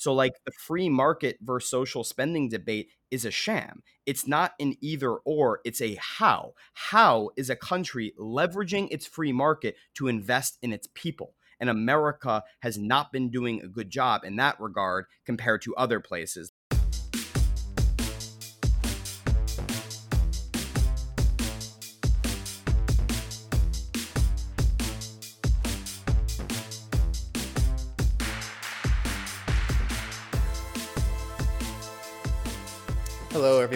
So, 0.00 0.14
like 0.14 0.32
the 0.46 0.52
free 0.52 0.88
market 0.88 1.36
versus 1.42 1.68
social 1.70 2.04
spending 2.04 2.48
debate 2.48 2.88
is 3.10 3.26
a 3.26 3.30
sham. 3.30 3.82
It's 4.06 4.26
not 4.26 4.54
an 4.58 4.74
either 4.80 5.12
or, 5.12 5.60
it's 5.62 5.82
a 5.82 5.98
how. 6.00 6.54
How 6.72 7.28
is 7.36 7.50
a 7.50 7.54
country 7.56 8.14
leveraging 8.18 8.88
its 8.90 9.06
free 9.06 9.32
market 9.32 9.76
to 9.96 10.08
invest 10.08 10.56
in 10.62 10.72
its 10.72 10.88
people? 10.94 11.34
And 11.60 11.68
America 11.68 12.42
has 12.60 12.78
not 12.78 13.12
been 13.12 13.28
doing 13.30 13.60
a 13.60 13.68
good 13.68 13.90
job 13.90 14.24
in 14.24 14.36
that 14.36 14.58
regard 14.58 15.04
compared 15.26 15.60
to 15.62 15.76
other 15.76 16.00
places. 16.00 16.49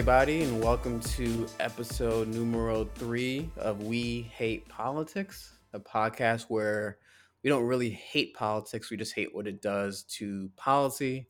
Everybody, 0.07 0.43
and 0.43 0.61
welcome 0.61 0.99
to 0.99 1.47
episode 1.59 2.27
numero 2.27 2.85
three 2.93 3.49
of 3.57 3.81
We 3.81 4.21
Hate 4.31 4.69
Politics, 4.69 5.57
a 5.73 5.79
podcast 5.79 6.43
where 6.47 6.99
we 7.43 7.49
don't 7.49 7.63
really 7.63 7.89
hate 7.89 8.35
politics, 8.35 8.91
we 8.91 8.97
just 8.97 9.15
hate 9.15 9.33
what 9.33 9.47
it 9.47 9.63
does 9.63 10.03
to 10.03 10.51
policy. 10.57 11.27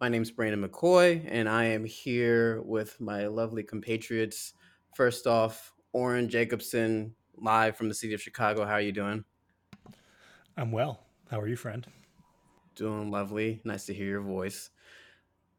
My 0.00 0.08
name 0.08 0.22
is 0.22 0.32
Brandon 0.32 0.68
McCoy, 0.68 1.24
and 1.28 1.48
I 1.48 1.66
am 1.66 1.84
here 1.84 2.60
with 2.62 3.00
my 3.00 3.28
lovely 3.28 3.62
compatriots. 3.62 4.52
First 4.96 5.28
off, 5.28 5.72
Oren 5.92 6.28
Jacobson, 6.28 7.14
live 7.36 7.76
from 7.76 7.88
the 7.88 7.94
city 7.94 8.14
of 8.14 8.20
Chicago. 8.20 8.64
How 8.64 8.72
are 8.72 8.80
you 8.80 8.90
doing? 8.90 9.24
I'm 10.56 10.72
well. 10.72 11.06
How 11.30 11.38
are 11.38 11.46
you, 11.46 11.54
friend? 11.54 11.86
Doing 12.74 13.12
lovely. 13.12 13.60
Nice 13.62 13.86
to 13.86 13.94
hear 13.94 14.06
your 14.06 14.22
voice. 14.22 14.70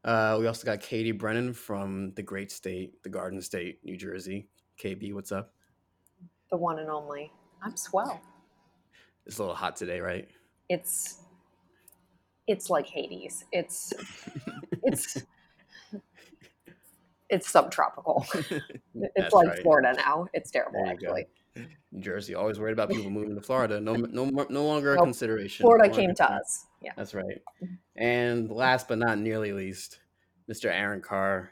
Uh, 0.04 0.38
we 0.40 0.48
also 0.48 0.66
got 0.66 0.80
Katie 0.82 1.12
Brennan 1.12 1.54
from 1.54 2.14
the 2.16 2.24
great 2.24 2.52
state, 2.52 3.02
the 3.04 3.10
Garden 3.10 3.42
State, 3.42 3.80
New 3.84 3.98
Jersey. 3.98 4.48
KB, 4.82 5.14
what's 5.14 5.32
up? 5.32 5.54
The 6.52 6.58
one 6.58 6.80
and 6.80 6.90
only. 6.90 7.32
I'm 7.62 7.76
swell. 7.76 8.22
It's 9.26 9.38
a 9.38 9.42
little 9.42 9.56
hot 9.56 9.76
today, 9.76 10.00
right? 10.00 10.28
It's 10.70 11.20
it's 12.48 12.70
like 12.70 12.88
Hades. 12.88 13.46
It's 13.52 13.94
it's 14.84 15.24
it's 17.30 17.50
subtropical. 17.50 18.26
It's 18.96 19.14
That's 19.16 19.34
like 19.34 19.48
right. 19.50 19.62
Florida 19.62 19.94
now. 19.96 20.28
It's 20.34 20.52
terrible 20.52 20.80
you 20.80 20.86
go. 20.86 20.90
actually. 20.92 21.28
New 21.92 22.02
Jersey, 22.02 22.36
always 22.36 22.60
worried 22.60 22.74
about 22.74 22.90
people 22.90 23.10
moving 23.10 23.34
to 23.36 23.42
Florida. 23.42 23.80
No, 23.80 23.94
no, 23.94 24.26
no 24.50 24.66
longer 24.66 24.94
a 24.94 24.96
Nope. 24.98 25.06
consideration. 25.06 25.64
Florida 25.64 25.88
No 25.88 25.94
came 25.96 26.14
to 26.16 26.32
us. 26.32 26.66
Yeah. 26.82 26.94
That's 26.96 27.14
right. 27.14 27.42
And 27.96 28.50
last 28.50 28.88
but 28.88 28.98
not 28.98 29.18
nearly 29.20 29.52
least, 29.52 30.00
Mr. 30.50 30.66
Aaron 30.72 31.02
Carr 31.02 31.52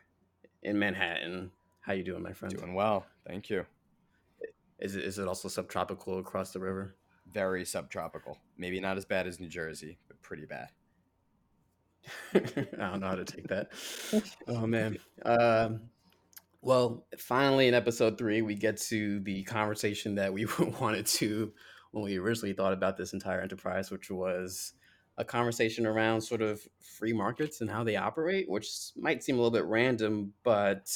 in 0.64 0.80
Manhattan. 0.80 1.52
How 1.81 1.94
you 1.94 2.03
doing, 2.03 2.23
my 2.23 2.34
friend? 2.34 2.56
Doing 2.56 2.73
well. 2.73 3.06
Thank 3.28 3.50
you. 3.50 3.66
Is 4.80 4.95
it 4.95 5.03
is 5.03 5.17
it 5.17 5.28
also 5.28 5.47
subtropical 5.47 6.19
across 6.19 6.52
the 6.52 6.59
river? 6.59 6.95
Very 7.28 7.66
subtropical. 7.66 8.38
Maybe 8.58 8.80
not 8.80 8.97
as 8.97 9.06
bad 9.06 9.28
as 9.28 9.39
New 9.39 9.50
Jersey, 9.50 9.97
but 10.08 10.22
pretty 10.22 10.45
bad. 10.45 10.69
I 12.34 12.39
don't 12.39 13.02
know 13.02 13.08
how 13.08 13.16
to 13.16 13.25
take 13.25 13.47
that. 13.47 13.72
Oh 14.47 14.66
man. 14.66 14.97
Um, 15.25 15.89
well, 16.62 17.06
finally 17.17 17.67
in 17.67 17.73
episode 17.73 18.17
three, 18.17 18.41
we 18.41 18.56
get 18.56 18.78
to 18.84 19.19
the 19.22 19.44
conversation 19.44 20.16
that 20.16 20.34
we 20.34 20.45
wanted 20.80 21.06
to 21.06 21.52
when 21.91 22.03
we 22.03 22.17
originally 22.17 22.53
thought 22.53 22.73
about 22.73 22.97
this 22.97 23.14
entire 23.14 23.41
enterprise, 23.41 23.91
which 23.91 24.09
was 24.09 24.73
a 25.18 25.26
conversation 25.26 25.86
around 25.86 26.22
sort 26.22 26.42
of 26.42 26.62
free 26.80 27.14
markets 27.14 27.62
and 27.62 27.70
how 27.70 27.84
they 27.84 27.96
operate, 27.96 28.50
which 28.50 28.70
might 28.96 29.24
seem 29.24 29.36
a 29.36 29.38
little 29.40 29.52
bit 29.52 29.66
random, 29.66 30.34
but 30.44 30.90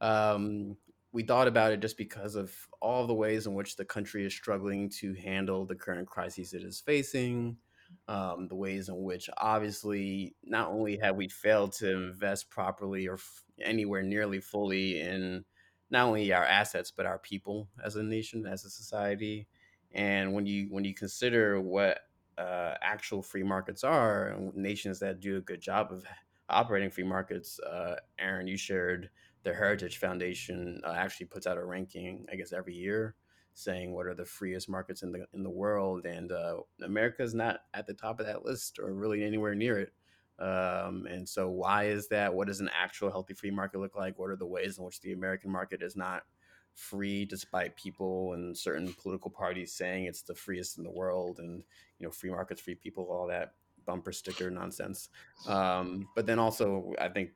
um, 0.00 0.76
we 1.14 1.22
thought 1.22 1.46
about 1.46 1.70
it 1.70 1.80
just 1.80 1.96
because 1.96 2.34
of 2.34 2.52
all 2.82 3.06
the 3.06 3.14
ways 3.14 3.46
in 3.46 3.54
which 3.54 3.76
the 3.76 3.84
country 3.84 4.26
is 4.26 4.34
struggling 4.34 4.90
to 4.90 5.14
handle 5.14 5.64
the 5.64 5.74
current 5.74 6.08
crises 6.08 6.52
it 6.52 6.62
is 6.62 6.80
facing 6.80 7.56
um, 8.08 8.48
the 8.48 8.54
ways 8.56 8.88
in 8.88 9.02
which 9.02 9.30
obviously 9.38 10.34
not 10.42 10.68
only 10.68 10.96
have 10.96 11.14
we 11.14 11.28
failed 11.28 11.72
to 11.72 11.90
invest 11.90 12.50
properly 12.50 13.06
or 13.06 13.14
f- 13.14 13.44
anywhere 13.62 14.02
nearly 14.02 14.40
fully 14.40 15.00
in 15.00 15.44
not 15.90 16.06
only 16.06 16.32
our 16.32 16.44
assets 16.44 16.90
but 16.90 17.06
our 17.06 17.18
people 17.20 17.68
as 17.84 17.94
a 17.94 18.02
nation 18.02 18.44
as 18.44 18.64
a 18.64 18.70
society 18.70 19.46
and 19.92 20.32
when 20.32 20.44
you 20.44 20.66
when 20.70 20.84
you 20.84 20.94
consider 20.94 21.60
what 21.60 22.00
uh, 22.38 22.74
actual 22.82 23.22
free 23.22 23.42
markets 23.42 23.84
are 23.84 24.28
and 24.28 24.54
nations 24.54 24.98
that 24.98 25.20
do 25.20 25.36
a 25.36 25.40
good 25.40 25.60
job 25.60 25.92
of 25.92 26.04
operating 26.48 26.90
free 26.90 27.04
markets 27.04 27.58
uh, 27.60 27.96
aaron 28.18 28.46
you 28.46 28.56
shared 28.56 29.10
the 29.44 29.52
heritage 29.52 29.98
foundation 29.98 30.80
uh, 30.84 30.92
actually 30.92 31.26
puts 31.26 31.46
out 31.46 31.58
a 31.58 31.64
ranking 31.64 32.26
i 32.32 32.36
guess 32.36 32.52
every 32.52 32.74
year 32.74 33.14
saying 33.54 33.92
what 33.92 34.06
are 34.06 34.14
the 34.14 34.24
freest 34.24 34.68
markets 34.68 35.02
in 35.02 35.12
the 35.12 35.26
in 35.32 35.42
the 35.42 35.50
world, 35.50 36.04
and 36.04 36.32
uh, 36.32 36.58
America 36.82 37.22
is 37.22 37.34
not 37.34 37.60
at 37.72 37.86
the 37.86 37.94
top 37.94 38.20
of 38.20 38.26
that 38.26 38.44
list 38.44 38.78
or 38.78 38.92
really 38.92 39.24
anywhere 39.24 39.54
near 39.54 39.78
it. 39.78 39.92
Um, 40.38 41.06
and 41.08 41.26
so, 41.26 41.48
why 41.48 41.84
is 41.84 42.08
that? 42.08 42.34
What 42.34 42.48
does 42.48 42.60
an 42.60 42.70
actual 42.76 43.10
healthy 43.10 43.34
free 43.34 43.52
market 43.52 43.78
look 43.78 43.96
like? 43.96 44.18
What 44.18 44.30
are 44.30 44.36
the 44.36 44.46
ways 44.46 44.78
in 44.78 44.84
which 44.84 45.00
the 45.00 45.12
American 45.12 45.50
market 45.50 45.82
is 45.82 45.96
not 45.96 46.24
free, 46.74 47.24
despite 47.24 47.76
people 47.76 48.32
and 48.34 48.56
certain 48.56 48.92
political 48.94 49.30
parties 49.30 49.72
saying 49.72 50.04
it's 50.04 50.22
the 50.22 50.34
freest 50.34 50.78
in 50.78 50.84
the 50.84 50.90
world, 50.90 51.38
and 51.38 51.62
you 51.98 52.06
know, 52.06 52.10
free 52.10 52.30
markets, 52.30 52.60
free 52.60 52.74
people, 52.74 53.04
all 53.04 53.26
that 53.28 53.54
bumper 53.86 54.12
sticker 54.12 54.50
nonsense. 54.50 55.08
Um, 55.46 56.08
but 56.14 56.26
then 56.26 56.38
also, 56.38 56.94
I 57.00 57.08
think 57.08 57.30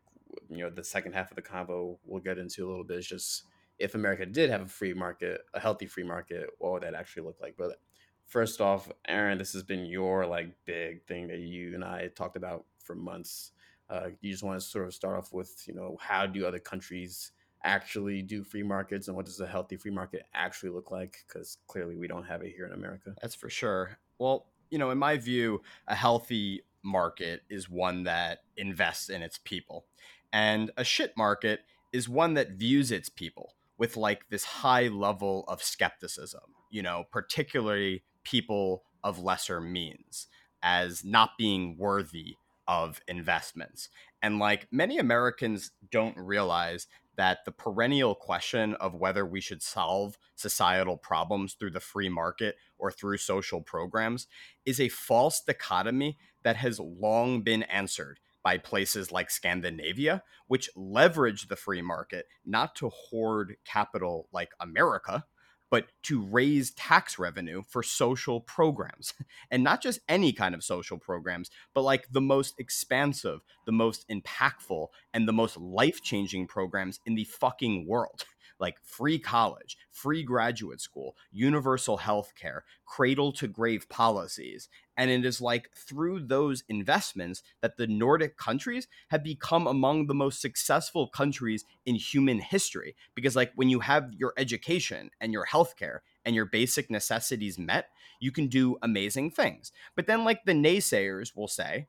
you 0.49 0.59
know, 0.59 0.71
the 0.71 0.85
second 0.85 1.13
half 1.15 1.31
of 1.31 1.37
the 1.37 1.43
convo 1.43 1.99
we'll 2.05 2.23
get 2.23 2.39
into 2.39 2.67
a 2.67 2.69
little 2.69 2.85
bit 2.85 2.99
is 2.99 3.07
just 3.07 3.45
if 3.79 3.95
America 3.95 4.27
did 4.27 4.51
have 4.51 4.63
a 4.63 4.67
free 4.67 4.93
market, 4.93 5.43
a 5.55 5.61
healthy 5.61 5.87
free 5.87 6.03
market, 6.03 6.51
what 6.59 6.73
would 6.73 6.83
that 6.83 6.95
actually 6.95 7.23
look 7.23 7.41
like? 7.41 7.55
But 7.57 7.81
first 8.27 8.61
off, 8.61 8.91
Aaron, 9.07 9.39
this 9.39 9.53
has 9.53 9.63
been 9.63 9.87
your 9.87 10.27
like 10.27 10.55
big 10.65 11.05
thing 11.05 11.29
that 11.29 11.39
you 11.39 11.75
and 11.75 11.85
I 11.85 12.09
talked 12.09 12.37
about 12.37 12.65
for 12.83 12.95
months. 12.95 13.53
Uh, 13.89 14.09
you 14.21 14.31
just 14.31 14.43
want 14.43 14.61
to 14.61 14.67
sort 14.67 14.87
of 14.87 14.95
start 14.95 15.17
off 15.17 15.33
with, 15.33 15.65
you 15.67 15.75
know, 15.75 15.97
how 16.01 16.27
do 16.27 16.45
other 16.45 16.59
countries 16.59 17.33
actually 17.69 18.23
do 18.23 18.43
free 18.43 18.63
markets, 18.63 19.09
and 19.09 19.17
what 19.17 19.27
does 19.27 19.41
a 19.41 19.47
healthy 19.47 19.77
free 19.77 19.91
market 19.91 20.25
actually 20.35 20.71
look 20.71 20.91
like? 20.91 21.19
Because 21.27 21.59
clearly 21.67 21.97
we 21.97 22.09
don't 22.09 22.25
have 22.25 22.43
it 22.43 22.55
here 22.57 22.67
in 22.67 22.73
America. 22.73 23.15
That's 23.21 23.35
for 23.35 23.51
sure. 23.51 23.99
Well, 24.19 24.47
you 24.71 24.79
know, 24.79 24.91
in 24.91 24.99
my 24.99 25.19
view, 25.19 25.63
a 25.87 25.95
healthy 25.95 26.63
market 26.83 27.43
is 27.51 27.69
one 27.69 28.05
that 28.05 28.39
invests 28.57 29.11
in 29.11 29.23
its 29.23 29.39
people. 29.45 29.85
And 30.33 30.71
a 30.77 30.85
shit 30.85 31.13
market 31.17 31.61
is 31.93 32.09
one 32.09 32.35
that 32.35 32.53
views 32.53 32.91
its 32.91 33.09
people 33.09 33.55
with 33.77 33.97
like 33.97 34.29
this 34.31 34.45
high 34.45 34.89
level 34.89 35.45
of 35.47 35.63
skepticism, 35.63 36.55
you 36.71 36.83
know, 36.83 37.05
particularly 37.13 38.03
people 38.25 38.85
of 39.05 39.19
lesser 39.19 39.61
means 39.61 40.27
as 40.63 41.05
not 41.05 41.31
being 41.39 41.77
worthy 41.79 42.37
of 42.67 43.01
investments. 43.09 43.89
And 44.21 44.39
like 44.39 44.69
many 44.71 44.99
Americans 44.99 45.71
don't 45.91 46.17
realize 46.17 46.87
that 47.19 47.45
the 47.45 47.53
perennial 47.53 48.15
question 48.15 48.75
of 48.75 48.95
whether 48.95 49.27
we 49.27 49.41
should 49.41 49.61
solve 49.61 50.17
societal 50.37 50.97
problems 50.97 51.55
through 51.55 51.73
the 51.73 51.81
free 51.81 52.09
market 52.09 52.55
or 52.79 52.93
through 52.93 53.19
social 53.19 53.61
programs 53.61 54.29
is 54.65 54.81
a 54.81 54.89
false 54.89 55.43
dichotomy 55.45 56.17
that 56.45 56.57
has 56.57 56.79
long 56.79 57.43
been 57.43 57.65
answered 57.65 58.21
by 58.45 58.57
places 58.57 59.11
like 59.11 59.31
Scandinavia, 59.31 60.23
which 60.47 60.71
leverage 60.77 61.49
the 61.49 61.57
free 61.57 61.83
market 61.83 62.27
not 62.47 62.77
to 62.77 62.89
hoard 62.89 63.57
capital 63.65 64.29
like 64.33 64.53
America, 64.61 65.25
but 65.71 65.87
to 66.05 66.23
raise 66.23 66.71
tax 66.73 67.19
revenue 67.19 67.63
for 67.69 67.83
social 67.83 68.41
programs. 68.41 69.15
And 69.51 69.65
not 69.65 69.83
just 69.83 70.01
any 70.09 70.33
kind 70.33 70.55
of 70.55 70.65
social 70.65 70.99
programs, 70.99 71.51
but 71.75 71.83
like 71.83 72.09
the 72.11 72.21
most 72.21 72.59
expansive, 72.59 73.41
the 73.67 73.73
most 73.73 74.07
impactful, 74.09 74.89
and 75.15 75.27
the 75.27 75.33
most 75.33 75.57
life 75.57 76.03
changing 76.03 76.47
programs 76.47 77.01
in 77.07 77.15
the 77.15 77.25
fucking 77.25 77.87
world. 77.87 78.25
Like 78.61 78.75
free 78.83 79.21
college, 79.21 79.77
free 79.93 80.25
graduate 80.25 80.81
school, 80.81 81.15
universal 81.31 81.97
health 81.99 82.33
care, 82.35 82.65
cradle 82.87 83.31
to 83.35 83.47
grave 83.47 83.89
policies, 83.89 84.69
and 84.99 85.13
it 85.13 85.25
is 85.25 85.41
like 85.41 85.71
through 85.75 86.19
those 86.27 86.65
investments 86.69 87.45
that 87.63 87.77
the 87.77 87.87
Nordic 87.87 88.37
countries 88.37 88.89
have 89.09 89.23
become 89.23 89.69
among 89.69 90.07
the 90.09 90.15
most 90.15 90.43
successful 90.43 91.07
countries 91.07 91.65
in 91.87 91.95
human 91.95 92.41
history. 92.41 92.97
Because, 93.15 93.37
like, 93.37 93.53
when 93.55 93.71
you 93.71 93.79
have 93.81 94.13
your 94.13 94.35
education 94.37 95.11
and 95.21 95.33
your 95.33 95.47
healthcare 95.47 96.01
and 96.27 96.35
your 96.35 96.47
basic 96.47 96.91
necessities 96.91 97.59
met, 97.59 97.91
you 98.19 98.33
can 98.33 98.49
do 98.49 98.77
amazing 98.83 99.31
things. 99.31 99.71
But 99.95 100.09
then, 100.09 100.25
like, 100.25 100.45
the 100.45 100.53
naysayers 100.53 101.35
will 101.35 101.49
say 101.49 101.87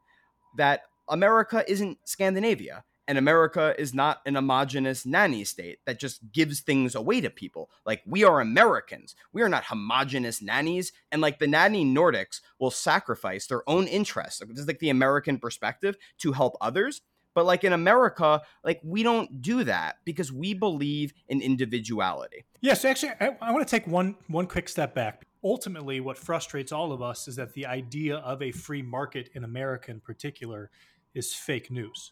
that 0.56 0.84
America 1.10 1.66
isn't 1.68 1.98
Scandinavia 2.06 2.84
And 3.10 3.18
America 3.18 3.74
is 3.80 3.92
not 3.92 4.22
an 4.28 4.36
homogenous 4.36 5.04
nanny 5.04 5.44
state 5.44 5.80
that 5.88 6.00
just 6.00 6.32
gives 6.32 6.60
things 6.60 6.94
away 6.94 7.22
to 7.22 7.32
people. 7.32 7.72
Like 7.84 8.04
we 8.06 8.24
are 8.24 8.40
Americans. 8.40 9.16
We 9.34 9.42
are 9.42 9.50
not 9.50 9.64
homogenous 9.64 10.44
nannies. 10.44 10.92
And 11.12 11.20
like 11.20 11.40
the 11.40 11.48
nanny 11.48 11.84
Nordics 11.84 12.40
will 12.60 12.70
sacrifice 12.70 13.48
their 13.48 13.68
own 13.68 13.88
interests. 13.88 14.44
This 14.48 14.60
is 14.60 14.68
like 14.68 14.78
the 14.78 14.92
American 14.92 15.40
perspective 15.40 15.98
to 16.20 16.34
help 16.34 16.56
others. 16.62 17.02
But 17.34 17.48
like 17.48 17.64
in 17.64 17.74
America, 17.74 18.44
like 18.64 18.80
we 18.84 19.02
don't 19.02 19.42
do 19.42 19.64
that 19.64 19.96
because 20.06 20.32
we 20.32 20.54
believe 20.54 21.12
in 21.30 21.42
individuality. 21.42 22.46
Yes, 22.62 22.86
actually, 22.86 23.14
I, 23.20 23.36
I 23.42 23.52
want 23.52 23.68
to 23.68 23.72
take 23.72 23.88
one 23.88 24.18
one 24.28 24.46
quick 24.46 24.70
step 24.70 24.94
back. 24.94 25.26
Ultimately, 25.44 26.00
what 26.00 26.20
frustrates 26.20 26.72
all 26.72 26.92
of 26.92 27.02
us 27.02 27.28
is 27.28 27.38
that 27.38 27.54
the 27.54 27.66
idea 27.66 28.18
of 28.18 28.44
a 28.44 28.52
free 28.52 28.84
market 28.84 29.32
in 29.34 29.44
America, 29.44 29.90
in 29.90 30.00
particular, 30.00 30.70
is 31.16 31.34
fake 31.34 31.72
news. 31.72 32.12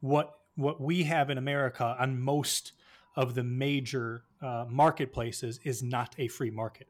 What 0.00 0.32
what 0.56 0.80
we 0.80 1.04
have 1.04 1.28
in 1.28 1.36
America 1.36 1.96
on 1.98 2.18
most 2.18 2.72
of 3.14 3.34
the 3.34 3.44
major 3.44 4.22
uh, 4.42 4.64
marketplaces 4.68 5.60
is 5.64 5.82
not 5.82 6.14
a 6.18 6.28
free 6.28 6.50
market. 6.50 6.88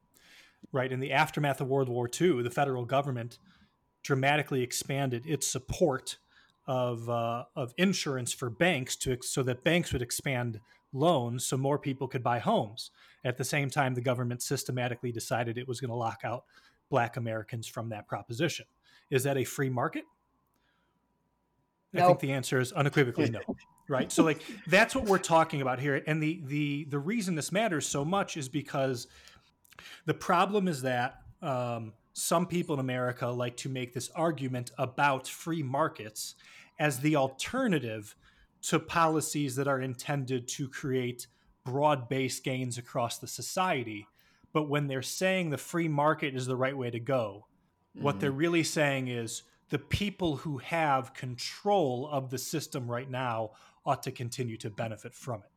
Right 0.71 0.91
in 0.91 0.99
the 0.99 1.11
aftermath 1.11 1.61
of 1.61 1.67
World 1.67 1.89
War 1.89 2.09
II, 2.09 2.43
the 2.43 2.49
federal 2.49 2.85
government 2.85 3.39
dramatically 4.03 4.61
expanded 4.63 5.25
its 5.25 5.47
support 5.47 6.17
of 6.65 7.09
uh, 7.09 7.45
of 7.55 7.73
insurance 7.77 8.33
for 8.33 8.49
banks 8.49 8.95
to 8.97 9.17
so 9.21 9.43
that 9.43 9.63
banks 9.63 9.93
would 9.93 10.01
expand 10.01 10.59
loans 10.93 11.45
so 11.45 11.57
more 11.57 11.79
people 11.79 12.07
could 12.07 12.23
buy 12.23 12.39
homes. 12.39 12.91
At 13.23 13.37
the 13.37 13.45
same 13.45 13.69
time, 13.69 13.93
the 13.93 14.01
government 14.01 14.41
systematically 14.41 15.11
decided 15.11 15.57
it 15.57 15.67
was 15.67 15.79
going 15.79 15.89
to 15.89 15.95
lock 15.95 16.21
out 16.23 16.43
Black 16.89 17.17
Americans 17.17 17.67
from 17.67 17.89
that 17.89 18.07
proposition. 18.07 18.65
Is 19.09 19.23
that 19.23 19.37
a 19.37 19.43
free 19.43 19.69
market? 19.69 20.03
I 21.95 22.05
think 22.05 22.19
the 22.19 22.33
answer 22.33 22.59
is 22.59 22.71
unequivocally 22.71 23.29
no. 23.29 23.39
Right. 23.89 24.11
So 24.11 24.21
like 24.21 24.41
that's 24.67 24.93
what 24.93 25.05
we're 25.05 25.17
talking 25.17 25.61
about 25.61 25.79
here. 25.79 26.03
And 26.05 26.21
the 26.21 26.41
the 26.45 26.83
the 26.89 26.99
reason 26.99 27.35
this 27.35 27.53
matters 27.53 27.85
so 27.85 28.03
much 28.03 28.35
is 28.35 28.49
because 28.49 29.07
the 30.05 30.13
problem 30.13 30.67
is 30.67 30.81
that 30.81 31.21
um, 31.41 31.93
some 32.11 32.47
people 32.47 32.73
in 32.73 32.79
America 32.79 33.27
like 33.27 33.55
to 33.57 33.69
make 33.69 33.93
this 33.93 34.09
argument 34.15 34.71
about 34.77 35.27
free 35.27 35.63
markets 35.63 36.35
as 36.79 36.99
the 36.99 37.15
alternative 37.15 38.15
to 38.63 38.79
policies 38.79 39.55
that 39.55 39.67
are 39.67 39.79
intended 39.79 40.47
to 40.49 40.67
create 40.67 41.27
broad 41.63 42.09
based 42.09 42.43
gains 42.43 42.77
across 42.77 43.19
the 43.19 43.27
society. 43.27 44.07
But 44.51 44.69
when 44.69 44.87
they're 44.87 45.01
saying 45.01 45.49
the 45.49 45.57
free 45.57 45.87
market 45.87 46.35
is 46.35 46.45
the 46.45 46.55
right 46.55 46.75
way 46.75 46.89
to 46.89 46.99
go, 46.99 47.45
mm-hmm. 47.95 48.03
what 48.03 48.19
they're 48.19 48.31
really 48.31 48.63
saying 48.63 49.07
is 49.07 49.43
the 49.69 49.79
people 49.79 50.37
who 50.37 50.57
have 50.59 51.13
control 51.13 52.07
of 52.11 52.29
the 52.29 52.37
system 52.37 52.89
right 52.89 53.09
now 53.09 53.51
ought 53.85 54.03
to 54.03 54.11
continue 54.11 54.57
to 54.57 54.69
benefit 54.69 55.13
from 55.13 55.41
it. 55.41 55.49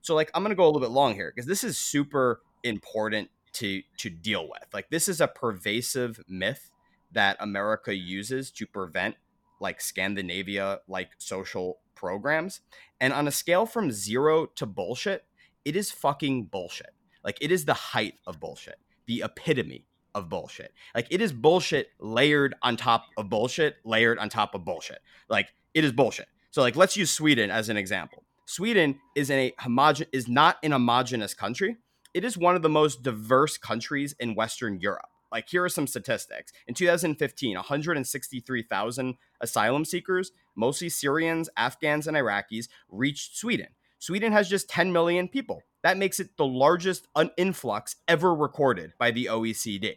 So, 0.00 0.14
like, 0.14 0.30
I'm 0.34 0.42
going 0.42 0.50
to 0.50 0.56
go 0.56 0.64
a 0.64 0.66
little 0.66 0.80
bit 0.80 0.90
long 0.90 1.14
here 1.14 1.32
because 1.34 1.48
this 1.48 1.64
is 1.64 1.76
super 1.76 2.40
important 2.62 3.30
to 3.54 3.82
to 3.98 4.10
deal 4.10 4.48
with. 4.48 4.66
Like, 4.72 4.90
this 4.90 5.08
is 5.08 5.20
a 5.20 5.28
pervasive 5.28 6.20
myth 6.28 6.70
that 7.12 7.36
America 7.40 7.94
uses 7.94 8.50
to 8.52 8.66
prevent 8.66 9.16
like 9.60 9.80
Scandinavia 9.80 10.80
like 10.88 11.10
social 11.18 11.78
programs. 11.94 12.60
And 13.00 13.12
on 13.12 13.26
a 13.26 13.32
scale 13.32 13.66
from 13.66 13.90
zero 13.90 14.46
to 14.46 14.66
bullshit, 14.66 15.24
it 15.64 15.76
is 15.76 15.90
fucking 15.90 16.44
bullshit. 16.44 16.94
Like 17.24 17.38
it 17.40 17.50
is 17.50 17.64
the 17.64 17.74
height 17.74 18.14
of 18.26 18.40
bullshit, 18.40 18.78
the 19.06 19.22
epitome 19.24 19.84
of 20.18 20.28
bullshit. 20.28 20.74
Like 20.94 21.06
it 21.10 21.22
is 21.22 21.32
bullshit 21.32 21.88
layered 21.98 22.54
on 22.62 22.76
top 22.76 23.06
of 23.16 23.30
bullshit, 23.30 23.76
layered 23.84 24.18
on 24.18 24.28
top 24.28 24.54
of 24.54 24.64
bullshit. 24.64 24.98
Like 25.28 25.48
it 25.72 25.84
is 25.84 25.92
bullshit. 25.92 26.28
So 26.50 26.60
like 26.60 26.76
let's 26.76 26.96
use 26.96 27.10
Sweden 27.10 27.50
as 27.50 27.70
an 27.70 27.78
example. 27.78 28.24
Sweden 28.44 28.98
is 29.14 29.30
in 29.30 29.38
a 29.38 29.50
homogen 29.52 30.06
is 30.12 30.28
not 30.28 30.56
an 30.62 30.72
homogenous 30.72 31.34
country. 31.34 31.76
It 32.14 32.24
is 32.24 32.38
one 32.38 32.56
of 32.56 32.62
the 32.62 32.68
most 32.68 33.02
diverse 33.02 33.58
countries 33.58 34.14
in 34.18 34.34
Western 34.34 34.80
Europe. 34.80 35.08
Like, 35.30 35.48
here 35.48 35.62
are 35.62 35.68
some 35.68 35.86
statistics. 35.86 36.52
In 36.66 36.74
2015, 36.74 37.54
163,000 37.54 39.14
asylum 39.40 39.84
seekers, 39.84 40.32
mostly 40.56 40.88
Syrians, 40.88 41.50
Afghans, 41.56 42.06
and 42.06 42.16
Iraqis, 42.16 42.68
reached 42.88 43.36
Sweden. 43.36 43.68
Sweden 43.98 44.32
has 44.32 44.48
just 44.48 44.70
10 44.70 44.92
million 44.92 45.28
people. 45.28 45.62
That 45.82 45.98
makes 45.98 46.18
it 46.18 46.36
the 46.36 46.46
largest 46.46 47.06
influx 47.36 47.96
ever 48.06 48.34
recorded 48.34 48.92
by 48.98 49.10
the 49.10 49.26
OECD. 49.26 49.96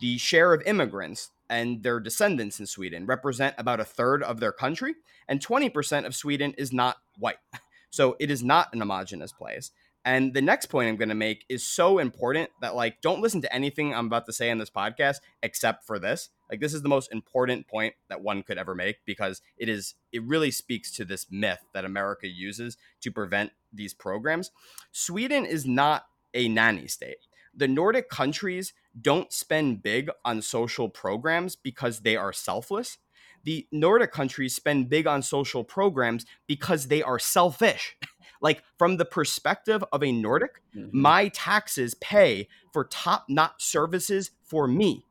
The 0.00 0.18
share 0.18 0.52
of 0.52 0.62
immigrants 0.66 1.30
and 1.48 1.82
their 1.82 2.00
descendants 2.00 2.58
in 2.58 2.66
Sweden 2.66 3.06
represent 3.06 3.54
about 3.58 3.80
a 3.80 3.84
third 3.84 4.22
of 4.22 4.40
their 4.40 4.52
country, 4.52 4.94
and 5.28 5.40
20% 5.40 6.06
of 6.06 6.14
Sweden 6.14 6.54
is 6.58 6.72
not 6.72 6.98
white. 7.18 7.38
So 7.90 8.16
it 8.18 8.28
is 8.28 8.42
not 8.42 8.74
an 8.74 8.80
homogenous 8.80 9.32
place. 9.32 9.70
And 10.04 10.34
the 10.34 10.42
next 10.42 10.66
point 10.66 10.88
I'm 10.88 10.96
going 10.96 11.08
to 11.08 11.14
make 11.14 11.46
is 11.48 11.64
so 11.64 11.98
important 11.98 12.50
that 12.60 12.74
like 12.74 13.00
don't 13.00 13.22
listen 13.22 13.40
to 13.42 13.54
anything 13.54 13.94
I'm 13.94 14.06
about 14.06 14.26
to 14.26 14.32
say 14.32 14.50
in 14.50 14.58
this 14.58 14.68
podcast 14.68 15.18
except 15.42 15.86
for 15.86 15.98
this. 15.98 16.28
Like 16.50 16.60
this 16.60 16.74
is 16.74 16.82
the 16.82 16.88
most 16.88 17.10
important 17.12 17.66
point 17.66 17.94
that 18.08 18.20
one 18.20 18.42
could 18.42 18.58
ever 18.58 18.74
make 18.74 18.98
because 19.06 19.40
it 19.56 19.68
is 19.68 19.94
it 20.12 20.22
really 20.24 20.50
speaks 20.50 20.90
to 20.96 21.04
this 21.04 21.26
myth 21.30 21.60
that 21.72 21.86
America 21.86 22.28
uses 22.28 22.76
to 23.00 23.10
prevent 23.10 23.52
these 23.72 23.94
programs. 23.94 24.50
Sweden 24.92 25.46
is 25.46 25.64
not 25.64 26.06
a 26.34 26.48
nanny 26.48 26.86
state. 26.86 27.18
The 27.56 27.68
Nordic 27.68 28.10
countries 28.10 28.74
don't 29.00 29.32
spend 29.32 29.82
big 29.82 30.10
on 30.24 30.42
social 30.42 30.88
programs 30.88 31.56
because 31.56 32.00
they 32.00 32.16
are 32.16 32.32
selfless. 32.32 32.98
The 33.44 33.66
Nordic 33.70 34.12
countries 34.12 34.54
spend 34.54 34.88
big 34.88 35.06
on 35.06 35.22
social 35.22 35.64
programs 35.64 36.24
because 36.46 36.88
they 36.88 37.02
are 37.02 37.18
selfish. 37.18 37.96
Like 38.44 38.62
from 38.76 38.98
the 38.98 39.06
perspective 39.06 39.82
of 39.90 40.02
a 40.02 40.12
Nordic, 40.12 40.60
mm-hmm. 40.76 41.00
my 41.00 41.28
taxes 41.28 41.94
pay 41.94 42.46
for 42.74 42.84
top 42.84 43.24
notch 43.26 43.64
services 43.64 44.32
for 44.42 44.68
me, 44.68 45.06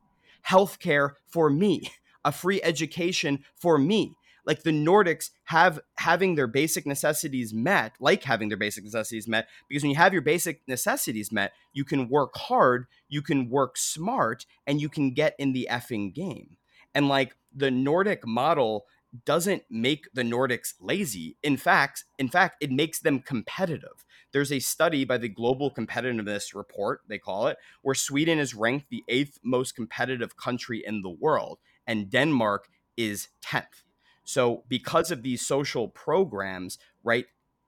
healthcare 0.47 1.13
for 1.25 1.49
me, 1.49 1.89
a 2.25 2.31
free 2.31 2.61
education 2.61 3.43
for 3.55 3.79
me. 3.79 4.15
Like 4.45 4.63
the 4.63 4.71
Nordics 4.71 5.29
have 5.45 5.79
having 5.95 6.35
their 6.35 6.47
basic 6.47 6.85
necessities 6.85 7.53
met, 7.53 7.93
like 7.99 8.23
having 8.23 8.49
their 8.49 8.57
basic 8.57 8.83
necessities 8.83 9.27
met, 9.27 9.47
because 9.69 9.83
when 9.83 9.91
you 9.91 9.97
have 9.97 10.13
your 10.13 10.21
basic 10.21 10.61
necessities 10.67 11.31
met, 11.31 11.53
you 11.71 11.85
can 11.85 12.09
work 12.09 12.35
hard, 12.35 12.87
you 13.07 13.21
can 13.21 13.49
work 13.49 13.77
smart, 13.77 14.45
and 14.67 14.81
you 14.81 14.89
can 14.89 15.13
get 15.13 15.35
in 15.39 15.53
the 15.53 15.67
effing 15.71 16.13
game. 16.13 16.57
And 16.93 17.07
like 17.07 17.35
the 17.55 17.71
Nordic 17.71 18.25
model 18.27 18.85
doesn't 19.25 19.63
make 19.69 20.07
the 20.13 20.23
Nordics 20.23 20.73
lazy. 20.79 21.37
In 21.43 21.57
fact, 21.57 22.05
in 22.17 22.29
fact, 22.29 22.57
it 22.61 22.71
makes 22.71 22.99
them 22.99 23.19
competitive. 23.19 24.05
There's 24.31 24.51
a 24.51 24.59
study 24.59 25.05
by 25.05 25.19
the 25.19 25.29
Global 25.29 25.69
Competitiveness 25.69 26.55
Report, 26.55 27.01
they 27.07 27.19
call 27.19 27.47
it, 27.47 27.57
where 27.83 27.93
Sweden 27.93 28.39
is 28.39 28.55
ranked 28.55 28.89
the 28.89 29.03
eighth 29.07 29.39
most 29.43 29.75
competitive 29.75 30.35
country 30.35 30.83
in 30.83 31.03
the 31.03 31.09
world, 31.09 31.59
and 31.85 32.09
Denmark 32.09 32.67
is 32.97 33.27
10th. 33.45 33.83
So, 34.23 34.63
because 34.67 35.11
of 35.11 35.23
these 35.23 35.45
social 35.45 35.87
programs, 35.89 36.77
right, 37.03 37.25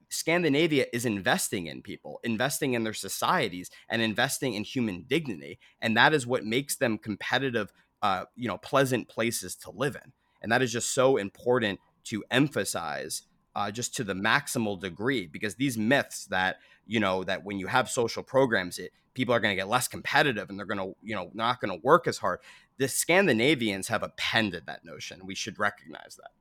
Scandinavia 0.09 0.85
is 0.93 1.05
investing 1.05 1.67
in 1.67 1.81
people, 1.81 2.19
investing 2.23 2.73
in 2.73 2.83
their 2.83 2.93
societies, 2.93 3.69
and 3.89 4.01
investing 4.01 4.53
in 4.53 4.63
human 4.63 5.03
dignity. 5.07 5.59
And 5.81 5.97
that 5.97 6.13
is 6.13 6.25
what 6.25 6.45
makes 6.45 6.77
them 6.77 6.97
competitive, 6.97 7.73
uh, 8.01 8.25
you 8.35 8.47
know, 8.47 8.57
pleasant 8.57 9.09
places 9.09 9.55
to 9.57 9.71
live 9.71 9.95
in. 9.95 10.13
And 10.41 10.51
that 10.51 10.61
is 10.61 10.71
just 10.71 10.93
so 10.93 11.17
important 11.17 11.79
to 12.05 12.23
emphasize 12.31 13.23
uh, 13.55 13.71
just 13.71 13.95
to 13.95 14.03
the 14.03 14.13
maximal 14.13 14.79
degree 14.79 15.27
because 15.27 15.55
these 15.55 15.77
myths 15.77 16.25
that, 16.25 16.57
you 16.85 16.99
know, 16.99 17.23
that 17.23 17.43
when 17.43 17.57
you 17.57 17.67
have 17.67 17.89
social 17.89 18.21
programs, 18.21 18.77
it, 18.77 18.91
people 19.13 19.33
are 19.33 19.39
going 19.39 19.51
to 19.51 19.55
get 19.55 19.69
less 19.69 19.87
competitive 19.87 20.49
and 20.49 20.59
they're 20.59 20.65
going 20.65 20.77
to, 20.77 20.95
you 21.01 21.15
know, 21.15 21.31
not 21.33 21.61
going 21.61 21.71
to 21.73 21.83
work 21.83 22.05
as 22.05 22.17
hard. 22.17 22.39
The 22.77 22.87
Scandinavians 22.87 23.87
have 23.87 24.03
appended 24.03 24.65
that 24.65 24.83
notion. 24.83 25.25
We 25.25 25.35
should 25.35 25.57
recognize 25.57 26.17
that. 26.17 26.31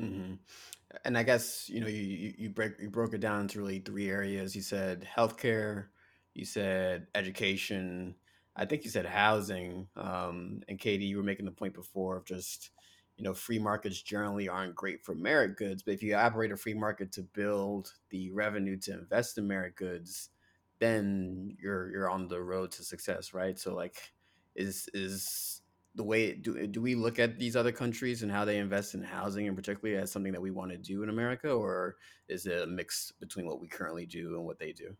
Mm-hmm. 0.00 0.34
And 1.04 1.18
I 1.18 1.22
guess 1.22 1.68
you 1.68 1.80
know 1.80 1.86
you 1.86 2.34
you 2.36 2.50
break 2.50 2.72
you 2.80 2.90
broke 2.90 3.14
it 3.14 3.20
down 3.20 3.42
into 3.42 3.60
really 3.60 3.80
three 3.80 4.10
areas. 4.10 4.56
You 4.56 4.62
said 4.62 5.06
healthcare, 5.16 5.86
you 6.34 6.44
said 6.44 7.06
education, 7.14 8.16
I 8.56 8.64
think 8.66 8.84
you 8.84 8.90
said 8.90 9.06
housing. 9.06 9.88
Um, 9.96 10.62
and 10.68 10.78
Katie, 10.78 11.04
you 11.06 11.18
were 11.18 11.22
making 11.22 11.46
the 11.46 11.52
point 11.52 11.74
before 11.74 12.16
of 12.16 12.24
just 12.24 12.70
you 13.20 13.24
know, 13.24 13.34
free 13.34 13.58
markets 13.58 14.00
generally 14.00 14.48
aren't 14.48 14.74
great 14.74 15.04
for 15.04 15.14
merit 15.14 15.56
goods, 15.56 15.82
but 15.82 15.92
if 15.92 16.02
you 16.02 16.14
operate 16.14 16.52
a 16.52 16.56
free 16.56 16.72
market 16.72 17.12
to 17.12 17.22
build 17.22 17.92
the 18.08 18.30
revenue 18.30 18.78
to 18.78 18.94
invest 18.94 19.36
in 19.36 19.46
merit 19.46 19.76
goods, 19.76 20.30
then 20.78 21.54
you're 21.60 21.90
you're 21.92 22.08
on 22.10 22.28
the 22.28 22.40
road 22.42 22.70
to 22.72 22.82
success, 22.82 23.34
right? 23.34 23.58
So 23.58 23.74
like 23.74 24.12
is 24.56 24.88
is 24.94 25.59
the 26.00 26.04
way 26.04 26.32
do 26.32 26.66
do 26.66 26.80
we 26.80 26.94
look 26.94 27.18
at 27.18 27.38
these 27.38 27.54
other 27.54 27.72
countries 27.72 28.22
and 28.22 28.32
how 28.32 28.42
they 28.42 28.56
invest 28.56 28.94
in 28.94 29.02
housing 29.02 29.46
and 29.46 29.54
particularly 29.54 30.00
as 30.00 30.10
something 30.10 30.32
that 30.32 30.40
we 30.40 30.50
want 30.50 30.70
to 30.70 30.78
do 30.78 31.02
in 31.02 31.10
America 31.10 31.50
or 31.50 31.96
is 32.26 32.46
it 32.46 32.62
a 32.62 32.66
mix 32.66 33.12
between 33.20 33.44
what 33.44 33.60
we 33.60 33.68
currently 33.68 34.06
do 34.06 34.34
and 34.34 34.46
what 34.46 34.58
they 34.58 34.72
do? 34.72 34.96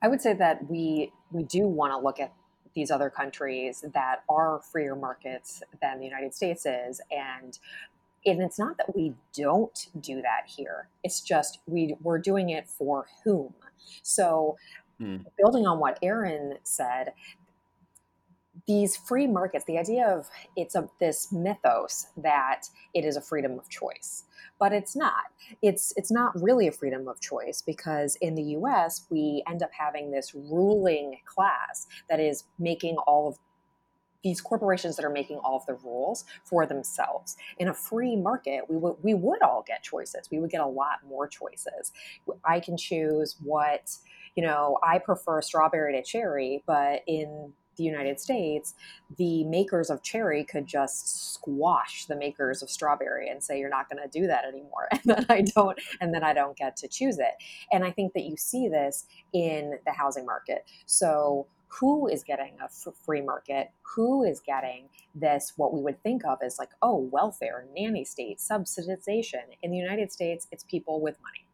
I 0.00 0.06
would 0.06 0.20
say 0.20 0.34
that 0.34 0.70
we 0.70 1.10
we 1.32 1.42
do 1.42 1.66
want 1.66 1.92
to 1.92 1.98
look 1.98 2.20
at 2.20 2.32
these 2.76 2.92
other 2.92 3.10
countries 3.10 3.84
that 3.92 4.22
are 4.28 4.60
freer 4.70 4.94
markets 4.94 5.64
than 5.80 5.98
the 5.98 6.04
United 6.04 6.32
States 6.32 6.64
is. 6.64 7.00
And 7.10 7.58
and 8.24 8.40
it's 8.40 8.56
not 8.56 8.76
that 8.76 8.94
we 8.94 9.14
don't 9.36 9.88
do 10.00 10.22
that 10.22 10.42
here 10.46 10.86
it's 11.02 11.20
just 11.20 11.58
we 11.66 11.96
we're 12.02 12.20
doing 12.20 12.50
it 12.50 12.68
for 12.68 13.06
whom 13.24 13.52
so 14.04 14.56
mm. 15.00 15.24
building 15.36 15.66
on 15.66 15.80
what 15.80 15.98
aaron 16.02 16.56
said 16.62 17.14
these 18.66 18.96
free 18.96 19.26
markets 19.26 19.64
the 19.64 19.78
idea 19.78 20.06
of 20.06 20.28
it's 20.56 20.74
a 20.74 20.88
this 21.00 21.32
mythos 21.32 22.06
that 22.16 22.62
it 22.94 23.04
is 23.04 23.16
a 23.16 23.20
freedom 23.20 23.58
of 23.58 23.68
choice 23.68 24.24
but 24.58 24.72
it's 24.72 24.94
not 24.94 25.24
it's 25.62 25.92
it's 25.96 26.10
not 26.10 26.32
really 26.40 26.68
a 26.68 26.72
freedom 26.72 27.08
of 27.08 27.20
choice 27.20 27.62
because 27.62 28.16
in 28.16 28.34
the 28.34 28.42
US 28.42 29.06
we 29.10 29.42
end 29.48 29.62
up 29.62 29.70
having 29.72 30.10
this 30.10 30.34
ruling 30.34 31.18
class 31.24 31.86
that 32.10 32.20
is 32.20 32.44
making 32.58 32.96
all 33.06 33.28
of 33.28 33.38
these 34.22 34.40
corporations 34.40 34.96
that 34.96 35.04
are 35.04 35.10
making 35.10 35.38
all 35.38 35.56
of 35.56 35.66
the 35.66 35.74
rules 35.74 36.24
for 36.44 36.64
themselves. 36.64 37.36
In 37.58 37.68
a 37.68 37.74
free 37.74 38.16
market, 38.16 38.62
we 38.68 38.76
would 38.76 38.94
we 39.02 39.14
would 39.14 39.42
all 39.42 39.64
get 39.66 39.82
choices. 39.82 40.28
We 40.30 40.38
would 40.38 40.50
get 40.50 40.60
a 40.60 40.66
lot 40.66 40.98
more 41.08 41.26
choices. 41.26 41.92
I 42.44 42.60
can 42.60 42.76
choose 42.76 43.36
what 43.42 43.90
you 44.36 44.42
know. 44.44 44.78
I 44.82 44.98
prefer 44.98 45.42
strawberry 45.42 45.92
to 45.94 46.02
cherry, 46.02 46.62
but 46.66 47.02
in 47.06 47.52
the 47.76 47.84
United 47.84 48.20
States, 48.20 48.74
the 49.16 49.44
makers 49.44 49.90
of 49.90 50.02
cherry 50.02 50.44
could 50.44 50.66
just 50.66 51.34
squash 51.34 52.06
the 52.06 52.16
makers 52.16 52.62
of 52.62 52.70
strawberry 52.70 53.28
and 53.28 53.42
say 53.42 53.58
you're 53.58 53.70
not 53.70 53.88
going 53.88 54.02
to 54.02 54.20
do 54.20 54.26
that 54.26 54.44
anymore, 54.44 54.88
and 54.90 55.02
then 55.04 55.26
I 55.28 55.42
don't, 55.42 55.78
and 56.00 56.14
then 56.14 56.24
I 56.24 56.32
don't 56.32 56.56
get 56.56 56.76
to 56.76 56.88
choose 56.88 57.18
it. 57.18 57.34
And 57.72 57.84
I 57.84 57.90
think 57.90 58.12
that 58.14 58.24
you 58.24 58.36
see 58.36 58.68
this 58.68 59.06
in 59.32 59.78
the 59.86 59.92
housing 59.92 60.26
market. 60.26 60.64
So 60.86 61.46
who 61.80 62.06
is 62.06 62.22
getting 62.22 62.52
a 62.62 62.68
free 62.92 63.22
market 63.22 63.70
who 63.82 64.22
is 64.22 64.40
getting 64.40 64.88
this 65.14 65.54
what 65.56 65.72
we 65.72 65.80
would 65.80 66.02
think 66.02 66.24
of 66.26 66.38
as 66.44 66.58
like 66.58 66.68
oh 66.82 67.08
welfare 67.10 67.66
nanny 67.74 68.04
state 68.04 68.38
subsidization 68.38 69.42
in 69.62 69.70
the 69.70 69.76
united 69.78 70.12
states 70.12 70.46
it's 70.50 70.64
people 70.64 71.00
with 71.00 71.16
money 71.22 71.46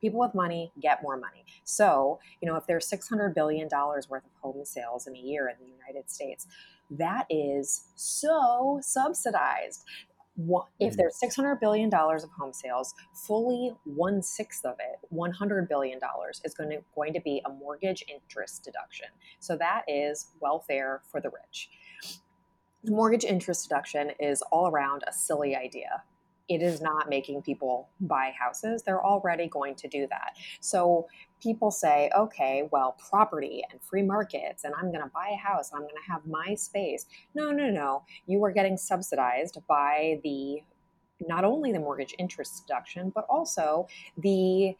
people 0.00 0.20
with 0.20 0.34
money 0.34 0.72
get 0.80 1.02
more 1.02 1.16
money 1.16 1.44
so 1.64 2.18
you 2.40 2.48
know 2.48 2.56
if 2.56 2.66
there's 2.66 2.86
600 2.86 3.34
billion 3.34 3.68
dollars 3.68 4.08
worth 4.08 4.24
of 4.24 4.32
home 4.40 4.64
sales 4.64 5.06
in 5.06 5.14
a 5.14 5.18
year 5.18 5.48
in 5.48 5.56
the 5.64 5.70
united 5.70 6.10
states 6.10 6.46
that 6.90 7.26
is 7.28 7.88
so 7.96 8.78
subsidized 8.82 9.84
if 10.78 10.94
mm. 10.94 10.96
there's 10.96 11.18
$600 11.22 11.60
billion 11.60 11.92
of 11.92 12.30
home 12.38 12.52
sales, 12.52 12.94
fully 13.26 13.74
one 13.84 14.22
sixth 14.22 14.64
of 14.64 14.76
it, 14.78 14.98
$100 15.14 15.68
billion, 15.68 15.98
is 16.44 16.54
going 16.54 16.70
to, 16.70 16.78
going 16.94 17.14
to 17.14 17.20
be 17.20 17.40
a 17.46 17.50
mortgage 17.50 18.04
interest 18.12 18.62
deduction. 18.64 19.08
So 19.40 19.56
that 19.56 19.84
is 19.88 20.26
welfare 20.40 21.00
for 21.10 21.20
the 21.20 21.30
rich. 21.30 21.70
The 22.84 22.92
mortgage 22.92 23.24
interest 23.24 23.68
deduction 23.68 24.10
is 24.20 24.42
all 24.52 24.68
around 24.68 25.04
a 25.08 25.12
silly 25.12 25.56
idea 25.56 26.02
it 26.48 26.62
is 26.62 26.80
not 26.80 27.08
making 27.08 27.42
people 27.42 27.88
buy 28.00 28.32
houses. 28.38 28.82
They're 28.82 29.04
already 29.04 29.48
going 29.48 29.74
to 29.76 29.88
do 29.88 30.06
that. 30.10 30.32
So 30.60 31.06
people 31.42 31.70
say, 31.70 32.10
okay, 32.16 32.68
well, 32.70 32.96
property 33.10 33.62
and 33.70 33.80
free 33.82 34.02
markets, 34.02 34.64
and 34.64 34.74
I'm 34.74 34.92
going 34.92 35.02
to 35.02 35.10
buy 35.12 35.32
a 35.34 35.36
house, 35.36 35.70
and 35.70 35.78
I'm 35.78 35.82
going 35.82 35.94
to 35.94 36.12
have 36.12 36.26
my 36.26 36.54
space. 36.54 37.06
No, 37.34 37.50
no, 37.50 37.70
no. 37.70 38.04
You 38.26 38.42
are 38.44 38.52
getting 38.52 38.76
subsidized 38.76 39.58
by 39.68 40.20
the 40.22 40.62
not 41.20 41.44
only 41.44 41.72
the 41.72 41.80
mortgage 41.80 42.14
interest 42.18 42.66
deduction, 42.66 43.10
but 43.14 43.26
also 43.28 43.88
the 44.18 44.76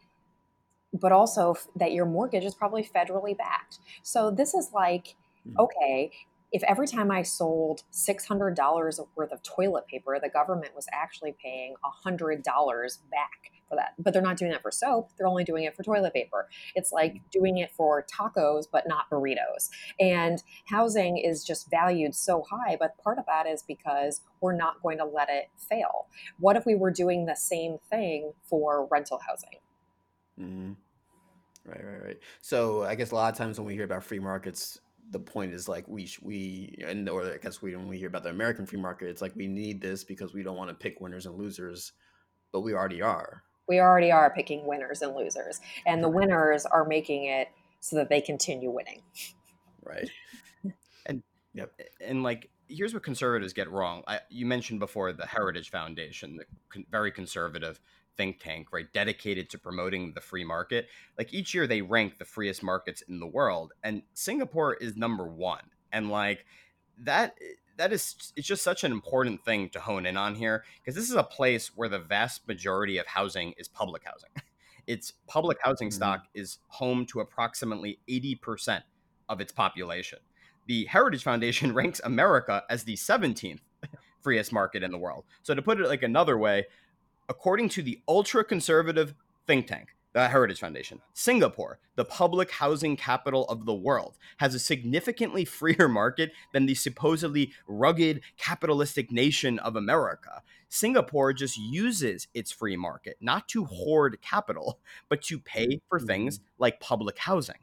but 0.93 1.13
also 1.13 1.55
that 1.75 1.93
your 1.93 2.07
mortgage 2.07 2.45
is 2.45 2.55
probably 2.55 2.83
federally 2.83 3.37
backed. 3.37 3.81
So 4.03 4.31
this 4.31 4.55
is 4.55 4.71
like 4.73 5.15
hmm. 5.45 5.59
okay, 5.59 6.13
if 6.57 6.63
every 6.63 6.87
time 6.87 7.11
I 7.11 7.21
sold 7.21 7.83
$600 7.93 9.01
worth 9.15 9.31
of 9.31 9.43
toilet 9.43 9.87
paper, 9.89 10.19
the 10.19 10.31
government 10.31 10.75
was 10.75 10.87
actually 10.91 11.37
paying 11.39 11.75
$100 12.07 12.43
back 13.11 13.53
for 13.69 13.77
that. 13.77 13.93
But 13.99 14.15
they're 14.15 14.23
not 14.23 14.39
doing 14.39 14.53
that 14.53 14.63
for 14.63 14.71
soap, 14.71 15.11
they're 15.19 15.27
only 15.27 15.45
doing 15.45 15.65
it 15.65 15.77
for 15.77 15.83
toilet 15.83 16.15
paper. 16.15 16.49
It's 16.75 16.93
like 16.93 17.21
doing 17.31 17.59
it 17.59 17.73
for 17.73 18.07
tacos, 18.11 18.65
but 18.73 18.89
not 18.89 19.11
burritos. 19.11 19.69
And 20.01 20.43
housing 20.65 21.19
is 21.19 21.45
just 21.45 21.69
valued 21.71 22.15
so 22.15 22.43
high, 22.51 22.79
but 22.81 22.97
part 23.05 23.19
of 23.19 23.27
that 23.27 23.47
is 23.47 23.63
because 23.63 24.23
we're 24.41 24.57
not 24.57 24.83
going 24.83 24.97
to 24.97 25.05
let 25.05 25.29
it 25.29 25.51
fail. 25.59 26.07
What 26.39 26.57
if 26.57 26.65
we 26.65 26.75
were 26.75 26.91
doing 26.91 27.27
the 27.27 27.37
same 27.37 27.77
thing 27.91 28.33
for 28.49 28.89
rental 28.91 29.21
housing? 29.29 29.59
Mm-hmm. 30.41 30.73
Right, 31.67 31.85
right, 31.85 32.03
right. 32.03 32.19
So 32.41 32.85
I 32.85 32.95
guess 32.95 33.11
a 33.11 33.15
lot 33.15 33.31
of 33.31 33.37
times 33.37 33.59
when 33.59 33.67
we 33.67 33.75
hear 33.75 33.85
about 33.85 34.05
free 34.05 34.21
markets, 34.21 34.81
the 35.11 35.21
point 35.21 35.53
is 35.53 35.69
like 35.69 35.87
we 35.89 36.09
we 36.23 36.79
and 36.87 37.09
or 37.09 37.25
I 37.33 37.39
guess 37.39 37.63
we 37.63 37.77
when 37.77 37.89
we 37.89 37.99
hear 37.99 38.09
about 38.09 38.23
the 38.23 38.31
American 38.31 38.67
free 38.67 38.81
market, 38.81 39.09
it's 39.09 39.23
like 39.23 39.35
we 39.37 39.47
need 39.47 39.81
this 39.81 40.05
because 40.05 40.35
we 40.35 40.43
don't 40.43 40.57
want 40.57 40.71
to 40.71 40.75
pick 40.75 41.01
winners 41.01 41.27
and 41.27 41.37
losers, 41.37 41.93
but 42.53 42.61
we 42.61 42.75
already 42.75 43.03
are. 43.03 43.43
We 43.69 43.81
already 43.81 44.13
are 44.13 44.31
picking 44.31 44.67
winners 44.67 45.03
and 45.03 45.15
losers, 45.15 45.61
and 45.87 46.03
the 46.03 46.09
winners 46.09 46.67
are 46.67 46.85
making 46.85 47.25
it 47.25 47.49
so 47.81 47.97
that 47.97 48.09
they 48.09 48.21
continue 48.21 48.71
winning. 48.71 49.03
Right. 49.83 50.11
and 51.07 51.23
yep. 51.53 51.73
And 52.01 52.23
like 52.23 52.51
here's 52.69 52.93
what 52.93 53.03
conservatives 53.03 53.53
get 53.53 53.71
wrong. 53.71 54.03
I, 54.07 54.21
you 54.29 54.47
mentioned 54.47 54.81
before 54.81 55.13
the 55.13 55.27
Heritage 55.27 55.71
Foundation, 55.71 56.37
the 56.37 56.45
con- 56.69 56.87
very 56.91 57.13
conservative 57.13 57.81
think 58.17 58.41
tank, 58.41 58.69
right, 58.73 58.93
dedicated 58.93 59.51
to 59.51 59.59
promoting 59.59 60.13
the 60.15 60.21
free 60.21 60.45
market. 60.45 60.89
Like 61.19 61.33
each 61.33 61.55
year 61.55 61.67
they 61.67 61.83
rank 61.83 62.19
the 62.19 62.25
freest 62.25 62.63
markets 62.63 63.03
in 63.03 63.21
the 63.21 63.27
world, 63.27 63.73
and 63.83 64.03
Singapore 64.15 64.75
is 64.75 64.97
number 64.97 65.27
one. 65.27 65.63
And 65.93 66.11
like 66.11 66.45
that 66.99 67.37
that 67.77 67.93
is 67.93 68.33
it's 68.37 68.47
just 68.47 68.63
such 68.63 68.85
an 68.85 68.93
important 68.93 69.45
thing 69.45 69.69
to 69.71 69.81
hone 69.81 70.07
in 70.07 70.17
on 70.17 70.35
here 70.35 70.65
because 70.81 70.95
this 70.95 71.11
is 71.11 71.17
a 71.17 71.23
place 71.23 71.73
where 71.77 71.89
the 71.89 71.99
vast 71.99 72.47
majority 72.49 72.99
of 72.99 73.07
housing 73.07 73.55
is 73.59 73.69
public 73.69 74.03
housing. 74.05 74.31
its 74.87 75.13
public 75.27 75.59
housing 75.63 75.89
mm-hmm. 75.89 75.97
stock 75.97 76.25
is 76.35 76.59
home 76.69 77.07
to 77.07 77.21
approximately 77.21 77.99
80% 78.09 78.83
of 79.29 79.41
its 79.41 79.53
population. 79.53 80.19
The 80.67 80.85
Heritage 80.87 81.23
Foundation 81.23 81.75
ranks 81.75 82.01
America 82.05 82.65
as 82.71 82.85
the 82.85 82.95
17th 82.95 83.61
freest 84.21 84.53
market 84.53 84.83
in 84.83 84.91
the 84.91 84.99
world. 84.99 85.25
So 85.43 85.55
to 85.55 85.63
put 85.63 85.81
it 85.81 85.89
like 85.89 86.03
another 86.03 86.37
way, 86.39 86.67
according 87.28 87.68
to 87.71 87.83
the 87.83 88.00
ultra 88.09 88.45
conservative 88.45 89.14
think 89.47 89.66
tank, 89.66 89.88
the 90.12 90.28
Heritage 90.28 90.61
Foundation, 90.61 91.00
Singapore, 91.12 91.78
the 91.95 92.04
public 92.04 92.50
housing 92.50 92.97
capital 92.97 93.45
of 93.49 93.66
the 93.66 93.75
world, 93.75 94.16
has 94.38 94.54
a 94.54 94.59
significantly 94.59 95.45
freer 95.45 95.88
market 95.88 96.33
than 96.52 96.66
the 96.66 96.75
supposedly 96.75 97.52
rugged 97.66 98.23
capitalistic 98.38 99.12
nation 99.12 99.59
of 99.59 99.76
America. 99.76 100.42
Singapore 100.68 101.33
just 101.33 101.59
uses 101.59 102.28
its 102.35 102.50
free 102.50 102.76
market 102.76 103.16
not 103.21 103.47
to 103.49 103.64
hoard 103.66 104.18
capital, 104.23 104.78
but 105.09 105.23
to 105.23 105.38
pay 105.38 105.80
for 105.88 106.00
things 106.00 106.38
mm-hmm. 106.38 106.47
like 106.59 106.80
public 106.80 107.18
housing. 107.18 107.56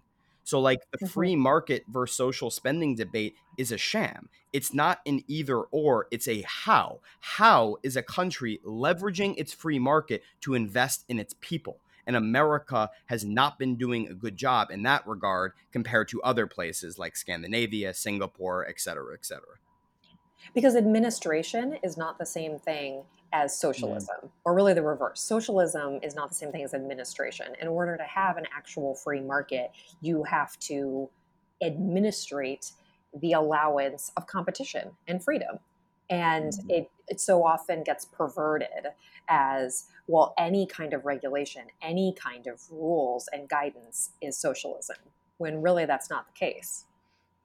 So, 0.44 0.60
like 0.60 0.82
the 0.92 0.98
mm-hmm. 0.98 1.08
free 1.08 1.36
market 1.36 1.86
versus 1.88 2.16
social 2.16 2.52
spending 2.52 2.96
debate 2.96 3.36
is 3.58 3.72
a 3.72 3.78
sham. 3.78 4.30
It's 4.52 4.74
not 4.74 5.00
an 5.06 5.24
either 5.28 5.60
or, 5.60 6.08
it's 6.12 6.28
a 6.28 6.44
how. 6.46 7.00
How 7.20 7.78
is 7.84 7.96
a 7.96 8.04
country 8.04 8.60
leveraging 8.66 9.36
its 9.38 9.54
free 9.54 9.80
market 9.80 10.22
to 10.42 10.54
invest 10.54 11.06
in 11.08 11.20
its 11.20 11.36
people? 11.42 11.80
And 12.06 12.16
America 12.18 12.90
has 13.06 13.24
not 13.24 13.58
been 13.58 13.78
doing 13.78 14.08
a 14.08 14.14
good 14.14 14.36
job 14.36 14.70
in 14.72 14.84
that 14.84 15.08
regard 15.08 15.54
compared 15.72 16.10
to 16.10 16.22
other 16.22 16.48
places 16.48 17.00
like 17.00 17.16
Scandinavia, 17.16 17.94
Singapore, 17.94 18.68
et 18.68 18.80
cetera, 18.80 19.14
et 19.14 19.26
cetera. 19.26 19.56
Because 20.54 20.76
administration 20.76 21.78
is 21.82 21.96
not 21.96 22.20
the 22.20 22.26
same 22.26 22.60
thing 22.60 23.04
as 23.34 23.60
socialism, 23.60 24.30
or 24.46 24.54
really 24.54 24.74
the 24.74 24.82
reverse. 24.84 25.20
Socialism 25.20 26.00
is 26.04 26.16
not 26.16 26.30
the 26.30 26.36
same 26.36 26.52
thing 26.52 26.64
as 26.64 26.74
administration. 26.74 27.48
In 27.60 27.68
order 27.68 27.98
to 27.98 28.04
have 28.04 28.38
an 28.38 28.46
actual 28.56 28.94
free 28.94 29.20
market, 29.20 29.72
you 30.02 30.24
have 30.24 30.58
to 30.60 31.10
administrate 31.62 32.72
the 33.20 33.34
allowance 33.34 34.12
of 34.18 34.28
competition 34.28 34.92
and 35.08 35.24
freedom. 35.24 35.58
And 36.10 36.54
mm-hmm. 36.54 36.70
it, 36.70 36.92
it 37.08 37.20
so 37.20 37.44
often 37.44 37.84
gets 37.84 38.06
perverted 38.06 38.92
as 39.28 39.86
well, 40.08 40.34
any 40.38 40.68
kind 40.68 40.94
of 40.94 41.06
regulation, 41.06 41.64
any 41.82 42.14
kind 42.14 42.46
of 42.46 42.62
rules 42.70 43.30
and 43.34 43.50
guidance 43.50 44.12
is 44.22 44.38
socialism, 44.38 44.98
when 45.38 45.62
really 45.62 45.86
that's 45.86 46.10
not 46.10 46.28
the 46.28 46.34
case. 46.34 46.86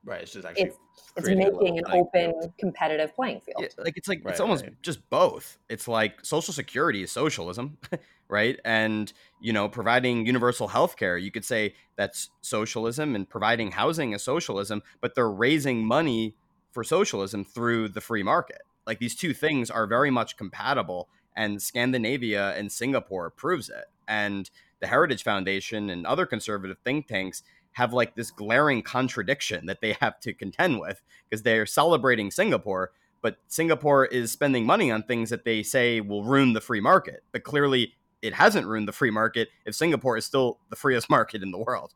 Right. 0.05 0.23
It's 0.23 0.33
just 0.33 0.47
actually 0.47 0.67
it's, 0.67 0.79
it's 1.17 1.29
making 1.29 1.79
an 1.79 1.85
open 1.91 2.33
field. 2.33 2.53
competitive 2.59 3.15
playing 3.15 3.41
field. 3.41 3.59
Yeah, 3.61 3.85
like 3.85 3.97
it's 3.97 4.09
like 4.09 4.25
right, 4.25 4.31
it's 4.31 4.41
almost 4.41 4.65
right. 4.65 4.83
just 4.83 5.09
both. 5.11 5.59
It's 5.69 5.89
like 5.89 6.25
social 6.25 6.55
security 6.55 7.03
is 7.03 7.13
socialism, 7.13 7.79
right? 8.29 8.59
And 8.65 9.13
you 9.41 9.53
know, 9.53 9.69
providing 9.69 10.25
universal 10.25 10.69
health 10.69 10.97
care, 10.97 11.19
you 11.19 11.31
could 11.31 11.45
say 11.45 11.75
that's 11.97 12.31
socialism 12.41 13.15
and 13.15 13.29
providing 13.29 13.73
housing 13.73 14.13
is 14.13 14.23
socialism, 14.23 14.83
but 15.01 15.15
they're 15.15 15.31
raising 15.31 15.85
money 15.85 16.37
for 16.71 16.85
socialism 16.85 17.45
through 17.45 17.89
the 17.89 18.01
free 18.01 18.23
market. 18.23 18.63
Like 18.87 19.01
these 19.01 19.15
two 19.15 19.35
things 19.35 19.71
are 19.71 19.87
very 19.87 20.11
much 20.11 20.37
compatible 20.37 21.09
and 21.37 21.63
Scandinavia 21.63 22.57
and 22.57 22.71
Singapore 22.71 23.31
proves 23.31 23.69
it. 23.69 23.85
And 24.07 24.51
the 24.81 24.87
Heritage 24.87 25.23
Foundation 25.23 25.91
and 25.91 26.07
other 26.07 26.27
conservative 26.27 26.79
think 26.85 27.07
tanks 27.07 27.43
have 27.73 27.93
like 27.93 28.15
this 28.15 28.31
glaring 28.31 28.83
contradiction 28.83 29.67
that 29.67 29.81
they 29.81 29.97
have 30.01 30.19
to 30.21 30.33
contend 30.33 30.81
with 30.81 31.01
because 31.29 31.43
they're 31.43 31.67
celebrating 31.67 32.31
Singapore, 32.31 32.93
but 33.23 33.39
Singapore 33.49 34.07
is 34.07 34.33
spending 34.33 34.67
money 34.67 34.91
on 34.91 35.03
things 35.03 35.31
that 35.31 35.45
they 35.45 35.63
say 35.63 36.01
will 36.01 36.25
ruin 36.25 36.53
the 36.53 36.61
free 36.61 36.81
market. 36.81 37.23
But 37.33 37.45
clearly, 37.45 37.95
it 38.23 38.35
hasn't 38.35 38.67
ruined 38.67 38.89
the 38.89 38.93
free 38.93 39.11
market 39.11 39.49
if 39.65 39.75
Singapore 39.75 40.17
is 40.17 40.25
still 40.25 40.59
the 40.71 40.77
freest 40.77 41.09
market 41.11 41.43
in 41.43 41.51
the 41.51 41.59
world. 41.59 41.95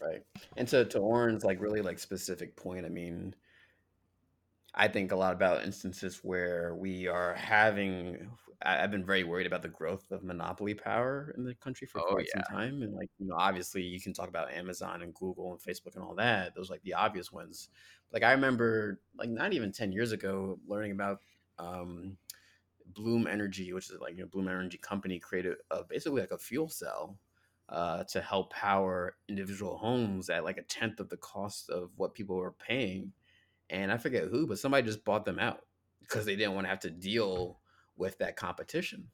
Right. 0.00 0.22
And 0.56 0.68
to 0.68 0.84
to 0.86 0.98
Oren's 0.98 1.44
like 1.44 1.60
really 1.60 1.80
like 1.80 1.98
specific 1.98 2.56
point, 2.56 2.84
I 2.84 2.90
mean, 2.90 3.34
I 4.76 4.88
think 4.88 5.10
a 5.10 5.16
lot 5.16 5.32
about 5.32 5.64
instances 5.64 6.20
where 6.22 6.74
we 6.74 7.06
are 7.06 7.34
having. 7.34 8.28
I've 8.62 8.90
been 8.90 9.04
very 9.04 9.22
worried 9.22 9.46
about 9.46 9.62
the 9.62 9.68
growth 9.68 10.10
of 10.10 10.24
monopoly 10.24 10.74
power 10.74 11.34
in 11.36 11.44
the 11.44 11.54
country 11.54 11.86
for 11.86 12.00
oh, 12.00 12.14
quite 12.14 12.26
yeah. 12.34 12.42
some 12.42 12.56
time, 12.56 12.82
and 12.82 12.94
like 12.94 13.08
you 13.18 13.26
know, 13.26 13.36
obviously 13.38 13.82
you 13.82 14.00
can 14.00 14.12
talk 14.12 14.28
about 14.28 14.52
Amazon 14.52 15.02
and 15.02 15.14
Google 15.14 15.52
and 15.52 15.60
Facebook 15.60 15.94
and 15.94 16.04
all 16.04 16.14
that. 16.16 16.54
Those 16.54 16.70
like 16.70 16.82
the 16.82 16.94
obvious 16.94 17.32
ones. 17.32 17.68
Like 18.12 18.22
I 18.22 18.32
remember, 18.32 19.00
like 19.16 19.30
not 19.30 19.52
even 19.52 19.72
ten 19.72 19.92
years 19.92 20.12
ago, 20.12 20.58
learning 20.66 20.92
about 20.92 21.20
um, 21.58 22.18
Bloom 22.86 23.26
Energy, 23.26 23.72
which 23.72 23.90
is 23.90 24.00
like 24.00 24.14
you 24.14 24.20
know 24.20 24.28
Bloom 24.28 24.48
Energy 24.48 24.78
company 24.78 25.18
created 25.18 25.56
a, 25.70 25.84
basically 25.84 26.20
like 26.20 26.32
a 26.32 26.38
fuel 26.38 26.68
cell 26.68 27.18
uh, 27.70 28.04
to 28.04 28.20
help 28.20 28.52
power 28.52 29.16
individual 29.28 29.78
homes 29.78 30.28
at 30.28 30.44
like 30.44 30.58
a 30.58 30.62
tenth 30.62 31.00
of 31.00 31.08
the 31.08 31.16
cost 31.16 31.70
of 31.70 31.90
what 31.96 32.14
people 32.14 32.36
were 32.36 32.52
paying 32.52 33.12
and 33.70 33.90
I 33.90 33.98
forget 33.98 34.24
who, 34.24 34.46
but 34.46 34.58
somebody 34.58 34.86
just 34.86 35.04
bought 35.04 35.24
them 35.24 35.38
out 35.38 35.60
because 36.00 36.24
they 36.24 36.36
didn't 36.36 36.54
want 36.54 36.66
to 36.66 36.70
have 36.70 36.80
to 36.80 36.90
deal 36.90 37.60
with 37.96 38.18
that 38.18 38.36
competition. 38.36 39.08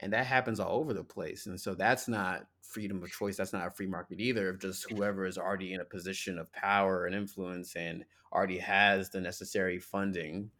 And 0.00 0.12
that 0.12 0.26
happens 0.26 0.60
all 0.60 0.78
over 0.78 0.94
the 0.94 1.04
place. 1.04 1.46
And 1.46 1.60
so 1.60 1.74
that's 1.74 2.08
not 2.08 2.46
freedom 2.62 3.02
of 3.02 3.10
choice. 3.10 3.36
That's 3.36 3.52
not 3.52 3.66
a 3.66 3.70
free 3.70 3.86
market 3.86 4.18
either. 4.18 4.48
Of 4.48 4.60
just 4.60 4.90
whoever 4.90 5.26
is 5.26 5.36
already 5.36 5.74
in 5.74 5.80
a 5.80 5.84
position 5.84 6.38
of 6.38 6.50
power 6.52 7.04
and 7.04 7.14
influence 7.14 7.76
and 7.76 8.04
already 8.32 8.58
has 8.58 9.10
the 9.10 9.20
necessary 9.20 9.78
funding 9.78 10.50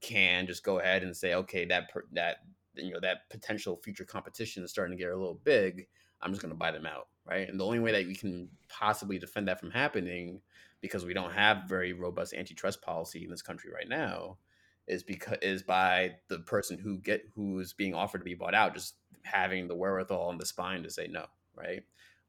can 0.00 0.46
just 0.46 0.64
go 0.64 0.80
ahead 0.80 1.02
and 1.02 1.16
say, 1.16 1.34
okay, 1.34 1.64
that 1.66 1.90
that 2.12 2.38
you 2.74 2.92
know 2.92 3.00
that 3.00 3.28
potential 3.30 3.80
future 3.82 4.04
competition 4.04 4.62
is 4.64 4.70
starting 4.70 4.96
to 4.96 5.02
get 5.02 5.12
a 5.12 5.16
little 5.16 5.40
big. 5.44 5.86
I'm 6.20 6.32
just 6.32 6.42
going 6.42 6.52
to 6.52 6.58
buy 6.58 6.70
them 6.70 6.86
out, 6.86 7.08
right? 7.24 7.48
And 7.48 7.58
the 7.58 7.64
only 7.64 7.80
way 7.80 7.92
that 7.92 8.06
we 8.06 8.14
can 8.14 8.48
possibly 8.68 9.18
defend 9.18 9.48
that 9.48 9.60
from 9.60 9.70
happening 9.70 10.42
because 10.80 11.04
we 11.04 11.14
don't 11.14 11.32
have 11.32 11.68
very 11.68 11.92
robust 11.92 12.34
antitrust 12.34 12.82
policy 12.82 13.24
in 13.24 13.30
this 13.30 13.42
country 13.42 13.70
right 13.72 13.88
now 13.88 14.36
is 14.86 15.02
because 15.02 15.38
is 15.42 15.62
by 15.62 16.12
the 16.28 16.38
person 16.40 16.78
who 16.78 16.98
get 16.98 17.22
who 17.34 17.58
is 17.60 17.72
being 17.72 17.94
offered 17.94 18.18
to 18.18 18.24
be 18.24 18.34
bought 18.34 18.54
out 18.54 18.74
just 18.74 18.96
having 19.22 19.68
the 19.68 19.76
wherewithal 19.76 20.30
and 20.30 20.40
the 20.40 20.46
spine 20.46 20.82
to 20.82 20.90
say 20.90 21.06
no 21.06 21.26
right? 21.54 21.82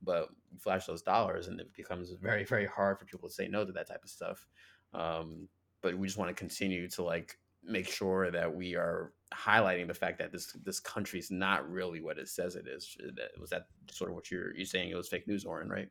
But 0.03 0.29
you 0.51 0.59
flash 0.59 0.85
those 0.85 1.01
dollars 1.01 1.47
and 1.47 1.59
it 1.59 1.73
becomes 1.75 2.11
very 2.11 2.43
very 2.43 2.65
hard 2.65 2.99
for 2.99 3.05
people 3.05 3.29
to 3.29 3.33
say 3.33 3.47
no 3.47 3.65
to 3.65 3.71
that 3.73 3.87
type 3.87 4.03
of 4.03 4.09
stuff. 4.09 4.47
Um, 4.93 5.47
but 5.81 5.97
we 5.97 6.07
just 6.07 6.17
want 6.17 6.29
to 6.29 6.35
continue 6.35 6.87
to 6.89 7.03
like 7.03 7.37
make 7.63 7.87
sure 7.87 8.31
that 8.31 8.53
we 8.53 8.75
are 8.75 9.13
highlighting 9.33 9.87
the 9.87 9.93
fact 9.93 10.17
that 10.17 10.31
this 10.31 10.51
this 10.63 10.79
country 10.79 11.19
is 11.19 11.31
not 11.31 11.69
really 11.69 12.01
what 12.01 12.17
it 12.17 12.27
says 12.27 12.55
it 12.55 12.67
is. 12.67 12.97
Was 13.39 13.51
that 13.51 13.67
sort 13.89 14.09
of 14.09 14.15
what 14.15 14.31
you're 14.31 14.55
you're 14.55 14.65
saying? 14.65 14.89
It 14.89 14.95
was 14.95 15.07
fake 15.07 15.27
news 15.27 15.45
oren 15.45 15.69
right 15.69 15.89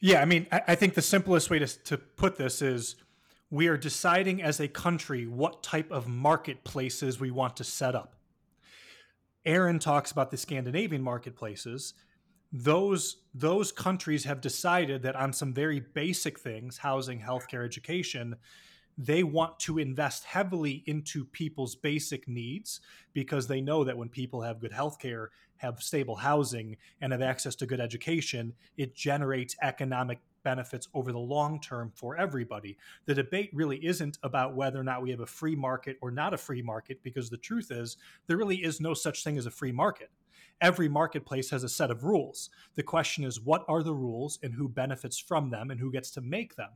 yeah, 0.00 0.20
I 0.20 0.24
mean, 0.24 0.46
I, 0.52 0.62
I 0.68 0.74
think 0.74 0.94
the 0.94 1.02
simplest 1.02 1.50
way 1.50 1.58
to, 1.58 1.66
to 1.84 1.98
put 1.98 2.36
this 2.36 2.62
is 2.62 2.96
we 3.50 3.68
are 3.68 3.76
deciding 3.76 4.42
as 4.42 4.60
a 4.60 4.68
country 4.68 5.26
what 5.26 5.62
type 5.62 5.90
of 5.90 6.06
marketplaces 6.06 7.18
we 7.18 7.30
want 7.30 7.56
to 7.56 7.64
set 7.64 7.94
up. 7.94 8.14
Aaron 9.46 9.78
talks 9.78 10.10
about 10.10 10.30
the 10.30 10.36
Scandinavian 10.36 11.02
marketplaces. 11.02 11.94
Those 12.52 13.16
those 13.34 13.72
countries 13.72 14.24
have 14.24 14.40
decided 14.40 15.02
that 15.02 15.16
on 15.16 15.32
some 15.32 15.52
very 15.52 15.80
basic 15.80 16.38
things, 16.38 16.78
housing, 16.78 17.20
healthcare, 17.20 17.64
education, 17.64 18.36
they 18.96 19.22
want 19.22 19.58
to 19.60 19.78
invest 19.78 20.24
heavily 20.24 20.82
into 20.86 21.24
people's 21.24 21.76
basic 21.76 22.26
needs 22.26 22.80
because 23.12 23.46
they 23.46 23.60
know 23.60 23.84
that 23.84 23.96
when 23.96 24.08
people 24.08 24.42
have 24.42 24.60
good 24.60 24.72
healthcare, 24.72 25.28
have 25.58 25.82
stable 25.82 26.16
housing, 26.16 26.76
and 27.00 27.12
have 27.12 27.22
access 27.22 27.54
to 27.56 27.66
good 27.66 27.80
education, 27.80 28.54
it 28.76 28.94
generates 28.94 29.56
economic 29.62 30.18
benefits 30.44 30.88
over 30.94 31.12
the 31.12 31.18
long 31.18 31.60
term 31.60 31.92
for 31.94 32.16
everybody. 32.16 32.78
The 33.04 33.14
debate 33.14 33.50
really 33.52 33.84
isn't 33.84 34.18
about 34.22 34.54
whether 34.54 34.80
or 34.80 34.84
not 34.84 35.02
we 35.02 35.10
have 35.10 35.20
a 35.20 35.26
free 35.26 35.56
market 35.56 35.98
or 36.00 36.10
not 36.10 36.32
a 36.32 36.38
free 36.38 36.62
market, 36.62 37.02
because 37.02 37.28
the 37.28 37.36
truth 37.36 37.70
is, 37.70 37.96
there 38.26 38.36
really 38.36 38.64
is 38.64 38.80
no 38.80 38.94
such 38.94 39.24
thing 39.24 39.36
as 39.36 39.46
a 39.46 39.50
free 39.50 39.72
market. 39.72 40.10
Every 40.60 40.88
marketplace 40.88 41.50
has 41.50 41.62
a 41.62 41.68
set 41.68 41.90
of 41.90 42.02
rules. 42.02 42.50
The 42.74 42.82
question 42.82 43.24
is, 43.24 43.40
what 43.40 43.64
are 43.68 43.82
the 43.82 43.94
rules 43.94 44.40
and 44.42 44.54
who 44.54 44.68
benefits 44.68 45.18
from 45.18 45.50
them 45.50 45.70
and 45.70 45.78
who 45.78 45.92
gets 45.92 46.10
to 46.12 46.20
make 46.20 46.56
them? 46.56 46.70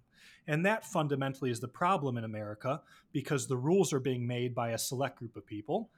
And 0.47 0.65
that 0.67 0.85
fundamentally 0.85 1.51
is 1.51 1.61
the 1.61 1.69
problem 1.69 2.17
in 2.17 2.25
America 2.25 2.81
because 3.13 3.47
the 3.47 3.57
rules 3.57 3.93
are 3.93 4.01
being 4.01 4.27
made 4.27 4.55
by 4.55 4.71
a 4.71 4.79
select 4.79 5.19
group 5.19 5.37
of 5.37 5.47
people. 5.47 5.91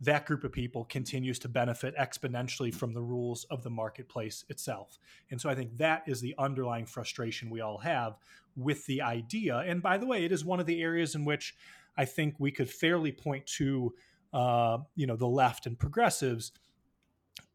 That 0.00 0.24
group 0.24 0.44
of 0.44 0.52
people 0.52 0.84
continues 0.84 1.38
to 1.40 1.48
benefit 1.48 1.94
exponentially 1.96 2.74
from 2.74 2.94
the 2.94 3.02
rules 3.02 3.44
of 3.50 3.62
the 3.62 3.70
marketplace 3.70 4.44
itself. 4.48 4.98
And 5.30 5.40
so 5.40 5.50
I 5.50 5.54
think 5.54 5.76
that 5.76 6.04
is 6.06 6.20
the 6.20 6.34
underlying 6.38 6.86
frustration 6.86 7.50
we 7.50 7.60
all 7.60 7.78
have 7.78 8.16
with 8.56 8.86
the 8.86 9.02
idea. 9.02 9.58
And 9.58 9.82
by 9.82 9.98
the 9.98 10.06
way, 10.06 10.24
it 10.24 10.32
is 10.32 10.44
one 10.44 10.58
of 10.58 10.66
the 10.66 10.82
areas 10.82 11.14
in 11.14 11.24
which 11.24 11.54
I 11.96 12.06
think 12.06 12.36
we 12.38 12.50
could 12.50 12.70
fairly 12.70 13.12
point 13.12 13.46
to, 13.58 13.94
uh, 14.32 14.78
you 14.94 15.06
know, 15.06 15.16
the 15.16 15.26
left 15.26 15.66
and 15.66 15.78
progressives 15.78 16.52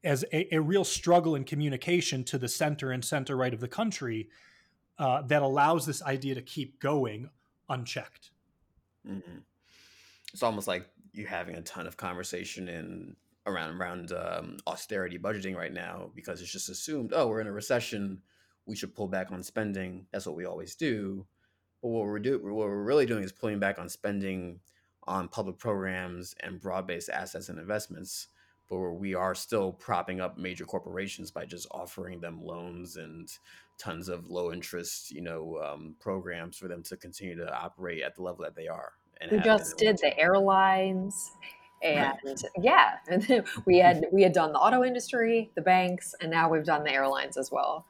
as 0.03 0.23
a, 0.31 0.55
a, 0.55 0.61
real 0.61 0.83
struggle 0.83 1.35
in 1.35 1.43
communication 1.43 2.23
to 2.25 2.37
the 2.37 2.47
center 2.47 2.91
and 2.91 3.03
center 3.03 3.35
right 3.35 3.53
of 3.53 3.59
the 3.59 3.67
country 3.67 4.29
uh, 4.99 5.21
that 5.23 5.41
allows 5.41 5.85
this 5.85 6.01
idea 6.03 6.35
to 6.35 6.41
keep 6.41 6.79
going 6.79 7.29
unchecked. 7.69 8.29
Mm-hmm. 9.07 9.39
It's 10.31 10.43
almost 10.43 10.67
like 10.67 10.87
you 11.15 11.25
having 11.25 11.55
a 11.55 11.61
ton 11.61 11.87
of 11.87 11.97
conversation 11.97 12.67
in 12.67 13.15
around 13.47 13.79
around 13.79 14.11
um, 14.11 14.57
austerity 14.67 15.19
budgeting 15.19 15.55
right 15.55 15.73
now 15.73 16.09
because 16.15 16.41
it's 16.41 16.51
just 16.51 16.69
assumed, 16.69 17.13
oh, 17.13 17.27
we're 17.27 17.41
in 17.41 17.47
a 17.47 17.51
recession, 17.51 18.21
we 18.65 18.75
should 18.75 18.95
pull 18.95 19.07
back 19.07 19.31
on 19.31 19.43
spending. 19.43 20.07
That's 20.11 20.25
what 20.25 20.35
we 20.35 20.45
always 20.45 20.75
do. 20.75 21.25
But 21.81 21.89
what 21.89 22.05
we're 22.05 22.19
do 22.19 22.39
what 22.41 22.67
we're 22.67 22.83
really 22.83 23.05
doing 23.05 23.23
is 23.23 23.31
pulling 23.31 23.59
back 23.59 23.77
on 23.79 23.89
spending 23.89 24.59
on 25.07 25.27
public 25.27 25.59
programs 25.59 26.33
and 26.41 26.59
broad-based 26.59 27.09
assets 27.09 27.49
and 27.49 27.59
investments 27.59 28.27
but 28.69 28.79
we 28.91 29.13
are 29.13 29.35
still 29.35 29.71
propping 29.71 30.19
up 30.19 30.37
major 30.37 30.65
corporations 30.65 31.31
by 31.31 31.45
just 31.45 31.67
offering 31.71 32.19
them 32.19 32.41
loans 32.43 32.97
and 32.97 33.29
tons 33.77 34.09
of 34.09 34.29
low 34.29 34.51
interest, 34.51 35.11
you 35.11 35.21
know, 35.21 35.59
um, 35.63 35.95
programs 35.99 36.57
for 36.57 36.67
them 36.67 36.81
to 36.83 36.97
continue 36.97 37.35
to 37.35 37.55
operate 37.55 38.01
at 38.01 38.15
the 38.15 38.23
level 38.23 38.43
that 38.43 38.55
they 38.55 38.67
are. 38.67 38.93
And 39.21 39.31
we 39.31 39.39
just 39.39 39.77
did 39.77 39.97
the 39.97 40.17
airlines, 40.19 41.31
and 41.81 42.43
yeah, 42.59 42.97
we 43.65 43.79
had 43.79 44.05
we 44.11 44.23
had 44.23 44.33
done 44.33 44.53
the 44.53 44.59
auto 44.59 44.83
industry, 44.83 45.51
the 45.55 45.61
banks, 45.61 46.15
and 46.21 46.31
now 46.31 46.49
we've 46.49 46.65
done 46.65 46.83
the 46.83 46.91
airlines 46.91 47.37
as 47.37 47.51
well. 47.51 47.85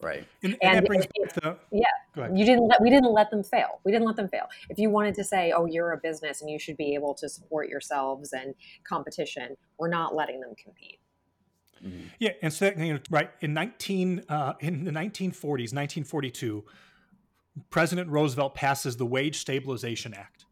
Right. 0.00 0.26
And, 0.42 0.56
and, 0.60 0.78
and 0.78 0.86
brings 0.86 1.06
back 1.06 1.32
the, 1.34 1.56
yeah, 1.72 2.28
you 2.34 2.44
didn't 2.44 2.68
let 2.68 2.82
we 2.82 2.90
didn't 2.90 3.12
let 3.12 3.30
them 3.30 3.42
fail. 3.42 3.80
We 3.84 3.92
didn't 3.92 4.06
let 4.06 4.16
them 4.16 4.28
fail. 4.28 4.46
If 4.68 4.78
you 4.78 4.90
wanted 4.90 5.14
to 5.14 5.24
say, 5.24 5.52
"Oh, 5.56 5.64
you're 5.66 5.92
a 5.92 5.96
business 5.96 6.42
and 6.42 6.50
you 6.50 6.58
should 6.58 6.76
be 6.76 6.94
able 6.94 7.14
to 7.14 7.28
support 7.28 7.68
yourselves 7.68 8.32
and 8.32 8.54
competition," 8.84 9.56
we're 9.78 9.88
not 9.88 10.14
letting 10.14 10.40
them 10.40 10.54
compete. 10.62 11.00
Mm-hmm. 11.84 12.08
Yeah, 12.18 12.32
and 12.42 12.52
so 12.52 12.72
you 12.76 12.94
know, 12.94 13.00
right 13.10 13.30
in 13.40 13.54
nineteen 13.54 14.22
uh, 14.28 14.54
in 14.60 14.84
the 14.84 14.92
nineteen 14.92 15.30
forties, 15.30 15.72
nineteen 15.72 16.04
forty 16.04 16.30
two, 16.30 16.64
President 17.70 18.10
Roosevelt 18.10 18.54
passes 18.54 18.96
the 18.96 19.06
Wage 19.06 19.38
Stabilization 19.38 20.14
Act. 20.14 20.45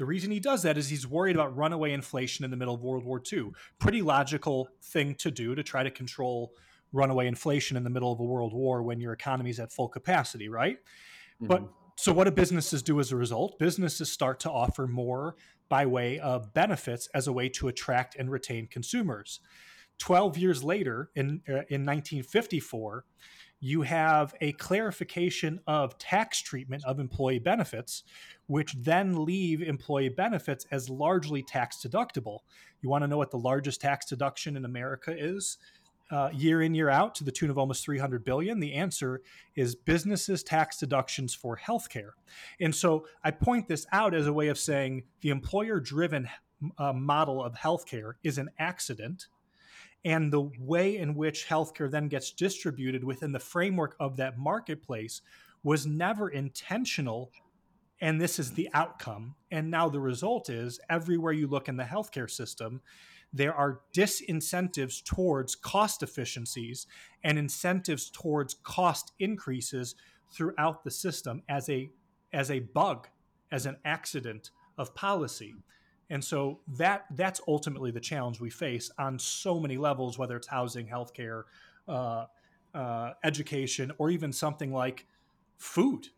The 0.00 0.06
reason 0.06 0.30
he 0.30 0.40
does 0.40 0.62
that 0.62 0.78
is 0.78 0.88
he's 0.88 1.06
worried 1.06 1.36
about 1.36 1.54
runaway 1.54 1.92
inflation 1.92 2.42
in 2.42 2.50
the 2.50 2.56
middle 2.56 2.74
of 2.74 2.80
World 2.80 3.04
War 3.04 3.20
II. 3.30 3.50
Pretty 3.78 4.00
logical 4.00 4.70
thing 4.82 5.14
to 5.16 5.30
do 5.30 5.54
to 5.54 5.62
try 5.62 5.82
to 5.82 5.90
control 5.90 6.54
runaway 6.90 7.26
inflation 7.26 7.76
in 7.76 7.84
the 7.84 7.90
middle 7.90 8.10
of 8.10 8.18
a 8.18 8.24
world 8.24 8.54
war 8.54 8.82
when 8.82 8.98
your 8.98 9.12
economy 9.12 9.50
is 9.50 9.60
at 9.60 9.70
full 9.70 9.88
capacity, 9.88 10.48
right? 10.48 10.78
Mm-hmm. 10.78 11.48
But 11.48 11.68
so 11.98 12.14
what 12.14 12.24
do 12.24 12.30
businesses 12.30 12.82
do 12.82 12.98
as 12.98 13.12
a 13.12 13.16
result? 13.16 13.58
Businesses 13.58 14.10
start 14.10 14.40
to 14.40 14.50
offer 14.50 14.86
more 14.86 15.36
by 15.68 15.84
way 15.84 16.18
of 16.18 16.54
benefits 16.54 17.06
as 17.12 17.26
a 17.26 17.32
way 17.34 17.50
to 17.50 17.68
attract 17.68 18.16
and 18.16 18.30
retain 18.30 18.68
consumers. 18.68 19.40
12 19.98 20.38
years 20.38 20.64
later 20.64 21.10
in 21.14 21.42
uh, 21.46 21.68
in 21.68 21.84
1954 21.84 23.04
you 23.60 23.82
have 23.82 24.34
a 24.40 24.52
clarification 24.52 25.60
of 25.66 25.98
tax 25.98 26.40
treatment 26.40 26.84
of 26.84 26.98
employee 26.98 27.38
benefits, 27.38 28.04
which 28.46 28.74
then 28.78 29.24
leave 29.24 29.62
employee 29.62 30.08
benefits 30.08 30.66
as 30.70 30.88
largely 30.88 31.42
tax 31.42 31.76
deductible. 31.84 32.40
You 32.82 32.88
want 32.88 33.04
to 33.04 33.08
know 33.08 33.18
what 33.18 33.30
the 33.30 33.38
largest 33.38 33.80
tax 33.80 34.06
deduction 34.06 34.56
in 34.56 34.64
America 34.64 35.14
is? 35.16 35.58
uh, 36.10 36.30
year 36.32 36.62
in 36.62 36.74
year 36.74 36.88
out 36.88 37.14
to 37.14 37.24
the 37.24 37.30
tune 37.30 37.50
of 37.50 37.58
almost 37.58 37.84
300 37.84 38.24
billion 38.24 38.60
the 38.60 38.74
answer 38.74 39.22
is 39.54 39.74
businesses 39.74 40.42
tax 40.42 40.76
deductions 40.76 41.34
for 41.34 41.56
healthcare 41.56 42.10
and 42.60 42.74
so 42.74 43.06
i 43.24 43.30
point 43.30 43.68
this 43.68 43.86
out 43.92 44.14
as 44.14 44.26
a 44.26 44.32
way 44.32 44.48
of 44.48 44.58
saying 44.58 45.02
the 45.20 45.30
employer 45.30 45.78
driven 45.78 46.28
uh, 46.78 46.92
model 46.92 47.42
of 47.42 47.54
healthcare 47.54 48.14
is 48.22 48.38
an 48.38 48.50
accident 48.58 49.28
and 50.04 50.32
the 50.32 50.50
way 50.58 50.96
in 50.96 51.14
which 51.14 51.46
healthcare 51.46 51.90
then 51.90 52.08
gets 52.08 52.32
distributed 52.32 53.04
within 53.04 53.32
the 53.32 53.38
framework 53.38 53.96
of 54.00 54.16
that 54.16 54.38
marketplace 54.38 55.20
was 55.62 55.86
never 55.86 56.28
intentional 56.28 57.30
and 58.00 58.20
this 58.20 58.38
is 58.38 58.52
the 58.52 58.68
outcome. 58.72 59.34
And 59.50 59.70
now 59.70 59.88
the 59.88 60.00
result 60.00 60.48
is 60.48 60.80
everywhere 60.88 61.32
you 61.32 61.46
look 61.46 61.68
in 61.68 61.76
the 61.76 61.84
healthcare 61.84 62.30
system, 62.30 62.80
there 63.32 63.54
are 63.54 63.80
disincentives 63.94 65.04
towards 65.04 65.54
cost 65.54 66.02
efficiencies 66.02 66.86
and 67.22 67.38
incentives 67.38 68.10
towards 68.10 68.54
cost 68.54 69.12
increases 69.18 69.94
throughout 70.32 70.82
the 70.82 70.90
system 70.90 71.42
as 71.48 71.68
a 71.68 71.90
as 72.32 72.50
a 72.50 72.60
bug, 72.60 73.08
as 73.50 73.66
an 73.66 73.76
accident 73.84 74.50
of 74.78 74.94
policy. 74.94 75.54
And 76.10 76.22
so 76.22 76.58
that 76.66 77.06
that's 77.12 77.40
ultimately 77.46 77.92
the 77.92 78.00
challenge 78.00 78.40
we 78.40 78.50
face 78.50 78.90
on 78.98 79.18
so 79.18 79.60
many 79.60 79.78
levels, 79.78 80.18
whether 80.18 80.36
it's 80.36 80.48
housing, 80.48 80.88
healthcare, 80.88 81.44
uh, 81.88 82.26
uh, 82.74 83.12
education, 83.22 83.92
or 83.98 84.10
even 84.10 84.32
something 84.32 84.72
like 84.72 85.06
food 85.56 86.08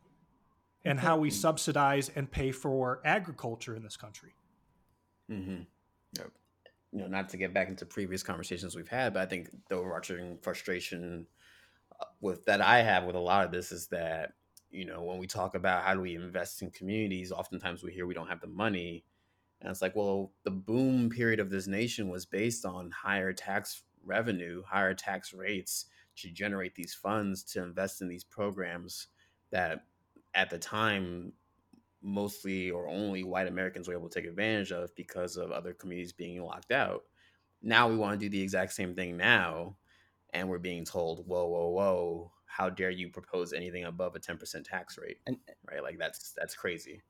and 0.85 0.99
how 0.99 1.17
we 1.19 1.31
subsidize 1.31 2.11
and 2.17 2.31
pay 2.31 2.51
for 2.51 3.01
agriculture 3.05 3.77
in 3.77 3.83
this 3.83 3.97
country. 3.97 4.35
Mm-hmm. 5.31 5.63
Yep. 6.19 6.31
You 6.93 7.01
know, 7.01 7.07
not 7.07 7.29
to 7.31 7.37
get 7.37 7.55
back 7.55 7.69
into 7.69 7.87
previous 7.87 8.23
conversations 8.23 8.75
we've 8.75 8.89
had, 8.89 9.15
but 9.15 9.23
I 9.23 9.27
think 9.27 9.51
the 9.69 9.77
overarching 9.77 10.39
frustration 10.43 11.27
uh, 12.01 12.07
with 12.21 12.45
that 12.47 12.61
I 12.61 12.83
have 12.83 13.05
with 13.05 13.17
a 13.17 13.21
lot 13.21 13.45
of 13.45 13.53
this 13.53 13.73
is 13.73 13.89
that 13.89 14.33
you 14.71 14.87
know 14.87 15.03
when 15.03 15.19
we 15.19 15.27
talk 15.27 15.55
about 15.55 15.85
how 15.85 15.95
do 15.95 16.01
we 16.01 16.15
invest 16.15 16.63
in 16.63 16.71
communities, 16.71 17.31
oftentimes 17.31 17.83
we 17.83 17.93
hear 17.93 18.07
we 18.07 18.15
don't 18.15 18.29
have 18.29 18.41
the 18.41 18.47
money, 18.47 19.05
and 19.63 19.71
it's 19.71 19.81
like, 19.81 19.95
well, 19.95 20.33
the 20.43 20.51
boom 20.51 21.09
period 21.09 21.39
of 21.39 21.51
this 21.51 21.69
nation 21.69 22.09
was 22.09 22.27
based 22.27 22.65
on 22.65 22.91
higher 22.91 23.33
tax 23.33 23.85
revenue, 24.05 24.63
higher 24.67 24.93
tax 24.93 25.33
rates 25.33 25.87
to 26.17 26.31
generate 26.31 26.75
these 26.75 26.95
funds 26.95 27.45
to 27.45 27.63
invest 27.63 28.03
in 28.03 28.09
these 28.09 28.25
programs 28.25 29.07
that 29.51 29.87
at 30.35 30.51
the 30.51 30.59
time 30.59 31.33
mostly 32.03 32.71
or 32.71 32.89
only 32.89 33.23
white 33.23 33.47
Americans 33.47 33.87
were 33.87 33.95
able 33.95 34.09
to 34.09 34.21
take 34.21 34.29
advantage 34.29 34.73
of 34.73 34.95
because 34.97 35.37
of 35.37 35.53
other 35.53 35.73
communities 35.73 36.13
being 36.13 36.43
locked 36.43 36.73
out. 36.73 37.05
Now 37.63 37.89
we 37.89 37.97
want 37.97 38.19
to 38.19 38.27
do 38.27 38.31
the 38.31 38.43
exact 38.43 38.73
same 38.73 38.95
thing 38.97 39.17
now, 39.17 39.77
and 40.31 40.49
we're 40.49 40.59
being 40.59 40.85
told, 40.85 41.27
"Whoa, 41.29 41.47
whoa, 41.47 41.69
whoa! 41.69 42.33
How 42.47 42.69
dare 42.69 42.91
you 42.91 43.09
propose 43.09 43.53
anything 43.53 43.85
above 43.85 44.17
a 44.17 44.19
ten 44.19 44.37
percent 44.37 44.67
tax 44.67 44.99
rate?" 44.99 45.19
And 45.29 45.39
eh 45.49 45.53
right, 45.71 45.83
like 45.83 45.99
that's 45.99 46.33
that's 46.37 46.57
crazy. 46.57 47.03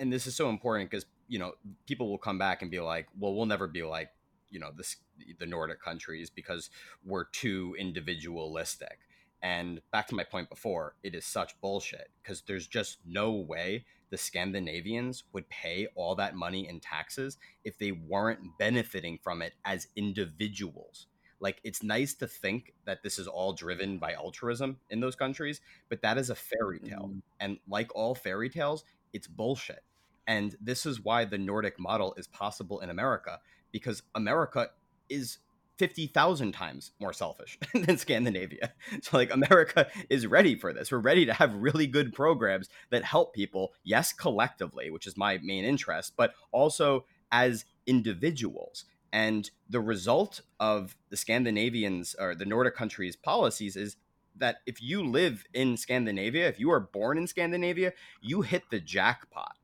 And 0.00 0.12
this 0.12 0.26
is 0.26 0.34
so 0.34 0.48
important 0.50 0.90
because 0.90 1.06
you 1.28 1.38
know 1.38 1.52
people 1.86 2.10
will 2.10 2.18
come 2.18 2.38
back 2.38 2.62
and 2.62 2.70
be 2.70 2.80
like, 2.80 3.06
"Well, 3.18 3.34
we'll 3.34 3.46
never 3.46 3.66
be 3.66 3.82
like 3.82 4.10
you 4.50 4.60
know 4.60 4.70
this 4.76 4.96
the 5.38 5.46
Nordic 5.46 5.82
countries 5.82 6.30
because 6.30 6.70
we're 7.04 7.24
too 7.24 7.74
individualistic." 7.78 9.00
And 9.42 9.80
back 9.92 10.06
to 10.08 10.14
my 10.14 10.24
point 10.24 10.48
before, 10.48 10.94
it 11.02 11.14
is 11.14 11.24
such 11.24 11.60
bullshit 11.60 12.10
because 12.22 12.42
there's 12.42 12.66
just 12.66 12.98
no 13.06 13.32
way 13.32 13.84
the 14.10 14.16
Scandinavians 14.16 15.24
would 15.32 15.48
pay 15.48 15.88
all 15.94 16.14
that 16.14 16.34
money 16.34 16.68
in 16.68 16.80
taxes 16.80 17.38
if 17.64 17.76
they 17.78 17.92
weren't 17.92 18.40
benefiting 18.58 19.18
from 19.22 19.42
it 19.42 19.54
as 19.64 19.88
individuals. 19.96 21.06
Like, 21.38 21.60
it's 21.64 21.82
nice 21.82 22.14
to 22.14 22.26
think 22.26 22.72
that 22.86 23.02
this 23.02 23.18
is 23.18 23.26
all 23.26 23.52
driven 23.52 23.98
by 23.98 24.14
altruism 24.14 24.78
in 24.88 25.00
those 25.00 25.16
countries, 25.16 25.60
but 25.88 26.00
that 26.02 26.16
is 26.16 26.30
a 26.30 26.34
fairy 26.34 26.78
tale. 26.78 27.08
Mm-hmm. 27.08 27.18
And 27.40 27.58
like 27.68 27.94
all 27.94 28.14
fairy 28.14 28.48
tales, 28.48 28.84
it's 29.12 29.26
bullshit. 29.26 29.82
And 30.26 30.56
this 30.60 30.86
is 30.86 31.00
why 31.00 31.24
the 31.24 31.38
Nordic 31.38 31.78
model 31.78 32.14
is 32.16 32.26
possible 32.26 32.80
in 32.80 32.90
America 32.90 33.40
because 33.72 34.02
America 34.14 34.70
is 35.08 35.38
50,000 35.78 36.52
times 36.52 36.92
more 36.98 37.12
selfish 37.12 37.58
than 37.74 37.98
Scandinavia. 37.98 38.72
So, 39.02 39.16
like, 39.18 39.30
America 39.32 39.88
is 40.08 40.26
ready 40.26 40.54
for 40.54 40.72
this. 40.72 40.90
We're 40.90 40.98
ready 40.98 41.26
to 41.26 41.34
have 41.34 41.54
really 41.54 41.86
good 41.86 42.12
programs 42.12 42.68
that 42.90 43.04
help 43.04 43.34
people, 43.34 43.74
yes, 43.84 44.12
collectively, 44.12 44.90
which 44.90 45.06
is 45.06 45.16
my 45.16 45.38
main 45.42 45.64
interest, 45.64 46.14
but 46.16 46.32
also 46.50 47.04
as 47.30 47.66
individuals. 47.86 48.84
And 49.12 49.50
the 49.68 49.80
result 49.80 50.40
of 50.58 50.96
the 51.10 51.16
Scandinavians 51.16 52.14
or 52.18 52.34
the 52.34 52.46
Nordic 52.46 52.74
countries' 52.74 53.16
policies 53.16 53.76
is 53.76 53.96
that 54.34 54.56
if 54.66 54.82
you 54.82 55.02
live 55.02 55.44
in 55.52 55.76
Scandinavia, 55.76 56.48
if 56.48 56.58
you 56.58 56.70
are 56.70 56.80
born 56.80 57.18
in 57.18 57.26
Scandinavia, 57.26 57.92
you 58.20 58.42
hit 58.42 58.64
the 58.70 58.80
jackpot. 58.80 59.56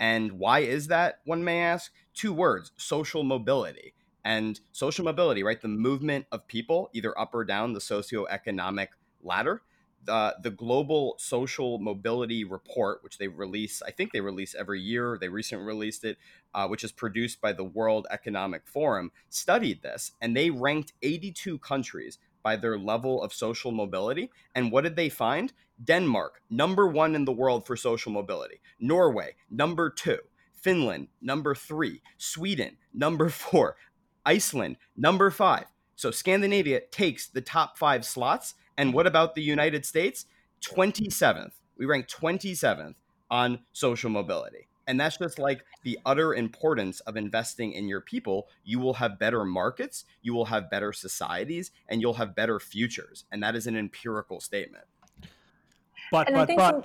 And 0.00 0.32
why 0.32 0.60
is 0.60 0.88
that, 0.88 1.20
one 1.24 1.44
may 1.44 1.60
ask? 1.60 1.92
Two 2.14 2.32
words 2.32 2.72
social 2.76 3.22
mobility 3.22 3.94
and 4.24 4.60
social 4.72 5.04
mobility, 5.04 5.42
right? 5.42 5.60
The 5.60 5.68
movement 5.68 6.26
of 6.32 6.48
people, 6.48 6.90
either 6.92 7.16
up 7.18 7.34
or 7.34 7.44
down 7.44 7.74
the 7.74 7.80
socioeconomic 7.80 8.88
ladder. 9.22 9.62
The, 10.02 10.36
the 10.42 10.50
global 10.50 11.14
social 11.18 11.78
mobility 11.78 12.42
report, 12.42 13.04
which 13.04 13.18
they 13.18 13.28
release, 13.28 13.82
I 13.82 13.90
think 13.90 14.12
they 14.12 14.22
release 14.22 14.54
every 14.54 14.80
year. 14.80 15.18
They 15.20 15.28
recently 15.28 15.66
released 15.66 16.04
it, 16.04 16.16
uh, 16.54 16.66
which 16.68 16.82
is 16.82 16.90
produced 16.90 17.42
by 17.42 17.52
the 17.52 17.64
World 17.64 18.06
Economic 18.10 18.66
Forum, 18.66 19.12
studied 19.28 19.82
this, 19.82 20.12
and 20.18 20.34
they 20.34 20.48
ranked 20.48 20.94
82 21.02 21.58
countries 21.58 22.18
by 22.42 22.56
their 22.56 22.78
level 22.78 23.22
of 23.22 23.34
social 23.34 23.72
mobility. 23.72 24.30
And 24.54 24.72
what 24.72 24.84
did 24.84 24.96
they 24.96 25.10
find? 25.10 25.52
Denmark, 25.82 26.42
number 26.50 26.86
one 26.86 27.14
in 27.14 27.24
the 27.24 27.32
world 27.32 27.66
for 27.66 27.76
social 27.76 28.12
mobility. 28.12 28.60
Norway, 28.78 29.34
number 29.50 29.90
two. 29.90 30.18
Finland, 30.52 31.08
number 31.20 31.54
three. 31.54 32.02
Sweden, 32.18 32.76
number 32.92 33.28
four. 33.30 33.76
Iceland, 34.24 34.76
number 34.96 35.30
five. 35.30 35.64
So 35.96 36.10
Scandinavia 36.10 36.80
takes 36.90 37.28
the 37.28 37.40
top 37.40 37.78
five 37.78 38.04
slots. 38.04 38.54
And 38.76 38.94
what 38.94 39.06
about 39.06 39.34
the 39.34 39.42
United 39.42 39.84
States? 39.84 40.26
27th. 40.62 41.52
We 41.78 41.86
rank 41.86 42.08
27th 42.08 42.94
on 43.30 43.60
social 43.72 44.10
mobility. 44.10 44.68
And 44.86 44.98
that's 44.98 45.18
just 45.18 45.38
like 45.38 45.64
the 45.84 45.98
utter 46.04 46.34
importance 46.34 47.00
of 47.00 47.16
investing 47.16 47.72
in 47.72 47.86
your 47.86 48.00
people. 48.00 48.48
You 48.64 48.80
will 48.80 48.94
have 48.94 49.18
better 49.18 49.44
markets, 49.44 50.04
you 50.20 50.34
will 50.34 50.46
have 50.46 50.70
better 50.70 50.92
societies, 50.92 51.70
and 51.88 52.00
you'll 52.00 52.14
have 52.14 52.34
better 52.34 52.58
futures. 52.58 53.24
And 53.30 53.42
that 53.42 53.54
is 53.54 53.66
an 53.66 53.76
empirical 53.76 54.40
statement. 54.40 54.84
But, 56.10 56.28
and 56.28 56.36
but, 56.36 56.56
but, 56.56 56.84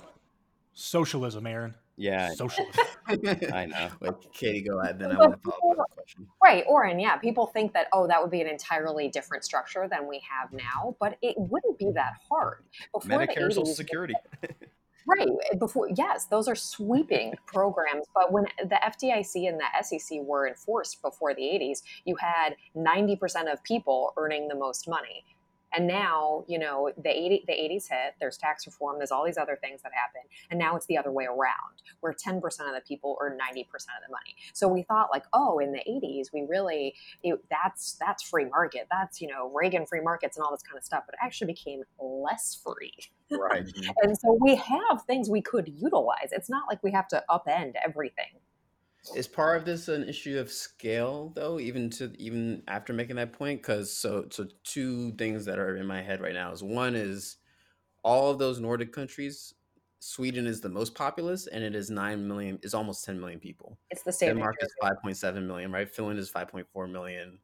socialism, 0.74 1.46
Aaron. 1.46 1.74
Yeah. 1.96 2.30
Socialism. 2.34 2.84
I 3.06 3.66
know. 3.66 3.88
But 4.00 4.24
Katie, 4.32 4.62
go 4.62 4.80
ahead. 4.80 4.98
Then 4.98 5.12
I 5.12 5.18
want 5.18 5.42
to 5.42 5.50
follow 5.50 5.74
up 5.74 5.96
question. 6.06 6.26
Right, 6.42 6.64
Oren. 6.68 6.98
Yeah, 7.00 7.16
people 7.16 7.46
think 7.46 7.72
that 7.72 7.88
oh, 7.92 8.06
that 8.06 8.20
would 8.22 8.30
be 8.30 8.40
an 8.40 8.46
entirely 8.46 9.08
different 9.08 9.44
structure 9.44 9.88
than 9.90 10.08
we 10.08 10.22
have 10.30 10.52
now, 10.52 10.96
but 11.00 11.18
it 11.22 11.34
wouldn't 11.36 11.78
be 11.78 11.90
that 11.94 12.14
hard. 12.28 12.64
Before 12.92 13.18
Medicare, 13.18 13.48
80s, 13.48 13.54
Social 13.54 13.66
Security. 13.66 14.14
right 15.08 15.28
before 15.60 15.88
yes 15.94 16.24
those 16.24 16.48
are 16.48 16.56
sweeping 16.56 17.32
programs 17.46 18.06
but 18.12 18.32
when 18.32 18.44
the 18.58 18.76
fdic 18.86 19.48
and 19.48 19.60
the 19.60 19.84
sec 19.84 20.18
were 20.22 20.48
enforced 20.48 21.00
before 21.00 21.32
the 21.32 21.42
80s 21.42 21.82
you 22.04 22.16
had 22.16 22.56
90% 22.76 23.52
of 23.52 23.62
people 23.62 24.12
earning 24.16 24.48
the 24.48 24.56
most 24.56 24.88
money 24.88 25.24
and 25.76 25.86
now, 25.86 26.44
you 26.48 26.58
know, 26.58 26.90
the 26.96 27.10
80, 27.10 27.44
the 27.46 27.52
80s 27.52 27.88
hit, 27.88 28.14
there's 28.18 28.38
tax 28.38 28.66
reform, 28.66 28.96
there's 28.98 29.10
all 29.10 29.24
these 29.24 29.36
other 29.36 29.58
things 29.60 29.82
that 29.82 29.92
happen. 29.92 30.22
And 30.50 30.58
now 30.58 30.74
it's 30.74 30.86
the 30.86 30.96
other 30.96 31.12
way 31.12 31.26
around, 31.26 31.82
where 32.00 32.14
10% 32.14 32.36
of 32.44 32.74
the 32.74 32.80
people 32.86 33.18
earn 33.20 33.32
90% 33.32 33.60
of 33.60 33.68
the 34.06 34.10
money. 34.10 34.34
So 34.54 34.68
we 34.68 34.82
thought 34.82 35.08
like, 35.12 35.24
oh, 35.34 35.58
in 35.58 35.72
the 35.72 35.80
80s, 35.86 36.32
we 36.32 36.46
really, 36.48 36.94
it, 37.22 37.38
that's, 37.50 37.96
that's 38.00 38.22
free 38.22 38.46
market. 38.46 38.86
That's, 38.90 39.20
you 39.20 39.28
know, 39.28 39.52
Reagan 39.54 39.84
free 39.84 40.00
markets 40.00 40.38
and 40.38 40.44
all 40.44 40.50
this 40.50 40.62
kind 40.62 40.78
of 40.78 40.84
stuff, 40.84 41.04
but 41.06 41.14
it 41.14 41.18
actually 41.22 41.48
became 41.48 41.82
less 42.00 42.58
free. 42.64 42.94
Right. 43.30 43.66
and 44.02 44.16
so 44.16 44.38
we 44.40 44.54
have 44.54 45.02
things 45.06 45.28
we 45.28 45.42
could 45.42 45.68
utilize. 45.68 46.28
It's 46.32 46.48
not 46.48 46.64
like 46.68 46.82
we 46.82 46.92
have 46.92 47.08
to 47.08 47.22
upend 47.30 47.74
everything. 47.84 48.40
Is 49.14 49.28
part 49.28 49.56
of 49.58 49.64
this 49.64 49.88
an 49.88 50.08
issue 50.08 50.38
of 50.38 50.50
scale 50.50 51.32
though, 51.34 51.60
even 51.60 51.90
to 51.90 52.12
even 52.18 52.62
after 52.66 52.92
making 52.92 53.16
that 53.16 53.32
point? 53.32 53.62
Because 53.62 53.92
so 53.92 54.26
so 54.30 54.46
two 54.64 55.12
things 55.12 55.44
that 55.44 55.58
are 55.58 55.76
in 55.76 55.86
my 55.86 56.02
head 56.02 56.20
right 56.20 56.34
now 56.34 56.52
is 56.52 56.62
one 56.62 56.94
is 56.94 57.36
all 58.02 58.30
of 58.30 58.38
those 58.38 58.60
Nordic 58.60 58.92
countries, 58.92 59.54
Sweden 59.98 60.46
is 60.46 60.60
the 60.60 60.68
most 60.68 60.94
populous 60.94 61.46
and 61.46 61.64
it 61.64 61.74
is 61.74 61.90
nine 61.90 62.26
million 62.26 62.58
is 62.62 62.74
almost 62.74 63.04
ten 63.04 63.18
million 63.18 63.40
people. 63.40 63.78
It's 63.90 64.02
the 64.02 64.12
same. 64.12 64.30
Denmark 64.30 64.56
is 64.60 64.72
five 64.80 64.96
point 65.02 65.16
seven 65.16 65.46
million, 65.46 65.72
right? 65.72 65.88
Finland 65.88 66.18
is 66.18 66.28
five 66.28 66.48
point 66.48 66.66
four 66.72 66.86
million. 66.86 67.38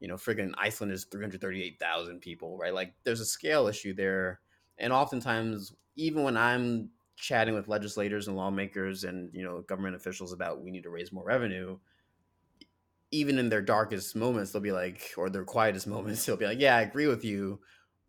You 0.00 0.08
know, 0.08 0.16
friggin' 0.16 0.52
Iceland 0.58 0.92
is 0.92 1.04
three 1.04 1.22
hundred 1.22 1.40
thirty 1.40 1.62
eight 1.62 1.78
thousand 1.78 2.20
people, 2.20 2.58
right? 2.58 2.74
Like 2.74 2.94
there's 3.04 3.20
a 3.20 3.26
scale 3.26 3.66
issue 3.66 3.94
there. 3.94 4.40
And 4.78 4.92
oftentimes, 4.92 5.72
even 5.96 6.22
when 6.22 6.36
I'm 6.36 6.90
chatting 7.16 7.54
with 7.54 7.68
legislators 7.68 8.28
and 8.28 8.36
lawmakers 8.36 9.04
and 9.04 9.30
you 9.34 9.42
know 9.42 9.62
government 9.62 9.96
officials 9.96 10.32
about 10.32 10.62
we 10.62 10.70
need 10.70 10.82
to 10.82 10.90
raise 10.90 11.12
more 11.12 11.24
revenue 11.24 11.78
even 13.10 13.38
in 13.38 13.48
their 13.48 13.62
darkest 13.62 14.16
moments 14.16 14.52
they'll 14.52 14.62
be 14.62 14.72
like 14.72 15.12
or 15.16 15.30
their 15.30 15.44
quietest 15.44 15.86
moments 15.86 16.24
they'll 16.24 16.36
be 16.36 16.46
like 16.46 16.60
yeah 16.60 16.76
i 16.76 16.82
agree 16.82 17.06
with 17.06 17.24
you 17.24 17.60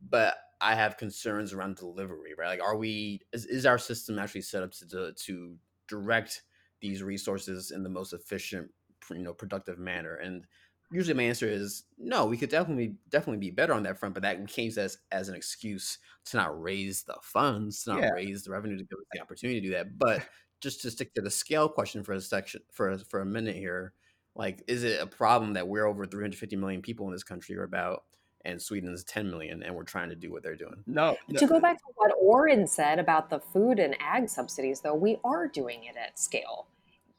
but 0.02 0.38
i 0.62 0.76
have 0.76 0.98
concerns 0.98 1.54
around 1.54 1.76
delivery 1.76 2.34
right? 2.38 2.50
Like 2.50 2.62
are 2.62 2.76
we 2.78 3.22
is, 3.34 3.46
is 3.46 3.66
our 3.66 3.78
system 3.78 4.20
actually 4.20 4.42
set 4.42 4.64
up 4.64 4.72
to, 4.74 5.14
to 5.14 5.56
direct 5.88 6.44
these 6.82 7.02
resources 7.02 7.72
in 7.72 7.84
the 7.84 7.90
most 7.90 8.14
efficient 8.14 8.72
you 9.12 9.20
know 9.20 9.34
productive 9.34 9.80
manner? 9.80 10.16
And 10.16 10.46
usually 10.92 11.14
my 11.16 11.24
answer 11.24 11.48
is 11.48 11.84
no 11.98 12.26
we 12.26 12.38
could 12.38 12.50
definitely 12.50 12.96
definitely 13.10 13.40
be 13.40 13.52
better 13.52 13.74
on 13.74 13.84
that 13.84 14.00
front 14.00 14.14
but 14.14 14.24
that 14.24 14.48
came 14.48 14.72
to 14.72 14.82
as 14.82 14.98
as 15.12 15.28
an 15.28 15.36
excuse 15.36 15.98
to 16.26 16.38
not 16.38 16.62
raise 16.62 17.04
the 17.04 17.16
funds 17.22 17.84
to 17.84 17.92
not 17.92 18.02
yeah. 18.02 18.10
raise 18.12 18.44
the 18.44 18.52
revenue 18.52 18.78
to 18.78 18.84
give 18.84 18.98
us 19.00 19.06
the 19.14 19.22
opportunity 19.22 19.60
to 19.60 19.68
do 19.68 19.74
that 19.74 19.98
but 19.98 20.22
just 20.60 20.82
to 20.82 20.92
stick 20.92 21.14
to 21.14 21.22
the 21.22 21.32
scale 21.32 21.70
question 21.70 22.04
for 22.04 22.14
a 22.14 22.22
section 22.22 22.62
for 22.72 22.92
a, 22.92 22.98
for 22.98 23.22
a 23.22 23.26
minute 23.26 23.56
here, 23.56 23.94
like, 24.36 24.64
is 24.68 24.84
it 24.84 25.02
a 25.02 25.08
problem 25.08 25.54
that 25.54 25.68
we're 25.68 25.86
over 25.86 26.06
350 26.06 26.56
million 26.56 26.82
people 26.82 27.06
in 27.08 27.12
this 27.12 27.24
country, 27.24 27.56
or 27.58 27.64
about, 27.64 28.04
and 28.46 28.62
Sweden 28.62 28.94
is 28.94 29.04
10 29.04 29.30
million, 29.30 29.64
and 29.64 29.76
we're 29.76 29.84
trying 29.84 30.10
to 30.10 30.16
do 30.16 30.32
what 30.32 30.44
they're 30.44 30.56
doing? 30.56 30.84
No. 30.86 31.18
To 31.36 31.48
go 31.48 31.60
back 31.60 31.78
to 31.78 31.84
what 31.96 32.12
Oren 32.20 32.68
said 32.68 33.00
about 33.00 33.30
the 33.30 33.40
food 33.40 33.80
and 33.80 33.96
ag 34.00 34.30
subsidies, 34.30 34.82
though, 34.82 34.96
we 34.96 35.20
are 35.24 35.48
doing 35.48 35.84
it 35.84 35.96
at 35.98 36.20
scale. 36.20 36.68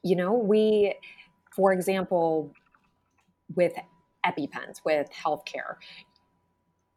You 0.03 0.17
know, 0.17 0.33
we, 0.33 0.95
for 1.55 1.73
example, 1.73 2.53
with 3.55 3.73
EpiPens, 4.27 4.81
with 4.85 5.09
healthcare, 5.11 5.77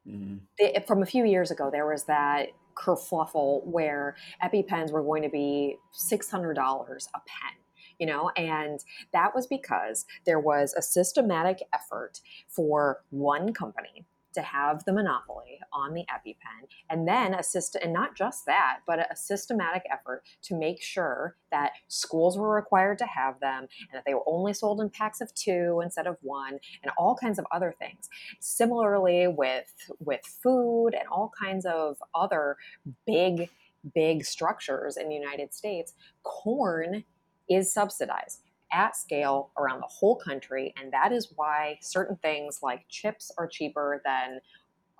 mm-hmm. 0.07 0.83
from 0.87 1.01
a 1.01 1.05
few 1.05 1.25
years 1.25 1.51
ago, 1.51 1.69
there 1.71 1.87
was 1.87 2.05
that 2.05 2.47
kerfluffle 2.75 3.65
where 3.65 4.15
EpiPens 4.43 4.91
were 4.91 5.03
going 5.03 5.23
to 5.23 5.29
be 5.29 5.77
$600 5.93 6.57
a 6.57 7.19
pen 7.19 7.61
you 7.99 8.07
know 8.07 8.31
and 8.35 8.83
that 9.13 9.33
was 9.35 9.47
because 9.47 10.05
there 10.25 10.39
was 10.39 10.73
a 10.77 10.81
systematic 10.81 11.59
effort 11.73 12.19
for 12.47 13.03
one 13.11 13.53
company 13.53 14.05
to 14.33 14.41
have 14.41 14.83
the 14.85 14.93
monopoly 14.93 15.59
on 15.73 15.93
the 15.93 16.05
EpiPen, 16.09 16.67
and 16.89 17.07
then 17.07 17.33
a 17.33 17.43
system, 17.43 17.81
and 17.83 17.93
not 17.93 18.15
just 18.15 18.45
that, 18.45 18.79
but 18.87 18.99
a 18.99 19.15
systematic 19.15 19.83
effort 19.91 20.23
to 20.43 20.55
make 20.55 20.81
sure 20.81 21.35
that 21.51 21.71
schools 21.87 22.37
were 22.37 22.53
required 22.53 22.97
to 22.97 23.05
have 23.05 23.39
them, 23.39 23.63
and 23.63 23.93
that 23.93 24.03
they 24.05 24.13
were 24.13 24.27
only 24.27 24.53
sold 24.53 24.81
in 24.81 24.89
packs 24.89 25.21
of 25.21 25.33
two 25.33 25.81
instead 25.83 26.07
of 26.07 26.17
one, 26.21 26.59
and 26.83 26.91
all 26.97 27.15
kinds 27.15 27.39
of 27.39 27.45
other 27.51 27.73
things. 27.77 28.09
Similarly, 28.39 29.27
with 29.27 29.73
with 29.99 30.21
food 30.25 30.89
and 30.89 31.07
all 31.09 31.31
kinds 31.39 31.65
of 31.65 31.97
other 32.13 32.57
big 33.05 33.49
big 33.95 34.23
structures 34.23 34.95
in 34.95 35.09
the 35.09 35.15
United 35.15 35.53
States, 35.53 35.93
corn 36.23 37.03
is 37.49 37.73
subsidized 37.73 38.41
at 38.71 38.95
scale 38.95 39.51
around 39.57 39.79
the 39.79 39.87
whole 39.87 40.15
country. 40.15 40.73
And 40.81 40.91
that 40.93 41.11
is 41.11 41.33
why 41.35 41.77
certain 41.81 42.15
things 42.17 42.59
like 42.61 42.85
chips 42.89 43.31
are 43.37 43.47
cheaper 43.47 44.01
than 44.05 44.39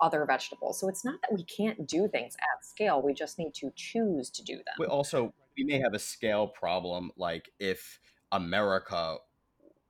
other 0.00 0.24
vegetables. 0.26 0.80
So 0.80 0.88
it's 0.88 1.04
not 1.04 1.20
that 1.22 1.34
we 1.34 1.44
can't 1.44 1.86
do 1.86 2.08
things 2.08 2.34
at 2.36 2.64
scale, 2.64 3.00
we 3.00 3.14
just 3.14 3.38
need 3.38 3.54
to 3.54 3.72
choose 3.76 4.30
to 4.30 4.42
do 4.42 4.56
them. 4.56 4.74
We 4.78 4.86
also, 4.86 5.32
we 5.56 5.64
may 5.64 5.80
have 5.80 5.94
a 5.94 5.98
scale 5.98 6.48
problem 6.48 7.12
like 7.16 7.50
if 7.60 8.00
America 8.32 9.18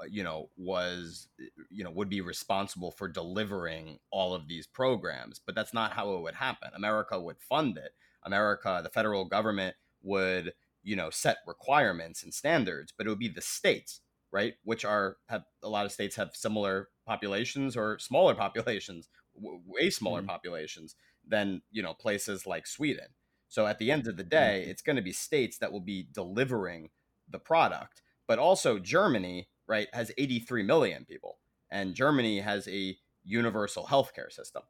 you 0.08 0.22
know 0.22 0.48
was 0.56 1.28
you 1.70 1.84
know 1.84 1.90
would 1.90 2.08
be 2.08 2.20
responsible 2.20 2.90
for 2.90 3.08
delivering 3.08 3.98
all 4.10 4.34
of 4.34 4.48
these 4.48 4.66
programs 4.66 5.38
but 5.38 5.54
that's 5.54 5.72
not 5.72 5.92
how 5.92 6.14
it 6.14 6.20
would 6.20 6.34
happen 6.34 6.70
america 6.74 7.20
would 7.20 7.38
fund 7.38 7.78
it 7.78 7.92
america 8.24 8.80
the 8.82 8.90
federal 8.90 9.24
government 9.24 9.76
would 10.02 10.52
you 10.82 10.96
know 10.96 11.10
set 11.10 11.38
requirements 11.46 12.22
and 12.22 12.34
standards 12.34 12.92
but 12.96 13.06
it 13.06 13.10
would 13.10 13.18
be 13.18 13.28
the 13.28 13.40
states 13.40 14.00
right 14.32 14.54
which 14.64 14.84
are 14.84 15.16
have 15.28 15.44
a 15.62 15.68
lot 15.68 15.86
of 15.86 15.92
states 15.92 16.16
have 16.16 16.30
similar 16.34 16.88
populations 17.06 17.76
or 17.76 17.98
smaller 17.98 18.34
populations 18.44 19.08
way 19.34 19.90
smaller 19.90 20.20
mm-hmm. 20.20 20.28
populations 20.28 20.94
than 21.26 21.62
you 21.70 21.82
know 21.82 21.94
places 21.94 22.46
like 22.46 22.66
sweden 22.66 23.06
so 23.48 23.66
at 23.66 23.78
the 23.78 23.90
end 23.90 24.06
of 24.06 24.16
the 24.16 24.24
day 24.24 24.60
mm-hmm. 24.62 24.70
it's 24.70 24.82
going 24.82 24.96
to 24.96 25.02
be 25.02 25.12
states 25.12 25.58
that 25.58 25.72
will 25.72 25.80
be 25.80 26.08
delivering 26.12 26.90
the 27.28 27.38
product 27.38 28.02
but 28.26 28.38
also 28.38 28.78
germany 28.78 29.48
right 29.66 29.88
has 29.92 30.10
83 30.18 30.62
million 30.62 31.04
people 31.04 31.38
and 31.70 31.94
germany 31.94 32.40
has 32.40 32.66
a 32.68 32.96
universal 33.24 33.86
healthcare 33.86 34.30
system 34.30 34.62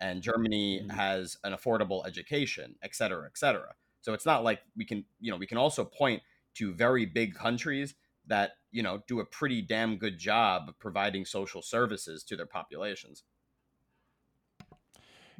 and 0.00 0.22
germany 0.22 0.80
mm-hmm. 0.80 0.96
has 0.96 1.36
an 1.44 1.52
affordable 1.52 2.06
education 2.06 2.74
et 2.82 2.94
cetera 2.94 3.26
et 3.26 3.36
cetera 3.36 3.74
so 4.00 4.12
it's 4.12 4.26
not 4.26 4.44
like 4.44 4.60
we 4.76 4.84
can, 4.84 5.04
you 5.20 5.30
know, 5.30 5.36
we 5.36 5.46
can 5.46 5.58
also 5.58 5.84
point 5.84 6.22
to 6.54 6.72
very 6.72 7.06
big 7.06 7.34
countries 7.34 7.94
that, 8.26 8.52
you 8.70 8.82
know, 8.82 9.02
do 9.06 9.20
a 9.20 9.24
pretty 9.24 9.62
damn 9.62 9.96
good 9.96 10.18
job 10.18 10.68
of 10.68 10.78
providing 10.78 11.24
social 11.24 11.62
services 11.62 12.22
to 12.24 12.36
their 12.36 12.46
populations. 12.46 13.24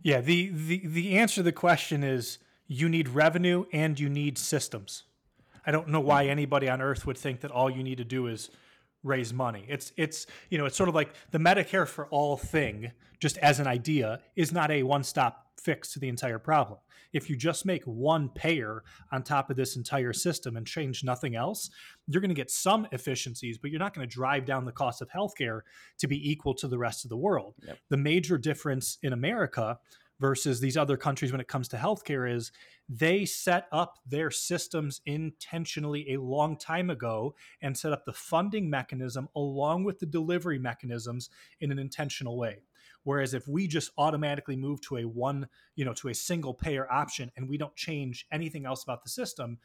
Yeah, 0.03 0.21
the 0.21 0.51
the 0.51 0.87
the 0.87 1.19
answer 1.19 1.37
to 1.37 1.43
the 1.43 1.53
question 1.53 2.05
is 2.05 2.39
you 2.67 2.89
need 2.89 3.09
revenue 3.09 3.65
and 3.73 3.99
you 3.99 4.09
need 4.09 4.39
systems. 4.39 5.05
I 5.67 5.71
don't 5.71 5.89
know 5.89 6.01
why 6.01 6.25
mm-hmm. 6.25 6.33
anybody 6.33 6.69
on 6.69 6.81
earth 6.81 7.07
would 7.07 7.19
think 7.19 7.41
that 7.41 7.51
all 7.51 7.69
you 7.69 7.83
need 7.83 7.99
to 7.99 8.05
do 8.05 8.27
is 8.27 8.51
raise 9.03 9.33
money. 9.33 9.65
It's 9.69 9.93
it's 9.97 10.27
you 10.51 10.59
know, 10.59 10.67
it's 10.67 10.77
sort 10.77 10.89
of 10.89 10.95
like 10.95 11.15
the 11.31 11.39
Medicare 11.39 11.87
for 11.87 12.07
all 12.07 12.37
thing 12.37 12.93
just 13.21 13.39
as 13.39 13.61
an 13.61 13.67
idea 13.67 14.21
is 14.37 14.53
not 14.53 14.71
a 14.71 14.83
one-stop 14.85 15.47
fix 15.61 15.93
to 15.93 15.99
the 15.99 16.09
entire 16.09 16.39
problem 16.39 16.79
if 17.13 17.31
you 17.31 17.37
just 17.37 17.65
make 17.65 17.85
one 17.85 18.29
payer 18.29 18.83
on 19.13 19.23
top 19.23 19.51
of 19.51 19.57
this 19.57 19.77
entire 19.77 20.13
system 20.13 20.57
and 20.57 20.67
change 20.67 21.05
nothing 21.05 21.35
else, 21.35 21.71
you're 22.07 22.21
going 22.21 22.29
to 22.31 22.35
get 22.35 22.51
some 22.51 22.87
efficiencies, 22.93 23.59
but 23.59 23.71
you're 23.71 23.81
not 23.81 23.95
going 23.95 24.07
to 24.07 24.13
drive 24.13 24.45
down 24.45 24.65
the 24.65 24.73
cost 24.73 25.01
of 25.01 25.09
healthcare 25.11 25.61
to 25.99 26.07
be 26.07 26.31
equal 26.31 26.55
to 26.55 26.69
the 26.69 26.79
rest 26.79 27.05
of 27.05 27.09
the 27.09 27.17
world. 27.17 27.55
Yep. 27.67 27.79
The 27.89 27.97
major 27.97 28.39
difference 28.39 28.99
in 29.03 29.13
America 29.13 29.79
versus 30.21 30.61
these 30.61 30.77
other 30.77 30.97
countries 30.97 31.33
when 31.33 31.41
it 31.41 31.49
comes 31.49 31.69
to 31.69 31.77
healthcare 31.77 32.33
is 32.33 32.51
they 32.89 33.25
set 33.25 33.67
up 33.71 33.99
their 34.07 34.31
systems 34.31 35.01
intentionally 35.07 36.13
a 36.13 36.21
long 36.21 36.57
time 36.57 36.91
ago 36.91 37.35
and 37.63 37.77
set 37.77 37.93
up 37.93 38.05
the 38.05 38.13
funding 38.13 38.69
mechanism 38.69 39.29
along 39.37 39.85
with 39.85 39.99
the 39.99 40.07
delivery 40.07 40.59
mechanisms 40.59 41.31
in 41.61 41.71
an 41.71 41.79
intentional 41.79 42.37
way. 42.37 42.59
Whereas 43.05 43.33
if 43.33 43.47
we 43.47 43.67
just 43.67 43.93
automatically 43.97 44.57
move 44.57 44.81
to 44.83 44.99
a 44.99 45.05
one, 45.05 45.49
you 45.77 45.85
know, 45.85 45.95
to 45.95 46.09
a 46.09 46.15
single 46.15 46.53
payer 46.53 46.91
option 46.91 47.31
and 47.37 47.49
we 47.49 47.57
don't 47.57 47.77
change 47.77 48.27
anything 48.33 48.67
else 48.67 48.83
about 48.83 49.03
the 49.03 49.11
system, 49.11 49.59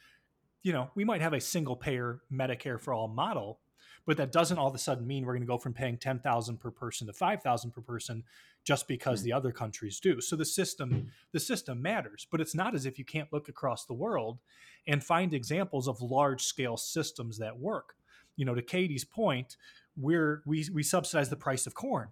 you 0.61 0.71
know, 0.71 0.89
we 0.95 1.03
might 1.03 1.21
have 1.21 1.33
a 1.33 1.41
single 1.41 1.75
payer 1.75 2.21
Medicare 2.31 2.79
for 2.79 2.93
all 2.93 3.07
model, 3.07 3.59
but 4.05 4.17
that 4.17 4.31
doesn't 4.31 4.57
all 4.57 4.67
of 4.67 4.75
a 4.75 4.79
sudden 4.79 5.07
mean 5.07 5.25
we're 5.25 5.33
going 5.33 5.41
to 5.41 5.47
go 5.47 5.57
from 5.57 5.73
paying 5.73 5.97
10,000 5.97 6.57
per 6.57 6.71
person 6.71 7.07
to 7.07 7.13
5,000 7.13 7.71
per 7.71 7.81
person 7.81 8.23
just 8.63 8.87
because 8.87 9.19
mm-hmm. 9.19 9.25
the 9.25 9.33
other 9.33 9.51
countries 9.51 9.99
do. 9.99 10.21
So 10.21 10.35
the 10.35 10.45
system 10.45 11.11
the 11.31 11.39
system 11.39 11.81
matters, 11.81 12.27
but 12.29 12.41
it's 12.41 12.55
not 12.55 12.75
as 12.75 12.85
if 12.85 12.97
you 12.97 13.05
can't 13.05 13.31
look 13.31 13.49
across 13.49 13.85
the 13.85 13.93
world 13.93 14.39
and 14.87 15.03
find 15.03 15.33
examples 15.33 15.87
of 15.87 16.01
large 16.01 16.43
scale 16.43 16.77
systems 16.77 17.37
that 17.39 17.59
work. 17.59 17.95
You 18.35 18.45
know, 18.45 18.55
to 18.55 18.61
Katie's 18.61 19.05
point, 19.05 19.57
we're 19.95 20.41
we 20.45 20.67
we 20.73 20.83
subsidize 20.83 21.29
the 21.29 21.35
price 21.35 21.67
of 21.67 21.75
corn 21.75 22.09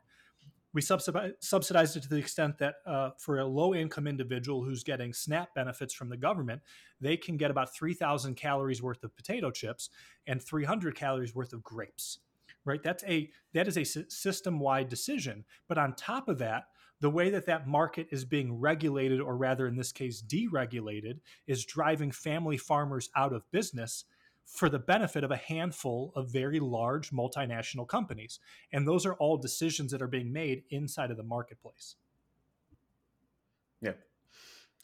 we 0.74 0.82
subsidized 0.82 1.98
it 1.98 2.04
to 2.04 2.10
the 2.10 2.18
extent 2.18 2.58
that 2.60 2.76
uh, 2.86 3.10
for 3.18 3.40
a 3.40 3.46
low 3.46 3.76
income 3.76 4.08
individual 4.08 4.64
who's 4.64 4.84
getting 4.84 5.14
SNAP 5.14 5.54
benefits 5.54 5.94
from 5.94 6.10
the 6.10 6.18
government, 6.18 6.62
they 7.02 7.18
can 7.18 7.36
get 7.36 7.52
about 7.52 7.76
3,000 7.76 8.36
calories 8.36 8.82
worth 8.82 9.04
of 9.04 9.16
potato 9.16 9.52
chips 9.52 9.90
and 10.28 10.42
300 10.42 10.96
calories 10.96 11.36
worth 11.36 11.52
of 11.52 11.62
grapes. 11.62 12.20
Right? 12.64 12.82
That's 12.84 13.04
a 13.06 13.30
that 13.54 13.68
is 13.68 13.78
a 13.78 13.84
system 13.84 14.60
wide 14.60 14.88
decision. 14.88 15.46
But 15.68 15.80
on 15.80 15.96
top 15.96 16.30
of 16.30 16.38
that, 16.38 16.66
the 17.00 17.10
way 17.10 17.32
that 17.32 17.48
that 17.48 17.68
market 17.68 18.08
is 18.12 18.24
being 18.24 18.60
regulated, 18.60 19.20
or 19.20 19.36
rather 19.36 19.68
in 19.68 19.76
this 19.76 19.92
case, 19.92 20.22
deregulated, 20.22 21.20
is 21.48 21.66
driving 21.66 22.12
family 22.12 22.58
farmers 22.58 23.10
out 23.16 23.34
of 23.34 23.50
business 23.52 24.06
for 24.46 24.70
the 24.70 24.80
benefit 24.80 25.24
of 25.24 25.32
a 25.32 25.38
handful 25.38 26.12
of 26.16 26.32
very 26.32 26.60
large 26.60 27.12
multinational 27.12 27.88
companies. 27.88 28.40
And 28.74 28.88
those 28.88 29.06
are 29.06 29.14
all 29.16 29.38
decisions 29.38 29.92
that 29.92 30.02
are 30.02 30.08
being 30.08 30.32
made 30.32 30.64
inside 30.70 31.12
of 31.12 31.18
the 31.18 31.24
marketplace. 31.24 31.96
Yeah. 33.82 33.94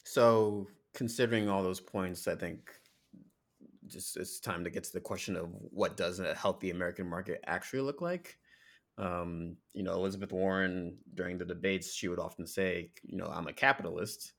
So, 0.04 0.68
considering 0.94 1.48
all 1.48 1.62
those 1.62 1.80
points, 1.80 2.26
I 2.26 2.34
think 2.34 2.70
just 3.86 4.16
it's 4.16 4.40
time 4.40 4.64
to 4.64 4.70
get 4.70 4.84
to 4.84 4.92
the 4.92 5.00
question 5.00 5.36
of 5.36 5.48
what 5.52 5.96
does 5.96 6.20
a 6.20 6.34
healthy 6.34 6.70
American 6.70 7.08
market 7.08 7.42
actually 7.46 7.80
look 7.80 8.00
like. 8.00 8.38
Um, 8.96 9.56
you 9.74 9.82
know, 9.82 9.92
Elizabeth 9.92 10.32
Warren 10.32 10.98
during 11.14 11.38
the 11.38 11.44
debates, 11.44 11.94
she 11.94 12.08
would 12.08 12.18
often 12.18 12.46
say, 12.46 12.90
you 13.02 13.16
know, 13.16 13.30
I'm 13.32 13.46
a 13.46 13.52
capitalist. 13.52 14.32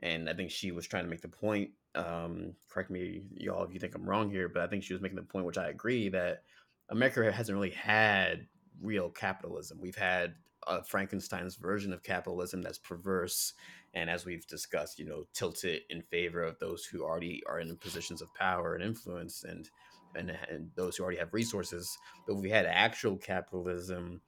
And 0.00 0.28
I 0.28 0.34
think 0.34 0.50
she 0.50 0.70
was 0.72 0.86
trying 0.86 1.04
to 1.04 1.10
make 1.10 1.22
the 1.22 1.28
point 1.28 1.70
um, 1.94 2.54
correct 2.68 2.90
me, 2.90 3.22
y'all, 3.36 3.64
if 3.64 3.72
you 3.72 3.80
think 3.80 3.94
I'm 3.94 4.08
wrong 4.08 4.30
here, 4.30 4.48
but 4.48 4.62
I 4.62 4.66
think 4.66 4.82
she 4.82 4.92
was 4.92 5.02
making 5.02 5.16
the 5.16 5.22
point, 5.22 5.46
which 5.46 5.58
I 5.58 5.68
agree, 5.68 6.08
that 6.10 6.42
America 6.88 7.30
hasn't 7.30 7.56
really 7.56 7.70
had 7.70 8.46
real 8.80 9.10
capitalism. 9.10 9.78
We've 9.80 9.96
had 9.96 10.34
a 10.66 10.82
Frankenstein's 10.82 11.56
version 11.56 11.92
of 11.92 12.02
capitalism 12.02 12.62
that's 12.62 12.78
perverse, 12.78 13.52
and 13.94 14.10
as 14.10 14.24
we've 14.24 14.46
discussed, 14.46 14.98
you 14.98 15.04
know, 15.04 15.24
tilted 15.34 15.82
in 15.90 16.02
favor 16.02 16.42
of 16.42 16.58
those 16.58 16.84
who 16.84 17.02
already 17.02 17.42
are 17.48 17.60
in 17.60 17.76
positions 17.76 18.22
of 18.22 18.34
power 18.34 18.74
and 18.74 18.82
influence, 18.82 19.44
and 19.44 19.68
and, 20.16 20.36
and 20.48 20.70
those 20.76 20.96
who 20.96 21.02
already 21.02 21.18
have 21.18 21.34
resources. 21.34 21.98
But 22.26 22.36
we 22.36 22.48
had 22.48 22.66
actual 22.66 23.16
capitalism 23.16 24.20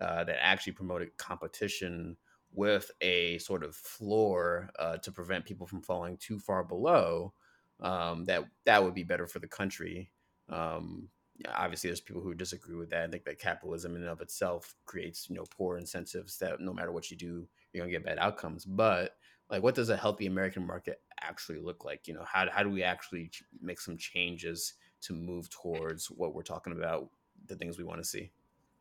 uh, 0.00 0.24
that 0.24 0.38
actually 0.40 0.72
promoted 0.72 1.16
competition 1.18 2.16
with 2.54 2.90
a 3.00 3.38
sort 3.38 3.64
of 3.64 3.74
floor 3.74 4.70
uh, 4.78 4.96
to 4.98 5.12
prevent 5.12 5.44
people 5.44 5.66
from 5.66 5.82
falling 5.82 6.16
too 6.16 6.38
far 6.38 6.64
below, 6.64 7.32
um, 7.80 8.24
that 8.24 8.44
that 8.64 8.82
would 8.82 8.94
be 8.94 9.04
better 9.04 9.26
for 9.26 9.40
the 9.40 9.48
country. 9.48 10.10
Um, 10.48 11.08
obviously, 11.54 11.90
there's 11.90 12.00
people 12.00 12.22
who 12.22 12.34
disagree 12.34 12.76
with 12.76 12.90
that. 12.90 13.04
I 13.04 13.10
think 13.10 13.24
that 13.24 13.38
capitalism 13.38 13.96
in 13.96 14.02
and 14.02 14.10
of 14.10 14.20
itself 14.20 14.74
creates 14.86 15.28
you 15.28 15.34
know 15.34 15.44
poor 15.56 15.78
incentives 15.78 16.38
that 16.38 16.60
no 16.60 16.72
matter 16.72 16.92
what 16.92 17.10
you 17.10 17.16
do, 17.16 17.46
you're 17.72 17.82
gonna 17.82 17.92
get 17.92 18.04
bad 18.04 18.18
outcomes. 18.18 18.64
But 18.64 19.16
like, 19.50 19.62
what 19.62 19.74
does 19.74 19.90
a 19.90 19.96
healthy 19.96 20.26
American 20.26 20.66
market 20.66 21.00
actually 21.20 21.58
look 21.58 21.84
like? 21.84 22.06
You 22.06 22.14
know, 22.14 22.24
how 22.24 22.48
how 22.50 22.62
do 22.62 22.70
we 22.70 22.82
actually 22.82 23.30
make 23.60 23.80
some 23.80 23.96
changes 23.96 24.74
to 25.02 25.12
move 25.12 25.50
towards 25.50 26.06
what 26.06 26.34
we're 26.34 26.42
talking 26.42 26.72
about, 26.72 27.10
the 27.46 27.56
things 27.56 27.78
we 27.78 27.84
want 27.84 28.00
to 28.00 28.08
see? 28.08 28.30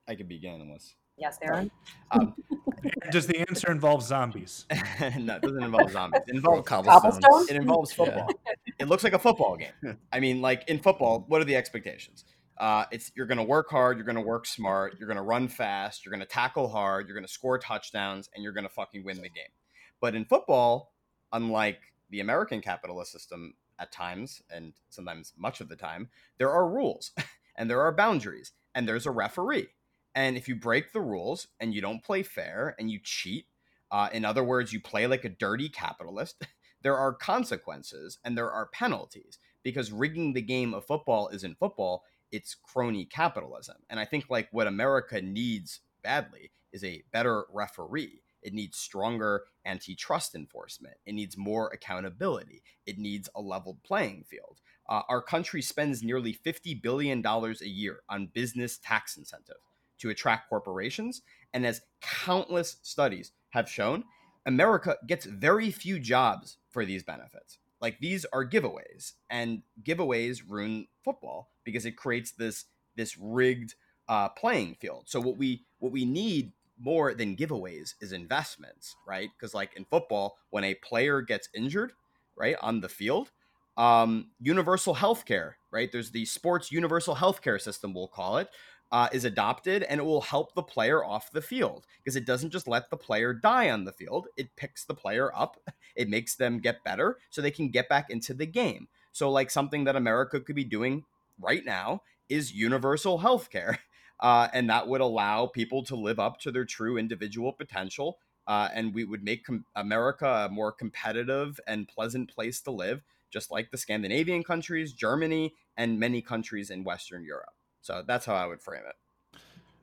I 0.07 0.15
could 0.15 0.27
begin 0.27 0.61
unless. 0.61 0.95
Yes, 1.17 1.37
Aaron. 1.41 1.71
Um, 2.11 2.33
Does 3.11 3.27
the 3.27 3.39
answer 3.47 3.71
involve 3.71 4.03
zombies? 4.03 4.65
no, 5.17 5.35
it 5.35 5.41
doesn't 5.41 5.63
involve 5.63 5.91
zombies. 5.91 6.21
It 6.27 6.35
involves 6.35 6.67
cobblestones. 6.67 7.49
It 7.49 7.55
involves 7.55 7.93
football. 7.93 8.27
Yeah. 8.45 8.53
It 8.79 8.87
looks 8.87 9.03
like 9.03 9.13
a 9.13 9.19
football 9.19 9.55
game. 9.55 9.97
I 10.11 10.19
mean, 10.19 10.41
like 10.41 10.63
in 10.67 10.79
football, 10.79 11.23
what 11.27 11.41
are 11.41 11.45
the 11.45 11.55
expectations? 11.55 12.25
Uh, 12.57 12.85
it's 12.91 13.11
you're 13.15 13.25
going 13.25 13.37
to 13.37 13.43
work 13.43 13.69
hard, 13.69 13.97
you're 13.97 14.05
going 14.05 14.15
to 14.15 14.21
work 14.21 14.45
smart, 14.45 14.95
you're 14.99 15.07
going 15.07 15.17
to 15.17 15.23
run 15.23 15.47
fast, 15.47 16.05
you're 16.05 16.11
going 16.11 16.25
to 16.25 16.25
tackle 16.25 16.67
hard, 16.69 17.07
you're 17.07 17.15
going 17.15 17.25
to 17.25 17.31
score 17.31 17.57
touchdowns, 17.57 18.29
and 18.33 18.43
you're 18.43 18.53
going 18.53 18.65
to 18.65 18.69
fucking 18.69 19.03
win 19.03 19.17
the 19.17 19.23
game. 19.23 19.51
But 19.99 20.15
in 20.15 20.25
football, 20.25 20.93
unlike 21.31 21.79
the 22.09 22.19
American 22.19 22.61
capitalist 22.61 23.11
system 23.11 23.55
at 23.79 23.91
times, 23.91 24.41
and 24.49 24.73
sometimes 24.89 25.33
much 25.37 25.61
of 25.61 25.69
the 25.69 25.75
time, 25.75 26.09
there 26.37 26.51
are 26.51 26.67
rules 26.67 27.11
and 27.55 27.69
there 27.69 27.81
are 27.81 27.91
boundaries 27.91 28.51
and 28.75 28.87
there's 28.87 29.05
a 29.05 29.11
referee. 29.11 29.67
And 30.15 30.37
if 30.37 30.47
you 30.47 30.55
break 30.55 30.91
the 30.91 31.01
rules 31.01 31.47
and 31.59 31.73
you 31.73 31.81
don't 31.81 32.03
play 32.03 32.23
fair 32.23 32.75
and 32.77 32.89
you 32.89 32.99
cheat, 33.03 33.47
uh, 33.91 34.09
in 34.11 34.25
other 34.25 34.43
words, 34.43 34.73
you 34.73 34.79
play 34.79 35.07
like 35.07 35.25
a 35.25 35.29
dirty 35.29 35.69
capitalist, 35.69 36.45
there 36.81 36.97
are 36.97 37.13
consequences 37.13 38.19
and 38.23 38.37
there 38.37 38.51
are 38.51 38.67
penalties 38.67 39.39
because 39.63 39.91
rigging 39.91 40.33
the 40.33 40.41
game 40.41 40.73
of 40.73 40.85
football 40.85 41.29
isn't 41.29 41.57
football, 41.57 42.03
it's 42.31 42.55
crony 42.55 43.05
capitalism. 43.05 43.77
And 43.89 43.99
I 43.99 44.05
think 44.05 44.25
like 44.29 44.49
what 44.51 44.67
America 44.67 45.21
needs 45.21 45.79
badly 46.03 46.51
is 46.71 46.83
a 46.83 47.03
better 47.11 47.45
referee. 47.53 48.21
It 48.41 48.53
needs 48.53 48.77
stronger 48.77 49.45
antitrust 49.65 50.35
enforcement. 50.35 50.95
It 51.05 51.13
needs 51.13 51.37
more 51.37 51.69
accountability. 51.69 52.61
It 52.85 52.97
needs 52.97 53.29
a 53.35 53.41
leveled 53.41 53.81
playing 53.83 54.25
field. 54.27 54.59
Uh, 54.89 55.03
our 55.07 55.21
country 55.21 55.61
spends 55.61 56.03
nearly 56.03 56.33
$50 56.33 56.81
billion 56.81 57.25
a 57.25 57.53
year 57.65 58.01
on 58.09 58.27
business 58.33 58.77
tax 58.77 59.15
incentive 59.15 59.55
to 60.03 60.09
attract 60.09 60.49
corporations. 60.49 61.21
And 61.53 61.65
as 61.65 61.81
countless 62.01 62.77
studies 62.81 63.31
have 63.51 63.69
shown, 63.69 64.03
America 64.45 64.97
gets 65.07 65.25
very 65.25 65.71
few 65.71 65.97
jobs 65.97 66.57
for 66.69 66.83
these 66.83 67.03
benefits. 67.03 67.57
Like 67.79 67.99
these 67.99 68.25
are 68.33 68.47
giveaways, 68.47 69.13
and 69.29 69.61
giveaways 69.81 70.41
ruin 70.45 70.87
football 71.03 71.51
because 71.63 71.85
it 71.85 71.97
creates 71.97 72.31
this 72.31 72.65
this 72.95 73.17
rigged 73.17 73.75
uh, 74.09 74.29
playing 74.29 74.75
field. 74.75 75.03
So 75.07 75.21
what 75.21 75.37
we 75.37 75.65
what 75.79 75.93
we 75.93 76.03
need 76.03 76.51
more 76.77 77.13
than 77.13 77.37
giveaways 77.37 77.93
is 78.01 78.11
investments, 78.11 78.95
right? 79.07 79.29
Because 79.37 79.53
like 79.53 79.71
in 79.77 79.85
football, 79.85 80.37
when 80.49 80.65
a 80.65 80.75
player 80.75 81.21
gets 81.21 81.47
injured, 81.53 81.93
right 82.35 82.57
on 82.61 82.81
the 82.81 82.89
field, 82.89 83.31
um, 83.77 84.31
universal 84.39 84.93
health 84.93 85.25
care, 85.25 85.57
right? 85.71 85.91
There's 85.91 86.11
the 86.11 86.25
sports 86.25 86.71
universal 86.71 87.15
health 87.15 87.41
care 87.41 87.59
system, 87.59 87.93
we'll 87.93 88.07
call 88.07 88.37
it, 88.37 88.49
uh, 88.93 89.09
is 89.11 89.25
adopted 89.25 89.81
and 89.83 89.99
it 89.99 90.03
will 90.03 90.21
help 90.21 90.53
the 90.53 90.61
player 90.61 91.03
off 91.03 91.31
the 91.31 91.41
field 91.41 91.87
because 91.97 92.15
it 92.15 92.27
doesn't 92.27 92.51
just 92.51 92.67
let 92.67 92.91
the 92.91 92.95
player 92.95 93.33
die 93.33 93.71
on 93.71 93.85
the 93.85 93.91
field. 93.91 94.27
It 94.37 94.55
picks 94.55 94.85
the 94.85 94.93
player 94.93 95.35
up, 95.35 95.57
it 95.95 96.07
makes 96.07 96.35
them 96.35 96.59
get 96.59 96.83
better 96.83 97.17
so 97.31 97.41
they 97.41 97.51
can 97.51 97.69
get 97.69 97.89
back 97.89 98.11
into 98.11 98.35
the 98.35 98.45
game. 98.45 98.87
So, 99.11 99.31
like 99.31 99.49
something 99.49 99.83
that 99.85 99.95
America 99.95 100.39
could 100.39 100.55
be 100.55 100.63
doing 100.63 101.03
right 101.41 101.65
now 101.65 102.03
is 102.29 102.53
universal 102.53 103.17
health 103.17 103.49
care. 103.49 103.79
Uh, 104.19 104.47
and 104.53 104.69
that 104.69 104.87
would 104.87 105.01
allow 105.01 105.47
people 105.47 105.83
to 105.83 105.97
live 105.97 106.17
up 106.17 106.39
to 106.39 106.49
their 106.49 106.63
true 106.63 106.97
individual 106.97 107.51
potential. 107.51 108.19
Uh, 108.47 108.69
and 108.73 108.93
we 108.93 109.03
would 109.03 109.21
make 109.21 109.43
com- 109.43 109.65
America 109.75 110.47
a 110.49 110.49
more 110.49 110.71
competitive 110.71 111.59
and 111.67 111.89
pleasant 111.89 112.33
place 112.33 112.61
to 112.61 112.71
live, 112.71 113.01
just 113.31 113.51
like 113.51 113.69
the 113.71 113.77
Scandinavian 113.77 114.41
countries, 114.41 114.93
Germany, 114.93 115.53
and 115.75 115.99
many 115.99 116.21
countries 116.21 116.69
in 116.69 116.85
Western 116.85 117.25
Europe. 117.25 117.53
So 117.83 118.03
that's 118.05 118.25
how 118.25 118.33
I 118.33 118.47
would 118.47 118.61
frame 118.61 118.81
it. 118.87 119.39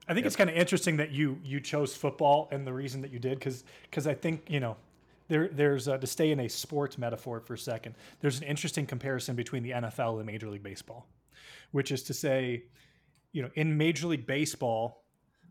I 0.08 0.14
think 0.14 0.24
yep. 0.24 0.26
it's 0.26 0.36
kind 0.36 0.50
of 0.50 0.56
interesting 0.56 0.96
that 0.96 1.12
you 1.12 1.38
you 1.44 1.60
chose 1.60 1.94
football 1.94 2.48
and 2.50 2.66
the 2.66 2.72
reason 2.72 3.00
that 3.02 3.12
you 3.12 3.20
did 3.20 3.38
because 3.38 3.62
because 3.82 4.08
I 4.08 4.14
think 4.14 4.42
you 4.48 4.58
know 4.58 4.76
there 5.28 5.48
there's 5.48 5.86
uh, 5.86 5.98
to 5.98 6.06
stay 6.06 6.32
in 6.32 6.40
a 6.40 6.48
sports 6.48 6.98
metaphor 6.98 7.40
for 7.40 7.54
a 7.54 7.58
second. 7.58 7.94
There's 8.20 8.40
an 8.40 8.44
interesting 8.44 8.86
comparison 8.86 9.36
between 9.36 9.62
the 9.62 9.70
NFL 9.70 10.16
and 10.16 10.26
Major 10.26 10.48
League 10.48 10.64
Baseball, 10.64 11.06
which 11.70 11.92
is 11.92 12.02
to 12.04 12.14
say, 12.14 12.64
you 13.32 13.42
know, 13.42 13.50
in 13.54 13.76
Major 13.76 14.08
League 14.08 14.26
Baseball, 14.26 15.04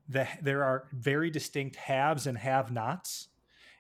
the, 0.10 0.28
there 0.42 0.66
are 0.66 0.90
very 0.92 1.30
distinct 1.30 1.78
haves 1.78 2.28
and 2.28 2.38
have-nots. 2.38 3.29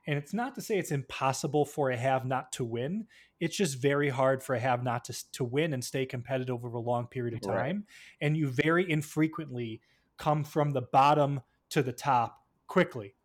And 0.09 0.17
it's 0.17 0.33
not 0.33 0.55
to 0.55 0.61
say 0.61 0.79
it's 0.79 0.91
impossible 0.91 1.65
for 1.65 1.91
a 1.91 1.97
have 1.97 2.25
not 2.25 2.51
to 2.53 2.63
win 2.63 3.05
it's 3.39 3.55
just 3.55 3.77
very 3.77 4.09
hard 4.09 4.43
for 4.43 4.55
a 4.55 4.59
have 4.59 4.83
not 4.83 5.05
to, 5.05 5.31
to 5.31 5.43
win 5.43 5.73
and 5.73 5.83
stay 5.83 6.05
competitive 6.05 6.53
over 6.53 6.67
a 6.77 6.81
long 6.81 7.07
period 7.07 7.33
of 7.33 7.41
time. 7.41 7.55
Right. 7.55 7.75
And 8.21 8.37
you 8.37 8.49
very 8.49 8.89
infrequently 8.89 9.81
come 10.17 10.43
from 10.43 10.71
the 10.71 10.81
bottom 10.81 11.41
to 11.69 11.81
the 11.81 11.93
top 11.93 12.43
quickly. 12.67 13.15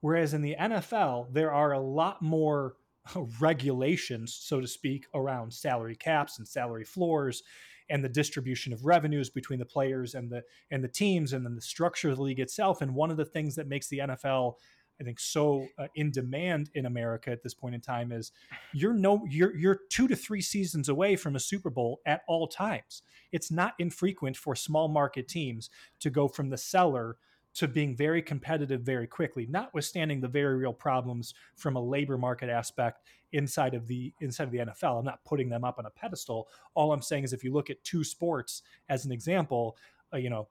Whereas 0.00 0.34
in 0.34 0.42
the 0.42 0.54
NFL, 0.58 1.32
there 1.32 1.52
are 1.52 1.72
a 1.72 1.80
lot 1.80 2.22
more 2.22 2.76
regulations, 3.40 4.34
so 4.34 4.60
to 4.60 4.68
speak, 4.68 5.06
around 5.14 5.52
salary 5.52 5.96
caps 5.96 6.38
and 6.38 6.46
salary 6.46 6.84
floors 6.84 7.42
and 7.90 8.02
the 8.02 8.08
distribution 8.08 8.72
of 8.72 8.86
revenues 8.86 9.28
between 9.28 9.58
the 9.58 9.66
players 9.66 10.14
and 10.14 10.30
the 10.30 10.42
and 10.70 10.82
the 10.82 10.88
teams 10.88 11.34
and 11.34 11.44
then 11.44 11.54
the 11.54 11.60
structure 11.60 12.10
of 12.10 12.16
the 12.16 12.22
league 12.22 12.40
itself. 12.40 12.80
And 12.80 12.94
one 12.94 13.10
of 13.10 13.18
the 13.18 13.26
things 13.26 13.56
that 13.56 13.68
makes 13.68 13.88
the 13.88 13.98
NFL 13.98 14.54
I 15.00 15.04
think 15.04 15.18
so 15.18 15.66
uh, 15.78 15.88
in 15.94 16.10
demand 16.10 16.70
in 16.74 16.86
America 16.86 17.30
at 17.30 17.42
this 17.42 17.54
point 17.54 17.74
in 17.74 17.80
time 17.80 18.12
is 18.12 18.32
you're 18.72 18.94
no 18.94 19.24
you're 19.28 19.56
you're 19.56 19.80
2 19.90 20.08
to 20.08 20.16
3 20.16 20.40
seasons 20.40 20.88
away 20.88 21.16
from 21.16 21.36
a 21.36 21.40
Super 21.40 21.70
Bowl 21.70 22.00
at 22.06 22.22
all 22.28 22.46
times. 22.46 23.02
It's 23.32 23.50
not 23.50 23.74
infrequent 23.78 24.36
for 24.36 24.54
small 24.54 24.88
market 24.88 25.26
teams 25.26 25.70
to 26.00 26.10
go 26.10 26.28
from 26.28 26.50
the 26.50 26.56
cellar 26.56 27.16
to 27.54 27.68
being 27.68 27.96
very 27.96 28.20
competitive 28.20 28.82
very 28.82 29.06
quickly, 29.06 29.46
notwithstanding 29.48 30.20
the 30.20 30.28
very 30.28 30.56
real 30.56 30.72
problems 30.72 31.34
from 31.54 31.76
a 31.76 31.80
labor 31.80 32.18
market 32.18 32.50
aspect 32.50 33.02
inside 33.32 33.74
of 33.74 33.86
the 33.86 34.12
inside 34.20 34.44
of 34.44 34.50
the 34.50 34.58
NFL. 34.58 34.98
I'm 34.98 35.04
not 35.04 35.24
putting 35.24 35.48
them 35.48 35.64
up 35.64 35.78
on 35.78 35.86
a 35.86 35.90
pedestal. 35.90 36.48
All 36.74 36.92
I'm 36.92 37.02
saying 37.02 37.24
is 37.24 37.32
if 37.32 37.44
you 37.44 37.52
look 37.52 37.70
at 37.70 37.82
two 37.84 38.04
sports 38.04 38.62
as 38.88 39.04
an 39.04 39.12
example, 39.12 39.76
uh, 40.12 40.16
you 40.16 40.30
know, 40.30 40.48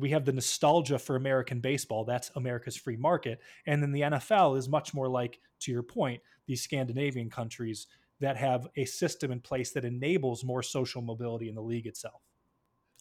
we 0.00 0.10
have 0.10 0.24
the 0.24 0.32
nostalgia 0.32 0.98
for 0.98 1.16
American 1.16 1.60
baseball. 1.60 2.04
That's 2.04 2.30
America's 2.36 2.76
free 2.76 2.96
market. 2.96 3.40
And 3.66 3.82
then 3.82 3.92
the 3.92 4.02
NFL 4.02 4.56
is 4.56 4.68
much 4.68 4.94
more 4.94 5.08
like, 5.08 5.40
to 5.60 5.72
your 5.72 5.82
point, 5.82 6.20
these 6.46 6.62
Scandinavian 6.62 7.30
countries 7.30 7.86
that 8.20 8.36
have 8.36 8.68
a 8.76 8.84
system 8.84 9.32
in 9.32 9.40
place 9.40 9.72
that 9.72 9.84
enables 9.84 10.44
more 10.44 10.62
social 10.62 11.02
mobility 11.02 11.48
in 11.48 11.54
the 11.54 11.62
league 11.62 11.86
itself. 11.86 12.22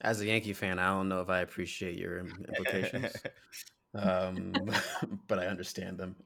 As 0.02 0.20
a 0.20 0.26
Yankee 0.26 0.54
fan, 0.54 0.80
I 0.80 0.88
don't 0.88 1.10
know 1.10 1.22
if 1.22 1.30
I 1.30 1.40
appreciate 1.40 1.96
your 1.96 2.20
implications. 2.20 3.14
um, 3.96 4.54
but 5.28 5.38
I 5.38 5.46
understand 5.46 6.00
them. 6.00 6.16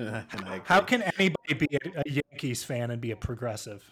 I 0.00 0.60
How 0.64 0.80
can 0.80 1.02
anybody 1.02 1.54
be 1.54 1.68
a, 1.72 2.00
a, 2.06 2.22
Yankees 2.30 2.62
fan 2.62 2.90
and 2.90 3.00
be 3.00 3.12
a 3.12 3.16
progressive? 3.16 3.90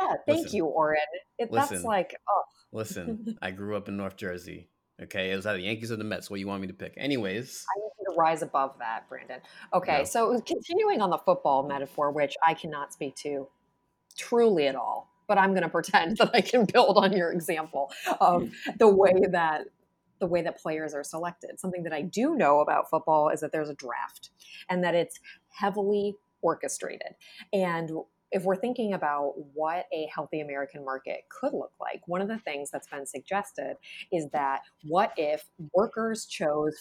Yeah, 0.00 0.14
thank 0.26 0.44
listen, 0.44 0.56
you, 0.56 0.64
Oren. 0.64 0.98
It, 1.38 1.52
listen, 1.52 1.76
that's 1.76 1.84
like, 1.84 2.16
oh. 2.28 2.42
listen, 2.72 3.36
I 3.42 3.50
grew 3.50 3.76
up 3.76 3.88
in 3.88 3.98
North 3.98 4.16
Jersey. 4.16 4.70
Okay, 5.02 5.30
it 5.30 5.36
was 5.36 5.46
either 5.46 5.58
Yankees 5.58 5.90
or 5.90 5.96
the 5.96 6.04
Mets. 6.04 6.28
What 6.28 6.36
do 6.36 6.40
you 6.40 6.46
want 6.46 6.60
me 6.60 6.66
to 6.66 6.74
pick? 6.74 6.94
Anyways, 6.96 7.64
I 7.74 7.78
need 7.78 7.90
you 8.00 8.12
to 8.12 8.18
rise 8.18 8.42
above 8.42 8.74
that, 8.78 9.08
Brandon. 9.08 9.40
Okay, 9.72 10.04
so 10.04 10.38
continuing 10.40 11.00
on 11.00 11.10
the 11.10 11.18
football 11.18 11.66
metaphor, 11.66 12.10
which 12.10 12.36
I 12.46 12.54
cannot 12.54 12.92
speak 12.92 13.16
to 13.16 13.48
truly 14.16 14.66
at 14.66 14.74
all, 14.74 15.10
but 15.26 15.38
I'm 15.38 15.50
going 15.50 15.62
to 15.62 15.68
pretend 15.68 16.16
that 16.18 16.30
I 16.34 16.40
can 16.40 16.66
build 16.66 16.98
on 16.98 17.12
your 17.16 17.32
example 17.32 17.90
of 18.20 18.50
the 18.78 18.88
way 18.88 19.14
that 19.30 19.66
the 20.20 20.26
way 20.26 20.42
that 20.42 20.60
players 20.60 20.92
are 20.92 21.02
selected. 21.02 21.58
Something 21.58 21.82
that 21.84 21.94
I 21.94 22.02
do 22.02 22.34
know 22.34 22.60
about 22.60 22.90
football 22.90 23.30
is 23.30 23.40
that 23.40 23.52
there's 23.52 23.70
a 23.70 23.74
draft 23.74 24.28
and 24.68 24.84
that 24.84 24.94
it's 24.94 25.18
heavily 25.48 26.16
orchestrated. 26.42 27.14
And 27.54 27.90
if 28.32 28.44
we're 28.44 28.56
thinking 28.56 28.94
about 28.94 29.34
what 29.54 29.86
a 29.92 30.08
healthy 30.14 30.40
American 30.40 30.84
market 30.84 31.24
could 31.28 31.52
look 31.52 31.72
like, 31.80 32.02
one 32.06 32.20
of 32.20 32.28
the 32.28 32.38
things 32.38 32.70
that's 32.70 32.88
been 32.88 33.06
suggested 33.06 33.76
is 34.12 34.28
that 34.32 34.60
what 34.84 35.12
if 35.16 35.44
workers 35.74 36.26
chose 36.26 36.74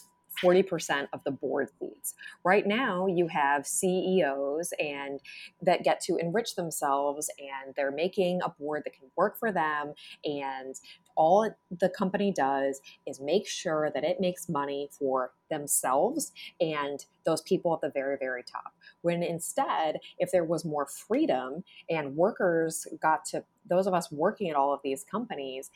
40% 0.44 1.08
of 1.14 1.22
the 1.26 1.32
board 1.32 1.70
seats. 1.80 2.14
Right 2.44 2.66
now, 2.66 3.08
you 3.08 3.28
have 3.28 3.66
CEOs 3.66 4.74
and 4.80 5.20
that 5.62 5.84
get 5.84 6.00
to 6.02 6.18
enrich 6.18 6.56
themselves 6.56 7.30
and 7.40 7.74
they're 7.76 7.92
making 7.92 8.42
a 8.44 8.50
board 8.50 8.84
that 8.86 8.94
can 8.94 9.10
work 9.16 9.38
for 9.38 9.52
them 9.52 9.94
and 10.24 10.76
all 11.20 11.50
the 11.80 11.90
company 11.90 12.32
does 12.32 12.80
is 13.06 13.20
make 13.20 13.46
sure 13.46 13.92
that 13.94 14.06
it 14.06 14.22
makes 14.22 14.48
money 14.48 14.90
for 14.98 15.34
themselves 15.50 16.32
and 16.62 17.06
those 17.26 17.42
people 17.42 17.74
at 17.74 17.82
the 17.82 17.92
very 17.92 18.16
very 18.18 18.42
top. 18.42 18.74
When 19.02 19.22
instead 19.22 19.98
if 20.18 20.32
there 20.32 20.46
was 20.46 20.64
more 20.64 20.86
freedom 20.86 21.64
and 21.90 22.16
workers 22.16 22.88
got 23.02 23.26
to 23.26 23.44
those 23.70 23.86
of 23.86 23.94
us 23.94 24.10
working 24.12 24.50
at 24.50 24.56
all 24.56 24.74
of 24.74 24.80
these 24.84 25.04
companies 25.04 25.70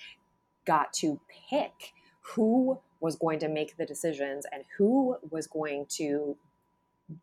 got 0.65 0.93
to 0.93 1.19
pick 1.49 1.91
who 2.21 2.79
was 3.01 3.17
going 3.17 3.37
to 3.39 3.49
make 3.49 3.75
the 3.75 3.85
decisions 3.85 4.45
and 4.53 4.63
who 4.77 5.17
was 5.29 5.45
going 5.45 5.85
to 5.89 6.37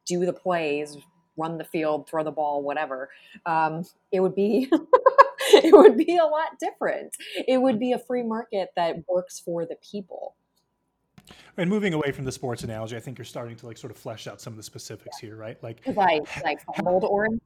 do 0.05 0.27
the 0.27 0.33
plays 0.33 0.99
run 1.37 1.57
the 1.57 1.64
field, 1.64 2.09
throw 2.09 2.23
the 2.23 2.31
ball, 2.31 2.62
whatever, 2.62 3.09
um, 3.47 3.85
it 4.12 4.21
would 4.21 4.35
be 4.35 4.71
it 5.64 5.72
would 5.72 5.96
be 5.96 6.16
a 6.16 6.24
lot 6.24 6.59
different. 6.59 7.16
It 7.46 7.59
would 7.59 7.78
be 7.78 7.92
a 7.92 7.98
free 7.98 8.22
market 8.22 8.70
that 8.76 8.96
works 9.09 9.38
for 9.38 9.66
the 9.66 9.76
people. 9.76 10.36
And 11.57 11.68
moving 11.68 11.94
away 11.94 12.12
from 12.12 12.24
the 12.24 12.32
sports 12.32 12.62
analogy, 12.62 12.96
I 12.96 13.01
think 13.01 13.18
you're 13.18 13.24
starting 13.24 13.57
to 13.57 13.66
like 13.66 13.76
sort 13.76 13.90
of 13.90 13.96
flesh 13.96 14.26
out 14.26 14.40
some 14.40 14.53
of 14.53 14.57
the 14.57 14.62
specifics 14.62 15.18
yeah. 15.22 15.28
here, 15.28 15.36
right? 15.36 15.62
Like, 15.62 15.80
I 15.86 16.20
like 16.44 16.61
fumbled 16.76 17.05
Oren. 17.05 17.40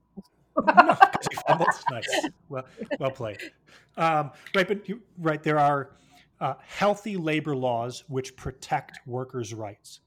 no, 0.56 0.96
you 1.30 1.38
fumbled. 1.46 1.68
Nice. 1.90 2.28
Well, 2.48 2.64
well 2.98 3.10
played. 3.10 3.38
Um, 3.96 4.30
right, 4.54 4.68
but 4.68 4.88
you, 4.88 5.00
right 5.18 5.42
there 5.42 5.58
are 5.58 5.90
uh, 6.40 6.54
healthy 6.66 7.16
labor 7.16 7.56
laws 7.56 8.04
which 8.08 8.36
protect 8.36 9.00
workers' 9.06 9.54
rights. 9.54 10.00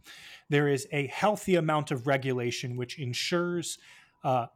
There 0.49 0.67
is 0.67 0.87
a 0.91 1.07
healthy 1.07 1.55
amount 1.55 1.91
of 1.91 2.07
regulation 2.07 2.77
which 2.77 2.99
ensures 2.99 3.77
uh, 4.23 4.47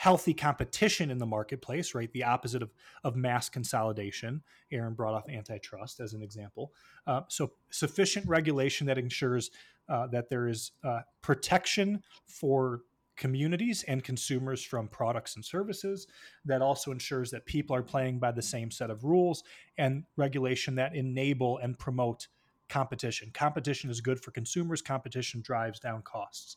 healthy 0.00 0.32
competition 0.32 1.10
in 1.10 1.18
the 1.18 1.26
marketplace, 1.26 1.94
right? 1.94 2.10
The 2.14 2.24
opposite 2.24 2.62
of, 2.62 2.70
of 3.04 3.16
mass 3.16 3.50
consolidation. 3.50 4.42
Aaron 4.72 4.94
brought 4.94 5.12
up 5.12 5.28
antitrust 5.28 6.00
as 6.00 6.14
an 6.14 6.22
example. 6.22 6.72
Uh, 7.06 7.20
so, 7.28 7.52
sufficient 7.68 8.26
regulation 8.26 8.86
that 8.86 8.96
ensures 8.96 9.50
uh, 9.90 10.06
that 10.06 10.30
there 10.30 10.48
is 10.48 10.72
uh, 10.84 11.00
protection 11.20 12.02
for 12.24 12.80
communities 13.18 13.84
and 13.88 14.02
consumers 14.02 14.62
from 14.64 14.88
products 14.88 15.36
and 15.36 15.44
services 15.44 16.06
that 16.46 16.62
also 16.62 16.92
ensures 16.92 17.30
that 17.30 17.44
people 17.44 17.76
are 17.76 17.82
playing 17.82 18.18
by 18.18 18.32
the 18.32 18.40
same 18.40 18.70
set 18.70 18.88
of 18.88 19.04
rules 19.04 19.44
and 19.76 20.04
regulation 20.16 20.76
that 20.76 20.96
enable 20.96 21.58
and 21.58 21.78
promote 21.78 22.26
competition. 22.70 23.30
Competition 23.34 23.90
is 23.90 24.00
good 24.00 24.20
for 24.20 24.30
consumers, 24.30 24.80
competition 24.80 25.42
drives 25.42 25.78
down 25.78 26.02
costs. 26.02 26.56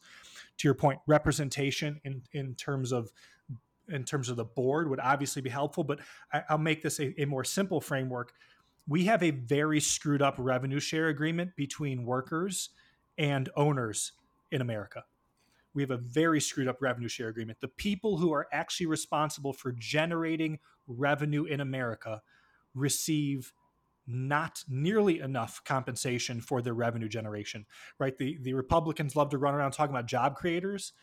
To 0.60 0.68
your 0.68 0.76
point, 0.76 1.00
representation 1.08 2.00
in, 2.06 2.22
in 2.32 2.56
terms 2.56 2.92
of 2.92 3.12
in 3.90 4.06
terms 4.06 4.30
of 4.30 4.38
the 4.38 4.46
board 4.46 4.90
would 4.90 5.02
obviously 5.02 5.42
be 5.42 5.50
helpful, 5.50 5.84
but 5.84 6.00
I, 6.32 6.42
will 6.50 6.58
make 6.58 6.82
this 6.82 7.02
a, 7.02 7.22
a 7.22 7.26
more 7.26 7.44
simple 7.44 7.82
framework. 7.82 8.32
We 8.88 9.04
have 9.06 9.22
a 9.22 9.32
very 9.32 9.82
screwed 9.82 10.22
up 10.22 10.36
revenue 10.38 10.80
share 10.80 11.10
agreement 11.10 11.58
between 11.58 12.06
workers 12.06 12.70
and 13.18 13.50
owners 13.58 14.14
in 14.52 14.62
America. 14.62 15.04
We 15.74 15.82
have 15.82 15.92
a 15.92 15.98
very 15.98 16.40
screwed 16.40 16.68
up 16.68 16.82
revenue 16.82 17.10
share 17.10 17.28
agreement. 17.28 17.60
The 17.60 17.68
people 17.68 18.18
who 18.18 18.32
are 18.32 18.48
actually 18.54 18.86
responsible 18.86 19.52
for 19.52 19.72
generating 19.74 20.60
revenue 20.88 21.46
in 21.46 21.60
America 21.60 22.22
receive 22.76 23.52
not 24.06 24.64
nearly 24.68 25.20
enough 25.20 25.64
compensation 25.64 26.42
for 26.42 26.62
their 26.62 26.74
revenue 26.74 27.08
generation, 27.08 27.66
right? 28.00 28.18
The, 28.18 28.38
the 28.42 28.54
Republicans 28.54 29.16
love 29.16 29.30
to 29.30 29.38
run 29.38 29.54
around 29.54 29.72
talking 29.72 29.96
about 29.96 30.08
job 30.08 30.36
creators. 30.36 30.94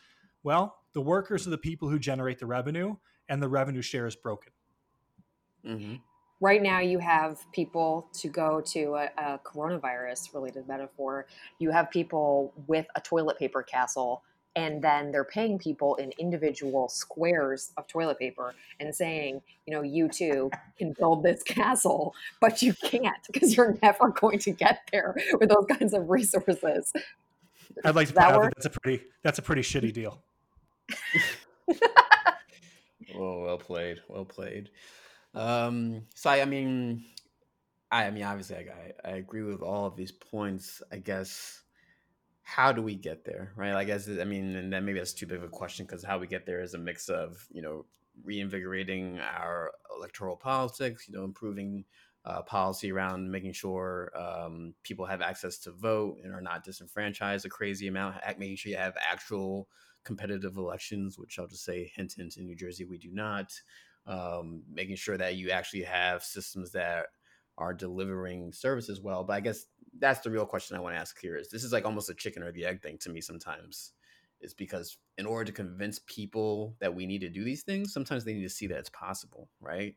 Well, 0.43 0.77
the 0.93 1.01
workers 1.01 1.47
are 1.47 1.51
the 1.51 1.57
people 1.57 1.89
who 1.89 1.99
generate 1.99 2.39
the 2.39 2.45
revenue, 2.45 2.95
and 3.29 3.41
the 3.41 3.49
revenue 3.49 3.81
share 3.81 4.07
is 4.07 4.15
broken. 4.15 4.51
Mm-hmm. 5.65 5.95
Right 6.39 6.61
now, 6.61 6.79
you 6.79 6.97
have 6.97 7.39
people 7.51 8.09
to 8.13 8.27
go 8.27 8.61
to 8.61 8.95
a, 8.95 9.09
a 9.17 9.39
coronavirus 9.45 10.33
related 10.33 10.67
metaphor. 10.67 11.27
You 11.59 11.69
have 11.69 11.91
people 11.91 12.53
with 12.65 12.87
a 12.95 13.01
toilet 13.01 13.37
paper 13.37 13.61
castle 13.61 14.23
and 14.55 14.81
then 14.81 15.11
they're 15.11 15.23
paying 15.23 15.57
people 15.57 15.95
in 15.95 16.11
individual 16.17 16.89
squares 16.89 17.71
of 17.77 17.87
toilet 17.87 18.19
paper 18.19 18.53
and 18.79 18.93
saying, 18.93 19.41
you 19.65 19.73
know, 19.73 19.81
you 19.81 20.09
too 20.09 20.51
can 20.77 20.93
build 20.93 21.23
this 21.23 21.41
castle, 21.45 22.13
but 22.39 22.61
you 22.61 22.73
can't 22.73 23.25
because 23.31 23.55
you're 23.55 23.77
never 23.81 24.09
going 24.09 24.39
to 24.39 24.51
get 24.51 24.81
there 24.91 25.15
with 25.39 25.49
those 25.49 25.65
kinds 25.77 25.93
of 25.93 26.09
resources. 26.09 26.91
I'd 27.85 27.95
like 27.95 28.09
to 28.09 28.13
point 28.13 28.25
out 28.25 28.41
that 28.41 28.53
that's 28.55 28.65
a 28.65 28.79
pretty 28.79 29.03
that's 29.23 29.39
a 29.39 29.41
pretty 29.41 29.61
shitty 29.61 29.93
deal. 29.93 30.21
oh, 33.15 33.43
well 33.43 33.57
played, 33.57 34.01
well 34.09 34.25
played. 34.25 34.69
Um, 35.33 36.01
so 36.13 36.29
I, 36.29 36.41
I 36.41 36.45
mean, 36.45 37.05
I, 37.89 38.05
I 38.05 38.11
mean, 38.11 38.23
obviously, 38.23 38.57
I, 38.57 38.93
I 39.07 39.11
agree 39.11 39.43
with 39.43 39.61
all 39.61 39.85
of 39.85 39.95
these 39.95 40.11
points. 40.11 40.81
I 40.91 40.97
guess 40.97 41.61
how 42.51 42.73
do 42.73 42.81
we 42.81 42.95
get 42.95 43.23
there, 43.23 43.53
right? 43.55 43.73
I 43.73 43.85
guess 43.85 44.09
I 44.09 44.25
mean, 44.25 44.55
and 44.57 44.73
then 44.73 44.83
maybe 44.83 44.99
that's 44.99 45.13
too 45.13 45.25
big 45.25 45.37
of 45.37 45.43
a 45.43 45.47
question 45.47 45.85
because 45.85 46.03
how 46.03 46.19
we 46.19 46.27
get 46.27 46.45
there 46.45 46.61
is 46.61 46.73
a 46.73 46.77
mix 46.77 47.07
of 47.07 47.47
you 47.49 47.61
know 47.61 47.85
reinvigorating 48.25 49.19
our 49.19 49.71
electoral 49.95 50.35
politics, 50.35 51.07
you 51.07 51.15
know, 51.15 51.23
improving 51.23 51.85
uh, 52.25 52.41
policy 52.41 52.91
around 52.91 53.31
making 53.31 53.53
sure 53.53 54.11
um, 54.15 54.73
people 54.83 55.05
have 55.05 55.21
access 55.21 55.59
to 55.59 55.71
vote 55.71 56.17
and 56.23 56.33
are 56.33 56.41
not 56.41 56.65
disenfranchised 56.65 57.45
a 57.45 57.49
crazy 57.49 57.87
amount, 57.87 58.17
making 58.37 58.57
sure 58.57 58.69
you 58.69 58.77
have 58.77 58.97
actual 59.09 59.69
competitive 60.03 60.57
elections, 60.57 61.17
which 61.17 61.39
I'll 61.39 61.47
just 61.47 61.63
say, 61.63 61.89
hint, 61.95 62.13
hint, 62.17 62.35
in 62.35 62.45
New 62.45 62.55
Jersey, 62.55 62.83
we 62.83 62.97
do 62.97 63.11
not. 63.13 63.53
Um, 64.07 64.63
making 64.69 64.97
sure 64.97 65.17
that 65.17 65.35
you 65.35 65.51
actually 65.51 65.83
have 65.83 66.21
systems 66.23 66.71
that 66.71 67.05
are 67.57 67.73
delivering 67.73 68.51
services 68.51 69.01
well. 69.01 69.23
But 69.23 69.33
I 69.33 69.39
guess 69.41 69.65
that's 69.99 70.21
the 70.21 70.31
real 70.31 70.45
question 70.45 70.77
I 70.77 70.79
want 70.79 70.95
to 70.95 70.99
ask 70.99 71.19
here 71.19 71.35
is 71.35 71.49
this 71.49 71.63
is 71.63 71.73
like 71.73 71.85
almost 71.85 72.09
a 72.09 72.13
chicken 72.13 72.43
or 72.43 72.51
the 72.51 72.65
egg 72.65 72.81
thing 72.81 72.97
to 72.99 73.09
me 73.09 73.21
sometimes 73.21 73.93
is 74.39 74.53
because 74.53 74.97
in 75.17 75.25
order 75.25 75.45
to 75.45 75.51
convince 75.51 75.99
people 76.07 76.75
that 76.79 76.93
we 76.93 77.05
need 77.05 77.21
to 77.21 77.29
do 77.29 77.43
these 77.43 77.63
things, 77.63 77.93
sometimes 77.93 78.23
they 78.23 78.33
need 78.33 78.43
to 78.43 78.49
see 78.49 78.67
that 78.67 78.79
it's 78.79 78.89
possible, 78.89 79.49
right? 79.59 79.95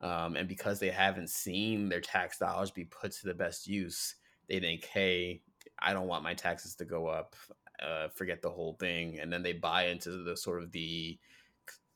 Um, 0.00 0.36
and 0.36 0.48
because 0.48 0.78
they 0.78 0.90
haven't 0.90 1.30
seen 1.30 1.88
their 1.88 2.00
tax 2.00 2.38
dollars 2.38 2.70
be 2.70 2.84
put 2.84 3.12
to 3.12 3.26
the 3.26 3.34
best 3.34 3.66
use, 3.66 4.16
they 4.48 4.60
think, 4.60 4.84
hey, 4.84 5.42
I 5.78 5.92
don't 5.92 6.08
want 6.08 6.24
my 6.24 6.34
taxes 6.34 6.74
to 6.76 6.84
go 6.84 7.06
up. 7.06 7.36
Uh, 7.82 8.08
forget 8.08 8.40
the 8.40 8.50
whole 8.50 8.74
thing. 8.74 9.18
And 9.20 9.32
then 9.32 9.42
they 9.42 9.52
buy 9.52 9.86
into 9.86 10.22
the 10.22 10.36
sort 10.36 10.62
of 10.62 10.72
the 10.72 11.18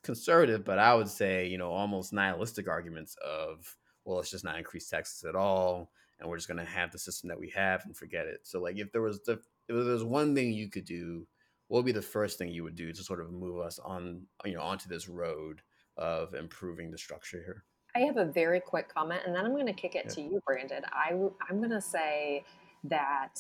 conservative, 0.03 0.65
but 0.65 0.79
I 0.79 0.95
would 0.95 1.09
say, 1.09 1.47
you 1.47 1.59
know, 1.59 1.71
almost 1.71 2.13
nihilistic 2.13 2.69
arguments 2.69 3.17
of, 3.25 3.77
well, 4.09 4.17
let's 4.17 4.31
just 4.31 4.45
not 4.45 4.57
increase 4.57 4.89
taxes 4.89 5.25
at 5.25 5.35
all 5.35 5.91
and 6.19 6.29
we're 6.29 6.37
just 6.37 6.49
going 6.49 6.59
to 6.59 6.65
have 6.65 6.91
the 6.91 6.99
system 6.99 7.29
that 7.29 7.39
we 7.39 7.51
have 7.51 7.85
and 7.85 7.97
forget 7.97 8.27
it. 8.27 8.41
So 8.43 8.61
like 8.61 8.79
if 8.79 8.91
there 8.91 9.03
was 9.03 9.21
the 9.21 9.33
if 9.33 9.77
there 9.77 9.77
was 9.77 10.03
one 10.03 10.35
thing 10.35 10.53
you 10.53 10.71
could 10.71 10.87
do, 10.87 11.27
what 11.69 11.79
would 11.79 11.87
be 11.87 11.93
the 11.93 12.03
first 12.03 12.39
thing 12.39 12.49
you 12.49 12.65
would 12.65 12.75
do 12.75 12.93
to 12.93 13.03
sort 13.03 13.21
of 13.21 13.31
move 13.31 13.61
us 13.61 13.79
on 13.79 14.23
you 14.45 14.55
know 14.55 14.63
onto 14.63 14.89
this 14.89 15.09
road 15.09 15.61
of 15.97 16.35
improving 16.35 16.91
the 16.91 16.99
structure 16.99 17.43
here? 17.45 17.65
I 17.95 18.01
have 18.01 18.17
a 18.17 18.25
very 18.25 18.61
quick 18.61 18.93
comment, 18.93 19.23
and 19.27 19.35
then 19.35 19.45
I'm 19.45 19.53
going 19.53 19.67
to 19.67 19.73
kick 19.73 19.95
it 19.95 20.07
yeah. 20.07 20.15
to 20.15 20.21
you, 20.23 20.41
Brandon. 20.47 20.83
I 20.93 21.13
I'm 21.49 21.59
going 21.59 21.71
to 21.71 21.81
say 21.81 22.45
that 22.85 23.35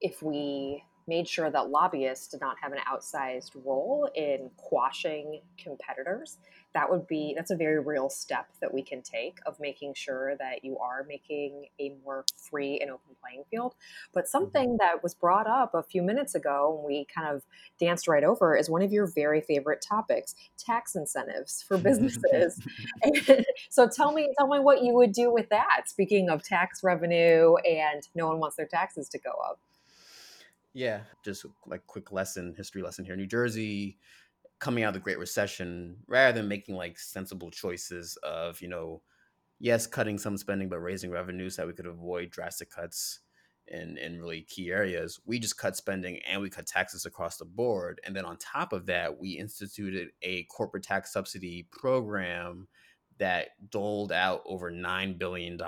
if 0.00 0.22
we 0.22 0.82
made 1.08 1.28
sure 1.28 1.50
that 1.50 1.68
lobbyists 1.68 2.28
did 2.28 2.40
not 2.40 2.56
have 2.60 2.72
an 2.72 2.78
outsized 2.90 3.50
role 3.64 4.08
in 4.14 4.50
quashing 4.56 5.40
competitors 5.58 6.38
that 6.74 6.90
would 6.90 7.06
be 7.06 7.34
that's 7.36 7.50
a 7.50 7.56
very 7.56 7.80
real 7.80 8.08
step 8.08 8.46
that 8.60 8.72
we 8.72 8.82
can 8.82 9.02
take 9.02 9.38
of 9.46 9.60
making 9.60 9.94
sure 9.94 10.36
that 10.36 10.64
you 10.64 10.78
are 10.78 11.04
making 11.08 11.66
a 11.78 11.94
more 12.04 12.24
free 12.36 12.78
and 12.80 12.90
open 12.90 13.14
playing 13.22 13.44
field. 13.50 13.74
But 14.12 14.24
mm-hmm. 14.24 14.30
something 14.30 14.76
that 14.78 15.02
was 15.02 15.14
brought 15.14 15.46
up 15.46 15.74
a 15.74 15.82
few 15.82 16.02
minutes 16.02 16.34
ago 16.34 16.76
and 16.76 16.86
we 16.86 17.06
kind 17.14 17.28
of 17.28 17.42
danced 17.78 18.08
right 18.08 18.24
over 18.24 18.56
is 18.56 18.70
one 18.70 18.82
of 18.82 18.92
your 18.92 19.06
very 19.06 19.40
favorite 19.40 19.84
topics 19.86 20.34
tax 20.58 20.94
incentives 20.94 21.62
for 21.66 21.78
businesses. 21.78 22.60
So 23.70 23.88
tell 23.88 24.12
me 24.12 24.32
tell 24.38 24.48
me 24.48 24.58
what 24.58 24.82
you 24.82 24.94
would 24.94 25.12
do 25.12 25.32
with 25.32 25.48
that 25.48 25.82
speaking 25.86 26.28
of 26.28 26.42
tax 26.42 26.82
revenue 26.82 27.54
and 27.56 28.06
no 28.14 28.28
one 28.28 28.38
wants 28.38 28.56
their 28.56 28.66
taxes 28.66 29.08
to 29.10 29.18
go 29.18 29.30
up. 29.30 29.58
Yeah 30.74 31.00
just 31.24 31.46
like 31.66 31.86
quick 31.86 32.12
lesson 32.12 32.54
history 32.56 32.82
lesson 32.82 33.04
here. 33.04 33.16
New 33.16 33.26
jersey 33.26 33.98
coming 34.62 34.84
out 34.84 34.88
of 34.88 34.94
the 34.94 35.00
Great 35.00 35.18
Recession, 35.18 35.96
rather 36.06 36.38
than 36.38 36.46
making 36.46 36.76
like 36.76 36.96
sensible 36.96 37.50
choices 37.50 38.16
of, 38.22 38.62
you 38.62 38.68
know, 38.68 39.02
yes, 39.58 39.88
cutting 39.88 40.18
some 40.18 40.36
spending, 40.36 40.68
but 40.68 40.78
raising 40.78 41.10
revenues 41.10 41.56
so 41.56 41.62
that 41.62 41.66
we 41.66 41.74
could 41.74 41.86
avoid 41.86 42.30
drastic 42.30 42.70
cuts 42.70 43.18
in, 43.66 43.98
in 43.98 44.20
really 44.20 44.42
key 44.42 44.70
areas, 44.70 45.18
we 45.26 45.40
just 45.40 45.58
cut 45.58 45.76
spending 45.76 46.20
and 46.28 46.40
we 46.40 46.48
cut 46.48 46.66
taxes 46.68 47.04
across 47.04 47.38
the 47.38 47.44
board. 47.44 48.00
And 48.04 48.14
then 48.14 48.24
on 48.24 48.36
top 48.36 48.72
of 48.72 48.86
that, 48.86 49.18
we 49.18 49.30
instituted 49.30 50.10
a 50.22 50.44
corporate 50.44 50.84
tax 50.84 51.12
subsidy 51.12 51.66
program 51.72 52.68
that 53.18 53.48
doled 53.68 54.12
out 54.12 54.42
over 54.46 54.70
$9 54.70 55.18
billion 55.18 55.58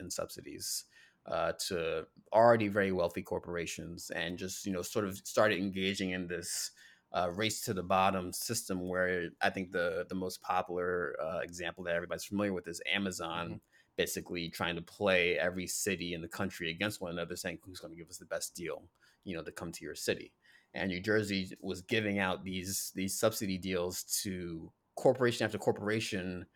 in 0.00 0.10
subsidies. 0.10 0.84
Uh, 1.24 1.52
to 1.68 2.04
already 2.32 2.66
very 2.66 2.90
wealthy 2.90 3.22
corporations 3.22 4.10
and 4.10 4.36
just 4.36 4.66
you 4.66 4.72
know 4.72 4.82
sort 4.82 5.04
of 5.04 5.16
started 5.18 5.56
engaging 5.56 6.10
in 6.10 6.26
this 6.26 6.72
uh, 7.14 7.30
race 7.34 7.60
to 7.62 7.74
the 7.74 7.82
bottom 7.82 8.32
system 8.32 8.88
where 8.88 9.30
I 9.40 9.50
think 9.50 9.72
the 9.72 10.06
the 10.08 10.14
most 10.14 10.42
popular 10.42 11.14
uh, 11.22 11.38
example 11.38 11.84
that 11.84 11.94
everybody's 11.94 12.24
familiar 12.24 12.52
with 12.52 12.68
is 12.68 12.80
Amazon. 12.92 13.46
Mm-hmm. 13.46 13.56
Basically, 13.98 14.48
trying 14.48 14.76
to 14.76 14.82
play 14.82 15.38
every 15.38 15.66
city 15.66 16.14
in 16.14 16.22
the 16.22 16.28
country 16.28 16.70
against 16.70 17.02
one 17.02 17.12
another, 17.12 17.36
saying 17.36 17.58
who's 17.62 17.78
going 17.78 17.92
to 17.92 17.98
give 17.98 18.08
us 18.08 18.16
the 18.16 18.24
best 18.24 18.54
deal, 18.54 18.84
you 19.24 19.36
know, 19.36 19.42
to 19.42 19.52
come 19.52 19.70
to 19.70 19.84
your 19.84 19.94
city. 19.94 20.32
And 20.72 20.88
New 20.88 21.00
Jersey 21.00 21.52
was 21.60 21.82
giving 21.82 22.18
out 22.18 22.42
these 22.42 22.92
these 22.94 23.18
subsidy 23.18 23.58
deals 23.58 24.04
to 24.22 24.72
corporation 24.96 25.44
after 25.44 25.58
corporation 25.58 26.46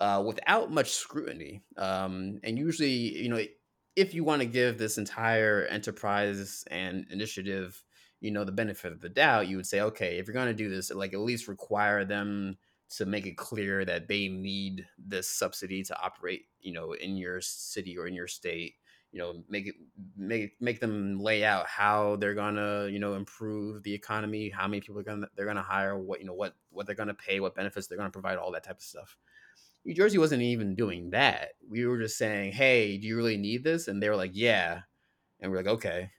uh, 0.00 0.22
without 0.26 0.72
much 0.72 0.90
scrutiny. 0.90 1.62
Um, 1.76 2.40
and 2.42 2.58
usually, 2.58 2.88
you 3.22 3.28
know, 3.28 3.40
if 3.94 4.14
you 4.14 4.24
want 4.24 4.42
to 4.42 4.46
give 4.46 4.78
this 4.78 4.98
entire 4.98 5.66
enterprise 5.66 6.64
and 6.70 7.06
initiative 7.10 7.82
you 8.20 8.30
know, 8.30 8.44
the 8.44 8.52
benefit 8.52 8.92
of 8.92 9.00
the 9.00 9.08
doubt, 9.08 9.48
you 9.48 9.56
would 9.56 9.66
say, 9.66 9.80
okay, 9.80 10.18
if 10.18 10.26
you're 10.26 10.34
going 10.34 10.46
to 10.48 10.54
do 10.54 10.68
this, 10.68 10.90
like 10.90 11.12
at 11.14 11.20
least 11.20 11.48
require 11.48 12.04
them 12.04 12.56
to 12.90 13.06
make 13.06 13.26
it 13.26 13.36
clear 13.36 13.84
that 13.84 14.08
they 14.08 14.28
need 14.28 14.86
this 14.98 15.28
subsidy 15.28 15.82
to 15.84 15.98
operate, 16.02 16.46
you 16.60 16.72
know, 16.72 16.92
in 16.92 17.16
your 17.16 17.40
city 17.40 17.96
or 17.96 18.06
in 18.06 18.14
your 18.14 18.26
state. 18.26 18.74
You 19.12 19.18
know, 19.18 19.42
make 19.48 19.66
it 19.66 19.74
make 20.16 20.52
make 20.60 20.78
them 20.78 21.18
lay 21.18 21.44
out 21.44 21.66
how 21.66 22.14
they're 22.16 22.34
gonna, 22.34 22.86
you 22.86 23.00
know, 23.00 23.14
improve 23.14 23.82
the 23.82 23.92
economy, 23.92 24.50
how 24.50 24.68
many 24.68 24.80
people 24.80 25.00
are 25.00 25.02
gonna 25.04 25.26
they're 25.34 25.46
gonna 25.46 25.62
hire, 25.62 25.98
what 25.98 26.20
you 26.20 26.26
know, 26.26 26.34
what 26.34 26.54
what 26.70 26.86
they're 26.86 26.94
gonna 26.94 27.14
pay, 27.14 27.40
what 27.40 27.56
benefits 27.56 27.88
they're 27.88 27.98
gonna 27.98 28.10
provide, 28.10 28.38
all 28.38 28.52
that 28.52 28.62
type 28.62 28.76
of 28.76 28.82
stuff. 28.84 29.16
New 29.84 29.94
Jersey 29.94 30.18
wasn't 30.18 30.42
even 30.42 30.74
doing 30.76 31.10
that. 31.10 31.50
We 31.68 31.86
were 31.86 31.98
just 31.98 32.18
saying, 32.18 32.52
"Hey, 32.52 32.98
do 32.98 33.06
you 33.06 33.16
really 33.16 33.36
need 33.36 33.64
this?" 33.64 33.88
And 33.88 34.02
they 34.02 34.08
were 34.08 34.16
like, 34.16 34.32
"Yeah," 34.34 34.82
and 35.40 35.50
we're 35.50 35.58
like, 35.58 35.66
"Okay." 35.66 36.10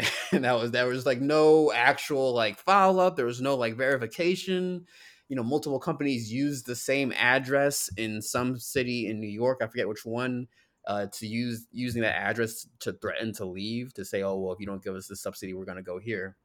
And 0.32 0.44
that 0.44 0.60
was 0.60 0.70
there 0.70 0.86
was 0.86 1.06
like 1.06 1.20
no 1.20 1.72
actual 1.72 2.32
like 2.34 2.58
follow 2.58 3.04
up. 3.06 3.16
There 3.16 3.26
was 3.26 3.40
no 3.40 3.56
like 3.56 3.76
verification. 3.76 4.86
You 5.28 5.36
know, 5.36 5.42
multiple 5.42 5.80
companies 5.80 6.32
used 6.32 6.66
the 6.66 6.76
same 6.76 7.12
address 7.16 7.88
in 7.96 8.22
some 8.22 8.58
city 8.58 9.08
in 9.08 9.20
New 9.20 9.28
York. 9.28 9.58
I 9.62 9.66
forget 9.66 9.88
which 9.88 10.04
one. 10.04 10.48
Uh, 10.86 11.06
to 11.12 11.26
use 11.26 11.66
using 11.72 12.00
that 12.00 12.16
address 12.16 12.66
to 12.80 12.92
threaten 12.94 13.32
to 13.34 13.44
leave 13.44 13.92
to 13.94 14.04
say, 14.04 14.22
"Oh 14.22 14.38
well, 14.38 14.52
if 14.52 14.60
you 14.60 14.66
don't 14.66 14.82
give 14.82 14.94
us 14.94 15.08
the 15.08 15.16
subsidy, 15.16 15.52
we're 15.52 15.66
going 15.66 15.76
to 15.76 15.82
go 15.82 15.98
here." 15.98 16.36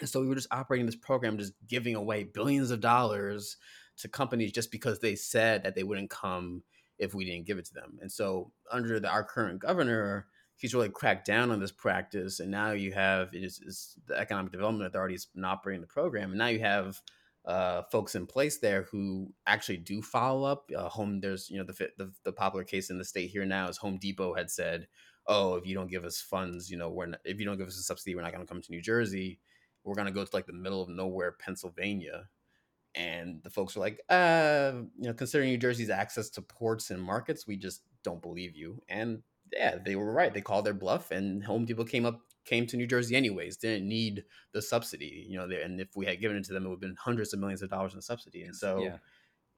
And 0.00 0.08
so 0.08 0.20
we 0.20 0.26
were 0.26 0.34
just 0.34 0.52
operating 0.52 0.86
this 0.86 0.96
program, 0.96 1.38
just 1.38 1.54
giving 1.66 1.94
away 1.94 2.24
billions 2.24 2.70
of 2.70 2.80
dollars 2.80 3.56
to 3.98 4.08
companies 4.08 4.52
just 4.52 4.70
because 4.70 4.98
they 4.98 5.14
said 5.14 5.62
that 5.62 5.74
they 5.74 5.84
wouldn't 5.84 6.10
come 6.10 6.62
if 6.98 7.14
we 7.14 7.24
didn't 7.24 7.46
give 7.46 7.58
it 7.58 7.64
to 7.66 7.74
them. 7.74 7.98
And 8.00 8.10
so 8.10 8.50
under 8.70 9.00
the, 9.00 9.08
our 9.08 9.24
current 9.24 9.60
governor, 9.60 10.26
he's 10.56 10.74
really 10.74 10.88
cracked 10.88 11.26
down 11.26 11.50
on 11.50 11.60
this 11.60 11.72
practice. 11.72 12.40
And 12.40 12.50
now 12.50 12.72
you 12.72 12.92
have 12.92 13.30
it's, 13.32 13.60
it's 13.60 13.98
the 14.06 14.18
Economic 14.18 14.52
Development 14.52 14.86
Authority 14.86 15.14
has 15.14 15.26
been 15.26 15.44
operating 15.44 15.80
the 15.80 15.86
program, 15.86 16.30
and 16.30 16.38
now 16.38 16.46
you 16.46 16.60
have 16.60 17.00
uh, 17.44 17.82
folks 17.92 18.14
in 18.14 18.26
place 18.26 18.58
there 18.58 18.84
who 18.84 19.32
actually 19.46 19.76
do 19.76 20.00
follow 20.00 20.44
up. 20.44 20.70
Uh, 20.76 20.88
home, 20.88 21.20
there's 21.20 21.50
you 21.50 21.58
know 21.58 21.64
the, 21.64 21.90
the 21.98 22.12
the 22.24 22.32
popular 22.32 22.64
case 22.64 22.90
in 22.90 22.98
the 22.98 23.04
state 23.04 23.30
here 23.30 23.44
now 23.44 23.68
is 23.68 23.76
Home 23.78 23.98
Depot 23.98 24.34
had 24.34 24.50
said, 24.50 24.88
"Oh, 25.26 25.56
if 25.56 25.66
you 25.66 25.74
don't 25.74 25.90
give 25.90 26.04
us 26.04 26.20
funds, 26.20 26.70
you 26.70 26.76
know, 26.76 26.90
we're 26.90 27.06
not, 27.06 27.20
if 27.24 27.38
you 27.38 27.46
don't 27.46 27.58
give 27.58 27.68
us 27.68 27.78
a 27.78 27.82
subsidy, 27.82 28.14
we're 28.14 28.22
not 28.22 28.32
going 28.32 28.46
to 28.46 28.50
come 28.52 28.62
to 28.62 28.72
New 28.72 28.82
Jersey. 28.82 29.40
We're 29.84 29.94
going 29.94 30.06
to 30.06 30.12
go 30.12 30.24
to 30.24 30.30
like 30.36 30.46
the 30.46 30.52
middle 30.52 30.82
of 30.82 30.88
nowhere, 30.88 31.32
Pennsylvania." 31.32 32.28
and 32.96 33.42
the 33.42 33.50
folks 33.50 33.74
were 33.74 33.80
like, 33.80 34.00
uh, 34.08 34.72
you 34.98 35.08
know, 35.08 35.14
considering 35.14 35.50
New 35.50 35.58
Jersey's 35.58 35.90
access 35.90 36.30
to 36.30 36.42
ports 36.42 36.90
and 36.90 37.02
markets, 37.02 37.44
we 37.44 37.56
just 37.56 37.82
don't 38.04 38.22
believe 38.22 38.54
you. 38.54 38.80
And 38.88 39.22
yeah, 39.56 39.76
they 39.84 39.96
were 39.96 40.12
right. 40.12 40.32
They 40.32 40.40
called 40.40 40.66
their 40.66 40.74
bluff, 40.74 41.10
and 41.10 41.44
Home 41.44 41.64
Depot 41.64 41.84
came 41.84 42.06
up 42.06 42.20
came 42.44 42.66
to 42.66 42.76
New 42.76 42.86
Jersey 42.86 43.16
anyways. 43.16 43.56
Didn't 43.56 43.88
need 43.88 44.24
the 44.52 44.60
subsidy, 44.60 45.26
you 45.28 45.38
know. 45.38 45.48
They, 45.48 45.62
and 45.62 45.80
if 45.80 45.96
we 45.96 46.06
had 46.06 46.20
given 46.20 46.36
it 46.36 46.44
to 46.44 46.52
them, 46.52 46.64
it 46.64 46.68
would 46.68 46.76
have 46.76 46.80
been 46.80 46.96
hundreds 46.98 47.32
of 47.32 47.40
millions 47.40 47.62
of 47.62 47.70
dollars 47.70 47.94
in 47.94 48.02
subsidy. 48.02 48.42
And 48.42 48.54
so 48.54 48.82
yeah. 48.82 48.96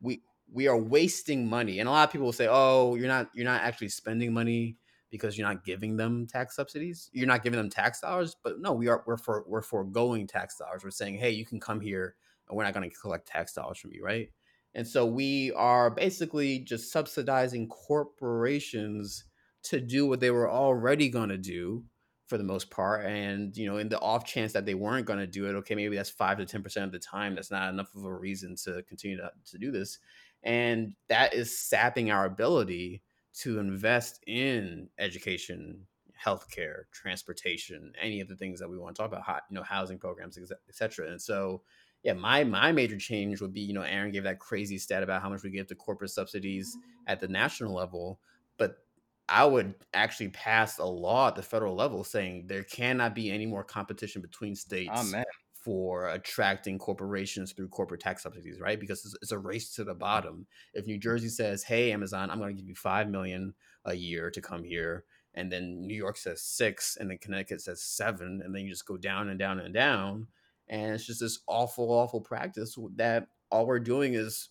we 0.01 0.23
we 0.53 0.69
are 0.69 0.79
wasting 0.79 1.49
money. 1.49 1.81
And 1.81 1.89
a 1.89 1.93
lot 1.93 2.09
of 2.09 2.13
people 2.13 2.27
will 2.27 2.33
say, 2.33 2.49
"Oh, 2.51 2.95
you're 2.95 3.09
not 3.09 3.31
you're 3.35 3.45
not 3.45 3.63
actually 3.63 3.89
spending 3.89 4.33
money." 4.33 4.77
because 5.09 5.39
you're 5.39 5.47
not 5.47 5.65
giving 5.65 5.97
them 5.97 6.27
tax 6.27 6.57
subsidies. 6.57 7.09
You're 7.13 7.29
not 7.29 7.43
giving 7.43 7.59
them 7.59 7.71
tax 7.71 8.01
dollars, 8.01 8.37
but 8.43 8.61
no, 8.61 8.73
we 8.73 8.89
are 8.89 9.03
we're 9.07 9.17
for 9.17 9.45
we're 9.47 9.63
foregoing 9.63 10.27
tax 10.27 10.59
dollars. 10.59 10.83
We're 10.85 10.91
saying, 10.91 11.15
hey, 11.15 11.31
you 11.31 11.47
can 11.47 11.61
come 11.61 11.81
here 11.81 12.17
and 12.49 12.57
we're 12.57 12.65
not 12.65 12.75
going 12.75 12.91
to 12.91 12.97
collect 12.97 13.27
tax 13.27 13.53
dollars 13.53 13.79
from 13.79 13.93
you, 13.93 14.05
right? 14.05 14.31
And 14.75 14.87
so 14.87 15.07
we 15.07 15.53
are 15.53 15.91
basically 15.91 16.59
just 16.59 16.93
subsidizing 16.93 17.69
corporations 17.69 19.25
to 19.71 19.81
do 19.81 20.07
what 20.07 20.21
they 20.21 20.31
were 20.31 20.51
already 20.51 21.09
going 21.09 21.29
to 21.29 21.39
do 21.39 21.85
for 22.27 22.39
the 22.39 22.45
most 22.45 22.71
part. 22.71 23.07
And, 23.07 23.57
you 23.57 23.67
know, 23.67 23.77
in 23.79 23.89
the 23.89 24.01
off 24.01 24.25
chance 24.25 24.53
that 24.53 24.67
they 24.67 24.75
weren't 24.75 25.07
going 25.07 25.19
to 25.21 25.27
do 25.27 25.47
it, 25.47 25.55
okay, 25.57 25.75
maybe 25.75 25.97
that's 25.97 26.11
five 26.11 26.39
to 26.39 26.45
10% 26.45 26.85
of 26.85 26.93
the 26.93 26.99
time. 26.99 27.35
That's 27.35 27.51
not 27.51 27.73
enough 27.73 27.95
of 27.95 28.05
a 28.05 28.13
reason 28.13 28.57
to 28.65 28.83
continue 28.89 29.17
to, 29.17 29.31
to 29.51 29.59
do 29.59 29.71
this. 29.71 29.99
And 30.43 30.95
that 31.09 31.35
is 31.35 31.59
sapping 31.59 32.11
our 32.11 32.25
ability 32.25 33.03
to 33.41 33.59
invest 33.59 34.23
in 34.27 34.89
education, 34.99 35.87
healthcare, 36.25 36.85
transportation, 36.93 37.93
any 38.01 38.21
of 38.21 38.29
the 38.29 38.37
things 38.37 38.61
that 38.61 38.69
we 38.69 38.79
want 38.79 38.97
to 38.97 39.03
talk 39.03 39.13
about, 39.13 39.43
you 39.51 39.55
know, 39.55 39.63
housing 39.63 39.99
programs, 39.99 40.39
et 40.39 40.75
cetera. 40.75 41.11
And 41.11 41.21
so, 41.21 41.63
yeah, 42.03 42.13
my 42.13 42.45
my 42.45 42.73
major 42.73 42.97
change 42.97 43.41
would 43.41 43.53
be, 43.53 43.61
you 43.61 43.75
know, 43.75 43.83
Aaron 43.83 44.13
gave 44.13 44.23
that 44.25 44.39
crazy 44.39 44.79
stat 44.79 45.03
about 45.03 45.23
how 45.23 45.29
much 45.29 45.43
we 45.43 45.51
give 45.51 45.67
to 45.67 45.75
corporate 45.75 46.11
subsidies 46.11 46.77
at 47.07 47.21
the 47.21 47.29
national 47.29 47.75
level, 47.75 48.21
but 48.59 48.86
I 49.29 49.45
would 49.45 49.75
actually 49.93 50.29
pass 50.29 50.79
a 50.79 50.85
law 50.85 51.29
at 51.29 51.35
the 51.35 51.43
federal 51.43 51.75
level 51.75 52.05
saying 52.05 52.47
there 52.47 52.63
cannot 52.63 53.15
be 53.15 53.31
any 53.31 53.47
more 53.47 53.65
competition 53.65 54.23
between 54.23 54.55
states 54.55 54.91
oh, 54.95 55.23
for 55.55 56.09
attracting 56.11 56.79
corporations 56.79 57.53
through 57.53 57.69
corporate 57.69 58.01
tax 58.01 58.23
subsidies, 58.23 58.61
right? 58.61 58.79
Because 58.79 59.05
it's, 59.05 59.17
it's, 59.21 59.33
a 59.33 59.39
race 59.39 59.75
to 59.75 59.85
the 59.85 59.95
bottom. 59.95 60.47
If 60.75 60.87
New 60.87 60.99
Jersey 60.99 61.29
says, 61.29 61.65
"Hey, 61.65 61.91
Amazon, 61.91 62.31
I'm 62.31 62.39
going 62.39 62.55
to 62.55 62.61
give 62.61 62.69
you 62.69 62.77
five 62.77 63.09
million 63.09 63.55
a 63.85 63.95
year 63.95 64.31
to 64.31 64.41
come 64.41 64.63
here," 64.63 65.05
and 65.35 65.51
then 65.51 65.87
New 65.87 65.97
York 65.97 66.17
says 66.17 66.43
six, 66.43 66.97
and 66.97 67.11
then 67.11 67.19
Connecticut 67.19 67.61
says 67.61 67.83
seven, 67.83 68.43
and 68.45 68.55
then 68.55 68.63
you 68.63 68.71
just 68.71 68.87
go 68.87 68.97
down 68.97 69.29
and 69.29 69.39
down 69.39 69.59
and 69.59 69.75
down 69.75 70.29
and 70.69 70.95
it's 70.95 71.07
just 71.07 71.21
this 71.21 71.41
awful, 71.47 71.91
awful 71.91 72.21
practice 72.21 72.77
that 72.97 73.29
all 73.51 73.67
we're 73.67 73.79
doing 73.79 74.15
is 74.15 74.51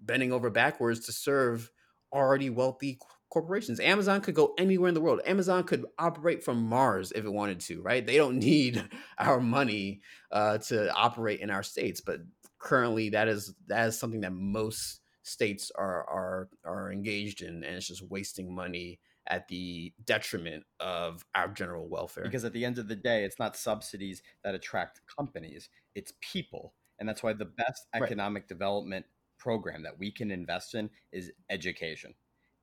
bending 0.00 0.32
over 0.32 0.50
backwards 0.50 1.06
to 1.06 1.12
serve 1.12 1.70
already 2.12 2.50
wealthy 2.50 2.98
corporations. 3.30 3.80
Amazon 3.80 4.20
could 4.20 4.34
go 4.34 4.54
anywhere 4.58 4.88
in 4.88 4.94
the 4.94 5.00
world. 5.00 5.20
Amazon 5.26 5.64
could 5.64 5.84
operate 5.98 6.42
from 6.42 6.64
Mars 6.64 7.12
if 7.12 7.24
it 7.24 7.32
wanted 7.32 7.60
to, 7.60 7.82
right? 7.82 8.04
They 8.04 8.16
don't 8.16 8.38
need 8.44 8.88
our 9.18 9.40
money 9.40 10.00
uh, 10.32 10.58
to 10.58 10.92
operate 10.94 11.40
in 11.40 11.50
our 11.50 11.62
states, 11.62 12.00
but 12.00 12.20
currently 12.58 13.10
that 13.10 13.28
is 13.28 13.54
that 13.68 13.88
is 13.88 13.98
something 13.98 14.22
that 14.22 14.32
most 14.32 15.00
states 15.22 15.70
are 15.76 16.08
are 16.08 16.48
are 16.64 16.92
engaged 16.92 17.42
in, 17.42 17.62
and 17.64 17.76
it's 17.76 17.86
just 17.86 18.08
wasting 18.08 18.54
money 18.54 19.00
at 19.28 19.46
the 19.48 19.92
detriment 20.04 20.64
of 20.80 21.24
our 21.34 21.48
general 21.48 21.88
welfare. 21.88 22.24
Because 22.24 22.44
at 22.44 22.52
the 22.52 22.64
end 22.64 22.78
of 22.78 22.88
the 22.88 22.96
day, 22.96 23.24
it's 23.24 23.38
not 23.38 23.56
subsidies 23.56 24.22
that 24.42 24.54
attract 24.54 25.00
companies, 25.18 25.68
it's 25.94 26.12
people. 26.20 26.74
And 26.98 27.08
that's 27.08 27.22
why 27.22 27.32
the 27.32 27.44
best 27.44 27.86
economic 27.94 28.44
right. 28.44 28.48
development 28.48 29.06
program 29.38 29.84
that 29.84 29.98
we 29.98 30.10
can 30.10 30.30
invest 30.30 30.74
in 30.74 30.90
is 31.12 31.30
education. 31.48 32.14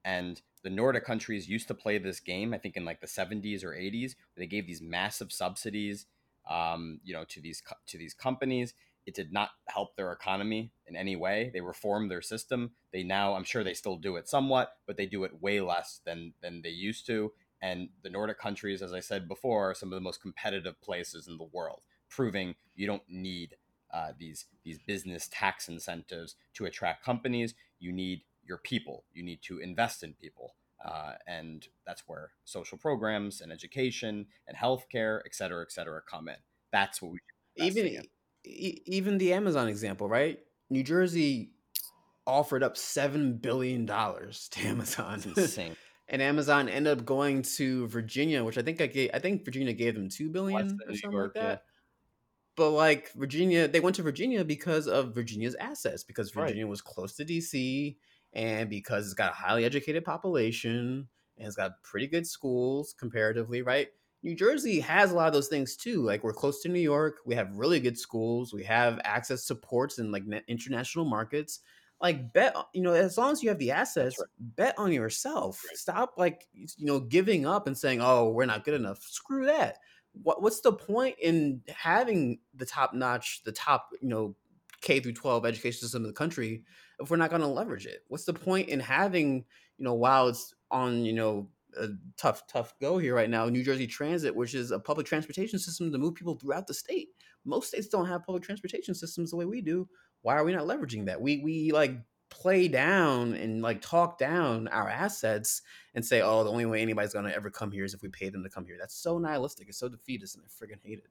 And 0.05 0.41
the 0.63 0.69
Nordic 0.69 1.03
countries 1.03 1.49
used 1.49 1.67
to 1.67 1.73
play 1.73 1.97
this 1.97 2.21
game, 2.21 2.53
I 2.53 2.57
think 2.57 2.77
in 2.77 2.85
like 2.85 3.01
the 3.01 3.07
70s 3.07 3.63
or 3.63 3.71
80s, 3.71 4.15
where 4.15 4.37
they 4.37 4.47
gave 4.47 4.67
these 4.67 4.81
massive 4.81 5.33
subsidies 5.33 6.05
um, 6.49 6.99
you 7.03 7.13
know, 7.13 7.23
to 7.25 7.41
these 7.41 7.61
to 7.87 7.97
these 7.97 8.13
companies, 8.13 8.73
it 9.05 9.15
did 9.15 9.31
not 9.31 9.49
help 9.67 9.95
their 9.95 10.11
economy 10.11 10.71
in 10.87 10.95
any 10.95 11.15
way. 11.15 11.51
They 11.53 11.61
reformed 11.61 12.09
their 12.09 12.21
system. 12.21 12.71
They 12.91 13.03
now, 13.03 13.33
I'm 13.33 13.43
sure 13.43 13.63
they 13.63 13.73
still 13.73 13.97
do 13.97 14.15
it 14.15 14.27
somewhat, 14.27 14.73
but 14.85 14.97
they 14.97 15.05
do 15.05 15.23
it 15.23 15.41
way 15.41 15.61
less 15.61 16.01
than 16.05 16.33
than 16.41 16.61
they 16.61 16.69
used 16.69 17.05
to. 17.07 17.31
And 17.61 17.89
the 18.03 18.09
Nordic 18.09 18.39
countries, 18.39 18.81
as 18.81 18.93
I 18.93 18.99
said 18.99 19.27
before, 19.27 19.71
are 19.71 19.75
some 19.75 19.91
of 19.91 19.95
the 19.95 20.01
most 20.01 20.21
competitive 20.21 20.79
places 20.81 21.27
in 21.27 21.37
the 21.37 21.49
world, 21.51 21.81
proving 22.09 22.55
you 22.75 22.85
don't 22.85 23.03
need 23.07 23.55
uh, 23.93 24.11
these 24.17 24.45
these 24.63 24.79
business 24.79 25.27
tax 25.31 25.67
incentives 25.67 26.35
to 26.53 26.65
attract 26.65 27.03
companies. 27.03 27.55
You 27.79 27.91
need 27.91 28.21
your 28.45 28.57
people. 28.57 29.03
You 29.13 29.23
need 29.23 29.41
to 29.43 29.59
invest 29.59 30.03
in 30.03 30.13
people. 30.13 30.55
Uh, 30.83 31.13
and 31.25 31.67
that's 31.85 32.03
where 32.05 32.31
social 32.43 32.77
programs 32.77 33.41
and 33.41 33.51
education 33.51 34.27
and 34.47 34.57
healthcare, 34.57 35.21
et 35.25 35.33
cetera, 35.33 35.61
et 35.61 35.71
cetera, 35.71 36.01
come 36.07 36.27
in. 36.27 36.35
That's 36.71 37.01
what 37.01 37.11
we 37.13 37.19
even 37.57 37.87
in 37.87 38.03
even 38.43 39.17
the 39.17 39.33
Amazon 39.33 39.67
example, 39.67 40.07
right? 40.07 40.39
New 40.69 40.83
Jersey 40.83 41.51
offered 42.27 42.63
up 42.63 42.77
seven 42.77 43.37
billion 43.37 43.85
dollars 43.85 44.49
to 44.49 44.61
Amazon. 44.61 45.21
And 46.07 46.21
Amazon 46.21 46.69
ended 46.69 46.99
up 46.99 47.03
going 47.03 47.41
to 47.57 47.87
Virginia, 47.87 48.43
which 48.43 48.59
I 48.59 48.61
think 48.61 48.79
I 48.79 48.85
gave. 48.85 49.09
I 49.15 49.17
think 49.17 49.43
Virginia 49.43 49.73
gave 49.73 49.95
them 49.95 50.07
two 50.07 50.29
billion 50.29 50.79
or 50.87 50.93
something 50.93 51.11
York, 51.11 51.31
like 51.35 51.41
that. 51.41 51.49
Yeah. 51.49 51.57
But 52.55 52.69
like 52.69 53.11
Virginia, 53.13 53.67
they 53.67 53.79
went 53.79 53.95
to 53.95 54.03
Virginia 54.03 54.45
because 54.45 54.87
of 54.87 55.15
Virginia's 55.15 55.55
assets, 55.55 56.03
because 56.03 56.29
Virginia 56.29 56.65
right. 56.65 56.69
was 56.69 56.81
close 56.81 57.13
to 57.13 57.25
DC, 57.25 57.95
and 58.35 58.69
because 58.69 59.05
it's 59.05 59.13
got 59.13 59.31
a 59.31 59.35
highly 59.35 59.63
educated 59.65 60.03
population 60.03 61.07
and 61.37 61.47
it's 61.47 61.55
got 61.55 61.81
pretty 61.83 62.07
good 62.07 62.27
schools 62.27 62.93
comparatively, 62.99 63.61
right? 63.61 63.87
New 64.23 64.35
Jersey 64.35 64.79
has 64.81 65.11
a 65.11 65.15
lot 65.15 65.27
of 65.27 65.33
those 65.33 65.47
things 65.47 65.75
too. 65.75 66.03
Like 66.03 66.23
we're 66.23 66.33
close 66.33 66.61
to 66.63 66.69
New 66.69 66.79
York, 66.79 67.17
we 67.25 67.35
have 67.35 67.55
really 67.55 67.79
good 67.79 67.97
schools, 67.97 68.53
we 68.53 68.63
have 68.63 68.99
access 69.03 69.45
to 69.45 69.55
ports 69.55 69.99
and 69.99 70.11
like 70.11 70.23
international 70.47 71.05
markets. 71.05 71.61
Like 72.01 72.33
bet, 72.33 72.53
uh, 72.57 72.63
you 72.73 72.81
know, 72.81 72.91
as 72.91 73.17
long 73.17 73.31
as 73.31 73.41
you 73.41 73.47
have 73.47 73.57
the 73.57 73.71
assets, 73.71 74.19
right. 74.19 74.27
bet 74.37 74.77
on 74.77 74.91
yourself. 74.91 75.63
Right. 75.65 75.77
Stop 75.77 76.15
like 76.17 76.45
you 76.53 76.85
know 76.85 76.99
giving 76.99 77.45
up 77.45 77.67
and 77.67 77.77
saying, 77.77 78.01
"Oh, 78.01 78.31
we're 78.31 78.45
not 78.45 78.65
good 78.65 78.73
enough." 78.73 79.01
Screw 79.01 79.45
that. 79.45 79.77
What 80.11 80.41
what's 80.41 80.59
the 80.59 80.73
point 80.73 81.15
in 81.21 81.61
having 81.69 82.39
the 82.53 82.65
top 82.65 82.93
notch, 82.93 83.43
the 83.45 83.53
top 83.53 83.87
you 84.01 84.09
know 84.09 84.35
K 84.81 84.99
through 84.99 85.13
12 85.13 85.45
education 85.45 85.79
system 85.79 86.03
in 86.03 86.07
the 86.07 86.13
country 86.13 86.63
if 86.99 87.09
we're 87.09 87.17
not 87.17 87.29
going 87.29 87.41
to 87.41 87.47
leverage 87.47 87.85
it? 87.85 88.03
What's 88.07 88.25
the 88.25 88.33
point 88.33 88.69
in 88.69 88.79
having, 88.79 89.45
you 89.77 89.85
know, 89.85 89.93
while 89.93 90.27
it's 90.27 90.53
on, 90.71 91.05
you 91.05 91.13
know, 91.13 91.49
a 91.77 91.89
tough, 92.17 92.47
tough 92.47 92.73
go 92.79 92.97
here 92.97 93.15
right 93.15 93.29
now. 93.29 93.47
New 93.49 93.63
Jersey 93.63 93.87
Transit, 93.87 94.35
which 94.35 94.53
is 94.53 94.71
a 94.71 94.79
public 94.79 95.05
transportation 95.05 95.59
system 95.59 95.91
to 95.91 95.97
move 95.97 96.15
people 96.15 96.35
throughout 96.35 96.67
the 96.67 96.73
state. 96.73 97.09
Most 97.43 97.69
states 97.69 97.87
don't 97.87 98.07
have 98.07 98.23
public 98.23 98.43
transportation 98.43 98.95
systems 98.95 99.31
the 99.31 99.37
way 99.37 99.45
we 99.45 99.61
do. 99.61 99.87
Why 100.21 100.35
are 100.35 100.43
we 100.43 100.53
not 100.53 100.65
leveraging 100.65 101.05
that? 101.05 101.21
We 101.21 101.39
we 101.39 101.71
like 101.71 101.97
play 102.29 102.67
down 102.67 103.33
and 103.33 103.61
like 103.61 103.81
talk 103.81 104.17
down 104.17 104.67
our 104.69 104.89
assets 104.89 105.61
and 105.93 106.03
say, 106.03 106.21
oh, 106.21 106.43
the 106.43 106.49
only 106.49 106.65
way 106.65 106.81
anybody's 106.81 107.13
gonna 107.13 107.29
ever 107.29 107.49
come 107.49 107.71
here 107.71 107.85
is 107.85 107.93
if 107.93 108.01
we 108.01 108.09
pay 108.09 108.29
them 108.29 108.43
to 108.43 108.49
come 108.49 108.65
here. 108.65 108.77
That's 108.79 108.95
so 108.95 109.19
nihilistic. 109.19 109.69
It's 109.69 109.77
so 109.77 109.89
defeatist, 109.89 110.35
and 110.35 110.43
I 110.43 110.47
friggin' 110.47 110.79
hate 110.83 110.99
it. 110.99 111.09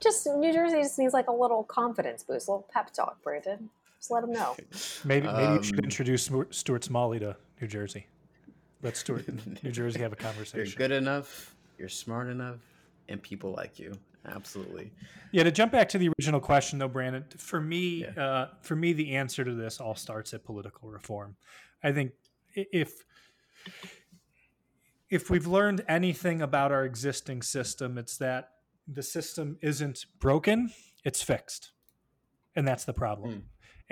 Just 0.00 0.26
New 0.26 0.52
Jersey 0.52 0.82
just 0.82 0.98
needs 0.98 1.14
like 1.14 1.28
a 1.28 1.32
little 1.32 1.62
confidence 1.64 2.24
boost, 2.24 2.48
a 2.48 2.50
little 2.50 2.68
pep 2.72 2.92
talk, 2.92 3.22
Brandon. 3.22 3.70
Just 4.02 4.10
let 4.10 4.22
them 4.22 4.32
know. 4.32 4.56
Maybe 5.04 5.28
maybe 5.28 5.28
Um, 5.28 5.56
you 5.58 5.62
should 5.62 5.78
introduce 5.78 6.28
Stuart 6.50 6.82
Smalley 6.82 7.20
to 7.20 7.36
New 7.60 7.68
Jersey. 7.68 8.08
Let 8.82 8.96
Stuart 8.96 9.28
New 9.62 9.70
Jersey 9.70 10.00
have 10.00 10.12
a 10.12 10.16
conversation. 10.16 10.66
You're 10.66 10.88
good 10.88 10.90
enough. 10.90 11.54
You're 11.78 11.88
smart 11.88 12.28
enough, 12.28 12.58
and 13.08 13.22
people 13.22 13.52
like 13.52 13.78
you. 13.78 13.92
Absolutely. 14.26 14.90
Yeah, 15.30 15.44
to 15.44 15.52
jump 15.52 15.70
back 15.70 15.88
to 15.90 15.98
the 15.98 16.08
original 16.18 16.40
question 16.40 16.80
though, 16.80 16.88
Brandon, 16.88 17.24
for 17.36 17.60
me, 17.60 18.02
Yeah. 18.16 18.24
uh, 18.24 18.48
for 18.60 18.74
me, 18.74 18.92
the 18.92 19.14
answer 19.14 19.44
to 19.44 19.54
this 19.54 19.80
all 19.80 19.94
starts 19.94 20.34
at 20.34 20.42
political 20.42 20.88
reform. 20.90 21.36
I 21.84 21.92
think 21.92 22.10
if 22.54 23.04
if 25.10 25.30
we've 25.30 25.46
learned 25.46 25.84
anything 25.86 26.42
about 26.42 26.72
our 26.72 26.84
existing 26.84 27.42
system, 27.42 27.98
it's 27.98 28.16
that 28.16 28.50
the 28.88 29.02
system 29.04 29.58
isn't 29.62 30.06
broken; 30.18 30.72
it's 31.04 31.22
fixed, 31.22 31.70
and 32.56 32.66
that's 32.66 32.84
the 32.84 32.92
problem. 32.94 33.30
Hmm. 33.32 33.38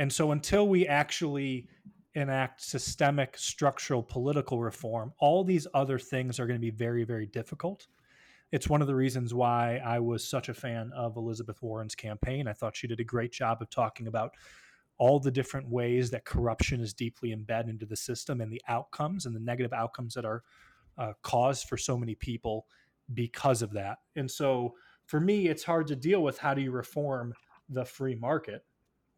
And 0.00 0.12
so, 0.12 0.32
until 0.32 0.66
we 0.66 0.88
actually 0.88 1.68
enact 2.14 2.60
systemic, 2.60 3.38
structural, 3.38 4.02
political 4.02 4.60
reform, 4.60 5.12
all 5.20 5.44
these 5.44 5.68
other 5.74 5.96
things 5.96 6.40
are 6.40 6.46
going 6.48 6.58
to 6.58 6.60
be 6.60 6.70
very, 6.70 7.04
very 7.04 7.26
difficult 7.26 7.86
it's 8.52 8.68
one 8.68 8.80
of 8.80 8.88
the 8.88 8.94
reasons 8.94 9.32
why 9.32 9.80
I 9.84 10.00
was 10.00 10.26
such 10.26 10.48
a 10.48 10.54
fan 10.54 10.90
of 10.94 11.16
Elizabeth 11.16 11.62
Warren's 11.62 11.94
campaign. 11.94 12.48
I 12.48 12.52
thought 12.52 12.76
she 12.76 12.88
did 12.88 13.00
a 13.00 13.04
great 13.04 13.32
job 13.32 13.62
of 13.62 13.70
talking 13.70 14.08
about 14.08 14.32
all 14.98 15.20
the 15.20 15.30
different 15.30 15.68
ways 15.68 16.10
that 16.10 16.24
corruption 16.24 16.80
is 16.80 16.92
deeply 16.92 17.32
embedded 17.32 17.70
into 17.70 17.86
the 17.86 17.96
system 17.96 18.40
and 18.40 18.52
the 18.52 18.60
outcomes 18.68 19.24
and 19.24 19.34
the 19.34 19.40
negative 19.40 19.72
outcomes 19.72 20.14
that 20.14 20.24
are 20.24 20.42
uh, 20.98 21.12
caused 21.22 21.68
for 21.68 21.76
so 21.76 21.96
many 21.96 22.14
people 22.14 22.66
because 23.14 23.62
of 23.62 23.72
that. 23.72 23.98
And 24.16 24.30
so 24.30 24.74
for 25.06 25.20
me, 25.20 25.46
it's 25.48 25.64
hard 25.64 25.86
to 25.86 25.96
deal 25.96 26.22
with 26.22 26.38
how 26.38 26.52
do 26.52 26.60
you 26.60 26.70
reform 26.70 27.32
the 27.68 27.84
free 27.84 28.16
market 28.16 28.64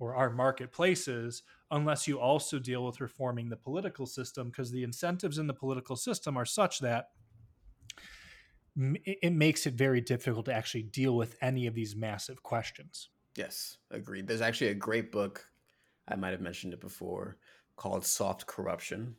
or 0.02 0.16
our 0.16 0.30
marketplaces 0.30 1.44
unless 1.70 2.08
you 2.08 2.18
also 2.18 2.58
deal 2.58 2.84
with 2.84 3.00
reforming 3.00 3.48
the 3.48 3.56
political 3.56 4.04
system 4.04 4.48
because 4.48 4.72
the 4.72 4.82
incentives 4.82 5.38
in 5.38 5.46
the 5.46 5.54
political 5.54 5.94
system 5.94 6.36
are 6.36 6.44
such 6.44 6.80
that 6.80 7.10
it 8.76 9.32
makes 9.32 9.64
it 9.64 9.74
very 9.74 10.00
difficult 10.00 10.46
to 10.46 10.52
actually 10.52 10.82
deal 10.82 11.16
with 11.16 11.36
any 11.40 11.68
of 11.68 11.74
these 11.74 11.94
massive 11.94 12.42
questions. 12.42 13.10
Yes, 13.36 13.78
agreed. 13.92 14.26
There's 14.26 14.40
actually 14.40 14.70
a 14.70 14.74
great 14.74 15.12
book, 15.12 15.46
I 16.08 16.16
might 16.16 16.30
have 16.30 16.40
mentioned 16.40 16.72
it 16.72 16.80
before, 16.80 17.36
called 17.76 18.04
Soft 18.04 18.44
Corruption 18.46 19.14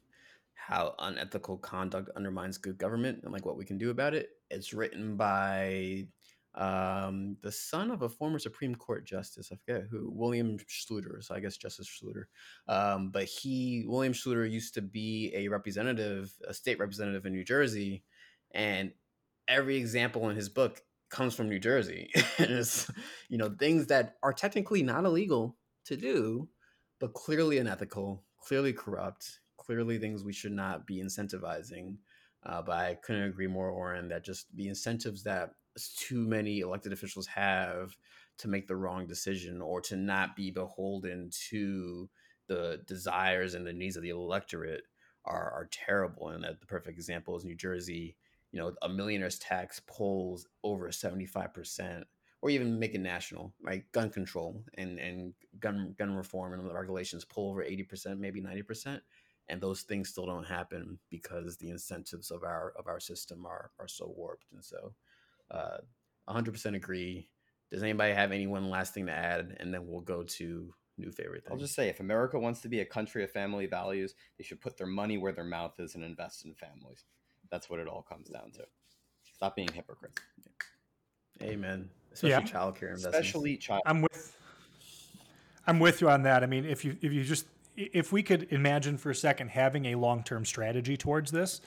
How 0.54 0.96
Unethical 1.00 1.60
Conduct 1.60 2.10
Undermines 2.18 2.58
Good 2.58 2.78
Government 2.78 3.22
and 3.24 3.32
like 3.32 3.46
what 3.46 3.58
we 3.58 3.64
can 3.64 3.78
do 3.78 3.90
about 3.90 4.14
it. 4.14 4.32
It's 4.52 4.74
written 4.74 5.16
by 5.16 6.08
um, 6.56 7.38
the 7.42 7.52
son 7.52 7.90
of 7.90 8.04
a 8.04 8.10
former 8.10 8.38
Supreme 8.38 8.76
Court 8.76 9.06
justice. 9.06 9.52
I 9.52 9.56
forget 9.56 9.88
who, 9.90 10.12
William 10.12 10.58
Schluter. 10.60 11.24
So 11.24 11.34
I 11.34 11.40
guess 11.40 11.58
Justice 11.58 11.90
Schluter. 11.90 12.26
Um, 12.68 13.10
but 13.10 13.24
he, 13.24 13.86
William 13.88 14.14
Schluter, 14.14 14.50
used 14.50 14.76
to 14.76 14.82
be 14.82 15.32
a 15.36 15.48
representative, 15.48 16.32
a 16.48 16.54
state 16.54 16.80
representative 16.80 17.26
in 17.26 17.34
New 17.34 17.44
Jersey. 17.44 18.04
And 18.52 18.92
every 19.48 19.78
example 19.78 20.30
in 20.30 20.36
his 20.36 20.50
book 20.50 20.82
comes 21.10 21.34
from 21.34 21.50
New 21.50 21.60
Jersey. 21.60 22.12
and 22.38 22.52
it's, 22.52 22.90
you 23.30 23.38
know, 23.38 23.50
things 23.50 23.88
that 23.88 24.16
are 24.22 24.34
technically 24.34 24.84
not 24.84 25.06
illegal 25.06 25.58
to 25.86 25.98
do, 25.98 26.50
but 27.00 27.14
clearly 27.14 27.58
unethical, 27.58 28.24
clearly 28.38 28.74
corrupt, 28.74 29.40
clearly 29.58 29.98
things 29.98 30.24
we 30.24 30.34
should 30.34 30.52
not 30.52 30.86
be 30.86 31.02
incentivizing. 31.02 31.96
Uh, 32.46 32.62
but 32.62 32.78
I 32.78 32.96
couldn't 32.96 33.24
agree 33.24 33.48
more, 33.48 33.70
Oren, 33.70 34.10
that 34.10 34.24
just 34.24 34.54
the 34.56 34.68
incentives 34.68 35.24
that 35.24 35.52
too 35.98 36.28
many 36.28 36.60
elected 36.60 36.94
officials 36.94 37.28
have 37.28 37.96
to 38.38 38.48
make 38.48 38.68
the 38.68 38.76
wrong 38.76 39.08
decision 39.08 39.62
or 39.62 39.82
to 39.82 39.96
not 39.96 40.36
be 40.36 40.52
beholden 40.52 41.30
to 41.50 42.10
the 42.48 42.82
desires 42.88 43.54
and 43.54 43.66
the 43.66 43.74
needs 43.74 43.96
of 43.96 44.04
the 44.04 44.10
electorate 44.10 44.84
are, 45.26 45.52
are 45.52 45.70
terrible. 45.72 46.30
And 46.30 46.44
the 46.44 46.66
perfect 46.68 46.98
example 46.98 47.36
is 47.38 47.46
New 47.46 47.56
Jersey. 47.56 48.16
You 48.52 48.60
know, 48.60 48.74
a 48.82 48.90
millionaire's 48.90 49.40
tax 49.40 49.82
polls 49.88 50.48
over 50.64 50.90
75%, 50.90 52.04
or 52.42 52.50
even 52.50 52.78
make 52.78 52.94
it 52.94 53.02
national, 53.02 53.54
right? 53.62 53.90
Gun 53.94 54.10
control 54.10 54.64
and, 54.76 55.00
and 55.00 55.34
gun 55.60 55.96
gun 55.98 56.14
reform 56.14 56.54
and 56.54 56.70
the 56.70 56.74
regulations 56.74 57.26
pull 57.26 57.50
over 57.50 57.64
80%, 57.64 58.20
maybe 58.20 58.42
90%. 58.42 59.00
And 59.50 59.60
those 59.60 59.82
things 59.82 60.10
still 60.10 60.26
don't 60.26 60.46
happen 60.46 61.00
because 61.10 61.58
the 61.58 61.70
incentives 61.70 62.32
of 62.32 62.44
our 62.44 62.74
of 62.78 62.88
our 62.88 63.00
system 63.00 63.46
are 63.46 63.72
are 63.80 63.88
so 63.88 64.14
warped. 64.16 64.46
And 64.54 64.64
so 64.64 64.94
uh 65.52 65.78
100% 66.30 66.76
agree. 66.76 67.28
Does 67.72 67.84
anybody 67.84 68.14
have 68.14 68.32
any 68.32 68.48
one 68.48 68.70
last 68.70 68.94
thing 68.94 69.08
to 69.08 69.12
add? 69.12 69.58
And 69.60 69.74
then 69.74 69.88
we'll 69.88 70.02
go 70.02 70.24
to 70.24 70.74
new 70.98 71.12
favorite 71.12 71.44
thing. 71.44 71.52
I'll 71.54 71.60
just 71.60 71.76
say 71.76 71.90
if 71.90 72.00
America 72.00 72.40
wants 72.40 72.62
to 72.62 72.70
be 72.70 72.80
a 72.80 72.86
country 72.86 73.24
of 73.24 73.32
family 73.32 73.66
values, 73.66 74.16
they 74.38 74.44
should 74.44 74.62
put 74.62 74.78
their 74.78 74.88
money 74.88 75.18
where 75.18 75.32
their 75.32 75.44
mouth 75.44 75.80
is 75.80 75.96
and 75.96 76.04
invest 76.04 76.46
in 76.46 76.54
families. 76.54 77.06
That's 77.52 77.70
what 77.70 77.80
it 77.80 77.88
all 77.88 78.04
comes 78.04 78.30
down 78.30 78.52
to. 78.54 78.66
Stop 79.34 79.56
being 79.56 79.70
hypocrites. 79.74 80.22
Amen. 81.42 81.90
Especially 82.14 82.30
Yeah. 82.30 82.42
childcare 82.42 82.90
investments. 82.90 83.18
Especially 83.18 83.58
child. 83.58 83.82
I'm 83.86 84.02
with 84.02 84.38
I'm 85.66 85.80
with 85.80 86.02
you 86.02 86.10
on 86.10 86.24
that. 86.24 86.44
I 86.44 86.46
mean, 86.46 86.66
if 86.66 86.84
you 86.86 86.98
if 87.02 87.12
you 87.12 87.24
just 87.24 87.48
if 87.76 88.12
we 88.12 88.22
could 88.22 88.48
imagine 88.52 88.98
for 88.98 89.10
a 89.10 89.16
second 89.16 89.50
having 89.50 89.86
a 89.88 89.96
long-term 89.96 90.46
strategy 90.46 90.96
towards 90.96 91.32
this, 91.32 91.62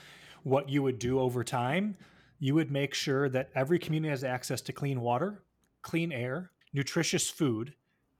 what 0.44 0.68
you 0.68 0.82
would 0.82 0.98
do 0.98 1.18
over 1.18 1.42
time, 1.42 1.96
you 2.38 2.54
would 2.54 2.70
make 2.70 2.94
sure 2.94 3.28
that 3.28 3.50
every 3.54 3.78
community 3.78 4.10
has 4.10 4.24
access 4.24 4.60
to 4.62 4.72
clean 4.72 5.00
water, 5.00 5.42
clean 5.82 6.12
air, 6.12 6.50
nutritious 6.72 7.30
food, 7.30 7.74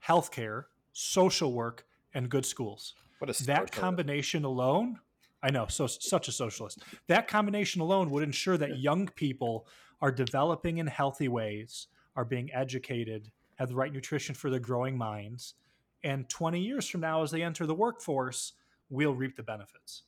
healthcare, 0.07 0.65
social 0.93 1.53
work, 1.53 1.87
and 2.15 2.31
good 2.31 2.47
schools. 2.47 2.95
What 3.19 3.41
a 3.41 3.45
that 3.45 3.73
combination 3.73 4.45
alone 4.45 4.99
i 5.43 5.51
know 5.51 5.67
so 5.69 5.87
such 5.87 6.29
a 6.29 6.33
socialist. 6.33 6.83
That 7.09 7.29
combination 7.29 7.81
alone 7.81 8.11
would 8.11 8.23
ensure 8.23 8.57
that 8.59 8.79
young 8.79 9.09
people 9.09 9.67
are 10.01 10.13
developing 10.13 10.79
in 10.79 10.87
healthy 10.87 11.29
ways 11.29 11.87
are 12.17 12.25
being 12.25 12.51
educated 12.53 13.31
have 13.57 13.69
the 13.69 13.77
right 13.77 13.93
nutrition 13.93 14.35
for 14.35 14.51
their 14.51 14.61
growing 14.61 14.99
minds 14.99 15.55
and 16.05 16.29
20 16.29 16.61
years 16.61 16.87
from 16.87 17.01
now 17.01 17.23
as 17.23 17.31
they 17.31 17.43
enter 17.43 17.67
the 17.67 17.75
workforce 17.75 18.55
we'll 18.91 19.15
reap 19.15 19.37
the 19.37 19.43
benefits 19.43 20.03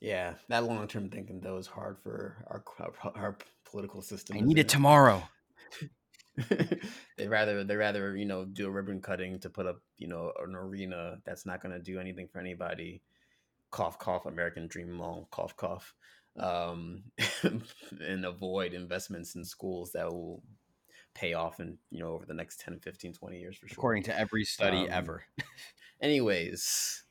Yeah, 0.00 0.34
that 0.48 0.64
long 0.64 0.86
term 0.86 1.10
thinking 1.10 1.40
though 1.40 1.58
is 1.58 1.66
hard 1.66 1.98
for 2.02 2.44
our 2.46 2.62
our, 2.80 3.12
our 3.14 3.38
political 3.64 4.02
system. 4.02 4.36
I 4.36 4.40
need 4.40 4.58
it 4.58 4.68
tomorrow. 4.68 5.22
they 7.16 7.26
rather 7.26 7.64
they 7.64 7.74
rather 7.76 8.16
you 8.16 8.24
know 8.24 8.44
do 8.44 8.68
a 8.68 8.70
ribbon 8.70 9.00
cutting 9.00 9.40
to 9.40 9.50
put 9.50 9.66
up 9.66 9.80
you 9.96 10.06
know 10.06 10.32
an 10.44 10.54
arena 10.54 11.18
that's 11.24 11.44
not 11.44 11.60
going 11.60 11.72
to 11.74 11.82
do 11.82 11.98
anything 11.98 12.28
for 12.28 12.38
anybody. 12.38 13.02
Cough 13.70 13.98
cough 13.98 14.24
American 14.24 14.68
Dream 14.68 14.90
Mall 14.92 15.28
cough 15.32 15.56
cough, 15.56 15.94
um, 16.38 17.02
and 18.00 18.24
avoid 18.24 18.72
investments 18.74 19.34
in 19.34 19.44
schools 19.44 19.92
that 19.92 20.06
will 20.06 20.42
pay 21.14 21.34
off 21.34 21.58
in 21.58 21.76
you 21.90 21.98
know 21.98 22.12
over 22.12 22.24
the 22.24 22.34
next 22.34 22.60
10 22.60 22.78
15 22.78 23.12
20 23.14 23.38
years 23.40 23.56
for 23.56 23.66
sure 23.66 23.74
According 23.76 24.04
to 24.04 24.18
every 24.18 24.44
study 24.44 24.78
Um, 24.78 24.88
ever. 24.90 25.24
anyways 26.00 27.02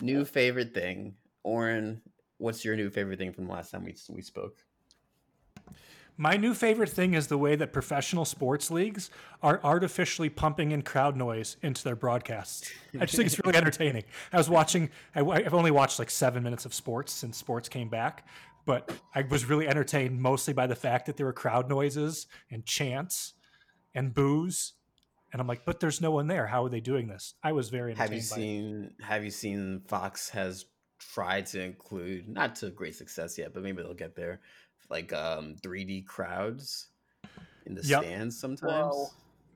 new 0.00 0.24
favorite 0.24 0.72
thing 0.72 1.16
oren 1.42 2.00
what's 2.38 2.64
your 2.64 2.76
new 2.76 2.90
favorite 2.90 3.18
thing 3.18 3.32
from 3.32 3.46
the 3.46 3.52
last 3.52 3.70
time 3.70 3.84
we, 3.84 3.94
we 4.10 4.22
spoke 4.22 4.64
my 6.16 6.36
new 6.36 6.54
favorite 6.54 6.90
thing 6.90 7.14
is 7.14 7.26
the 7.26 7.38
way 7.38 7.56
that 7.56 7.72
professional 7.72 8.24
sports 8.24 8.70
leagues 8.70 9.10
are 9.42 9.60
artificially 9.64 10.28
pumping 10.28 10.70
in 10.70 10.82
crowd 10.82 11.16
noise 11.16 11.56
into 11.62 11.82
their 11.82 11.96
broadcasts. 11.96 12.70
I 12.94 13.04
just 13.04 13.16
think 13.16 13.26
it's 13.26 13.44
really 13.44 13.56
entertaining. 13.58 14.04
I 14.32 14.36
was 14.36 14.48
watching, 14.48 14.90
I, 15.16 15.22
I've 15.22 15.54
only 15.54 15.72
watched 15.72 15.98
like 15.98 16.10
seven 16.10 16.44
minutes 16.44 16.66
of 16.66 16.72
sports 16.72 17.12
since 17.12 17.36
sports 17.36 17.68
came 17.68 17.88
back, 17.88 18.28
but 18.64 18.92
I 19.14 19.22
was 19.22 19.46
really 19.46 19.66
entertained 19.66 20.20
mostly 20.20 20.54
by 20.54 20.68
the 20.68 20.76
fact 20.76 21.06
that 21.06 21.16
there 21.16 21.26
were 21.26 21.32
crowd 21.32 21.68
noises 21.68 22.28
and 22.48 22.64
chants 22.64 23.34
and 23.92 24.14
boos. 24.14 24.74
And 25.32 25.40
I'm 25.40 25.48
like, 25.48 25.64
but 25.64 25.80
there's 25.80 26.00
no 26.00 26.12
one 26.12 26.28
there. 26.28 26.46
How 26.46 26.64
are 26.64 26.68
they 26.68 26.80
doing 26.80 27.08
this? 27.08 27.34
I 27.42 27.50
was 27.50 27.70
very 27.70 27.92
have 27.96 28.12
entertained 28.12 28.12
you 28.12 28.30
by 28.30 28.36
it. 28.36 28.38
seen 28.38 28.90
have 29.00 29.24
you 29.24 29.30
seen 29.30 29.82
fox 29.88 30.28
has 30.30 30.66
tried 31.12 31.46
to 31.46 31.62
include 31.62 32.28
not 32.28 32.54
to 32.56 32.70
great 32.70 32.94
success 32.94 33.36
yet 33.38 33.52
but 33.54 33.62
maybe 33.62 33.82
they'll 33.82 33.94
get 33.94 34.14
there 34.16 34.40
like 34.90 35.12
um 35.12 35.54
3d 35.62 36.06
crowds 36.06 36.88
in 37.66 37.74
the 37.74 37.82
Yep. 37.82 38.02
stands 38.02 38.38
sometimes 38.38 38.94
Whoa. 38.94 39.06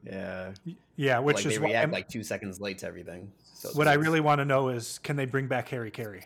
yeah 0.04 0.52
Yeah, 0.96 1.18
which 1.18 1.36
like 1.36 1.46
is 1.46 1.52
they 1.54 1.58
react 1.58 1.76
I'm- 1.80 1.90
like 1.90 2.08
two 2.08 2.22
seconds 2.22 2.60
late 2.60 2.78
to 2.78 2.86
everything 2.86 3.32
so 3.54 3.70
what 3.70 3.88
I 3.88 3.94
really 3.94 4.20
want 4.20 4.38
to 4.40 4.44
know 4.44 4.68
is 4.68 4.98
can 5.00 5.16
they 5.16 5.24
bring 5.24 5.48
back 5.48 5.68
Harry 5.70 5.90
Caray? 5.90 6.22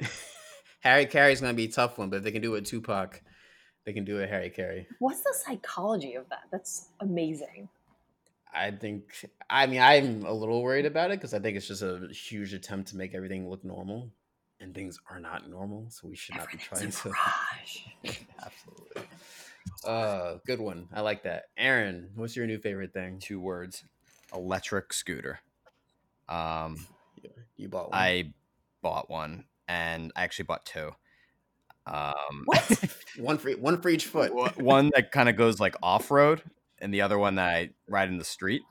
Harry 0.80 1.06
Caray's 1.06 1.40
gonna 1.40 1.54
be 1.54 1.66
a 1.66 1.70
tough 1.70 1.98
one, 1.98 2.10
but 2.10 2.16
if 2.16 2.22
they 2.24 2.32
can 2.32 2.42
do 2.42 2.54
it 2.56 2.64
Tupac, 2.64 3.22
they 3.84 3.92
can 3.92 4.04
do 4.04 4.18
it 4.18 4.28
Harry 4.28 4.50
Caray. 4.50 4.86
What's 4.98 5.20
the 5.20 5.32
psychology 5.44 6.14
of 6.14 6.28
that? 6.30 6.44
That's 6.50 6.88
amazing. 7.00 7.68
I 8.54 8.70
think. 8.70 9.30
I 9.48 9.66
mean, 9.66 9.80
I'm 9.80 10.24
a 10.24 10.32
little 10.32 10.62
worried 10.62 10.86
about 10.86 11.10
it 11.10 11.18
because 11.18 11.34
I 11.34 11.38
think 11.38 11.56
it's 11.56 11.68
just 11.68 11.82
a 11.82 12.08
huge 12.12 12.52
attempt 12.52 12.90
to 12.90 12.96
make 12.96 13.14
everything 13.14 13.48
look 13.48 13.64
normal, 13.64 14.10
and 14.60 14.74
things 14.74 14.98
are 15.10 15.20
not 15.20 15.48
normal. 15.48 15.86
So 15.90 16.08
we 16.08 16.16
should 16.16 16.36
not 16.36 16.50
be 16.50 16.58
trying 16.58 16.90
to. 16.90 17.12
Absolutely. 18.42 19.02
Uh, 19.84 20.38
good 20.46 20.60
one. 20.60 20.88
I 20.92 21.00
like 21.00 21.22
that. 21.24 21.44
Aaron, 21.56 22.10
what's 22.14 22.36
your 22.36 22.46
new 22.46 22.58
favorite 22.58 22.92
thing? 22.92 23.18
Two 23.18 23.40
words: 23.40 23.84
electric 24.34 24.92
scooter. 24.92 25.40
Um, 26.28 26.86
you 27.56 27.68
bought 27.68 27.90
one. 27.90 28.00
I 28.00 28.32
bought 28.82 29.10
one, 29.10 29.44
and 29.68 30.12
I 30.16 30.24
actually 30.24 30.46
bought 30.46 30.64
two. 30.64 30.92
Um, 31.86 32.46
one 33.18 33.38
for 33.38 33.50
one 33.52 33.80
for 33.80 33.88
each 33.88 34.06
foot. 34.06 34.32
one 34.58 34.90
that 34.94 35.12
kind 35.12 35.28
of 35.28 35.36
goes 35.36 35.60
like 35.60 35.74
off 35.82 36.10
road, 36.10 36.42
and 36.80 36.92
the 36.92 37.02
other 37.02 37.18
one 37.18 37.36
that 37.36 37.48
I 37.48 37.70
ride 37.88 38.08
in 38.08 38.18
the 38.18 38.24
street. 38.24 38.62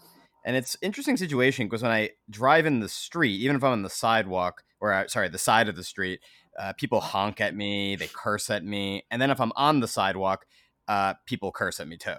And 0.45 0.55
it's 0.55 0.77
interesting 0.81 1.17
situation 1.17 1.67
because 1.67 1.83
when 1.83 1.91
I 1.91 2.11
drive 2.29 2.65
in 2.65 2.79
the 2.79 2.89
street, 2.89 3.39
even 3.41 3.55
if 3.55 3.63
I'm 3.63 3.71
on 3.71 3.83
the 3.83 3.89
sidewalk 3.89 4.63
or 4.79 4.93
uh, 4.93 5.07
sorry, 5.07 5.29
the 5.29 5.37
side 5.37 5.67
of 5.67 5.75
the 5.75 5.83
street, 5.83 6.21
uh, 6.57 6.73
people 6.73 6.99
honk 6.99 7.41
at 7.41 7.55
me, 7.55 7.95
they 7.95 8.07
curse 8.07 8.49
at 8.49 8.63
me, 8.63 9.03
and 9.11 9.21
then 9.21 9.31
if 9.31 9.39
I'm 9.39 9.51
on 9.55 9.79
the 9.79 9.87
sidewalk, 9.87 10.45
uh, 10.87 11.13
people 11.25 11.51
curse 11.51 11.79
at 11.79 11.87
me 11.87 11.97
too. 11.97 12.15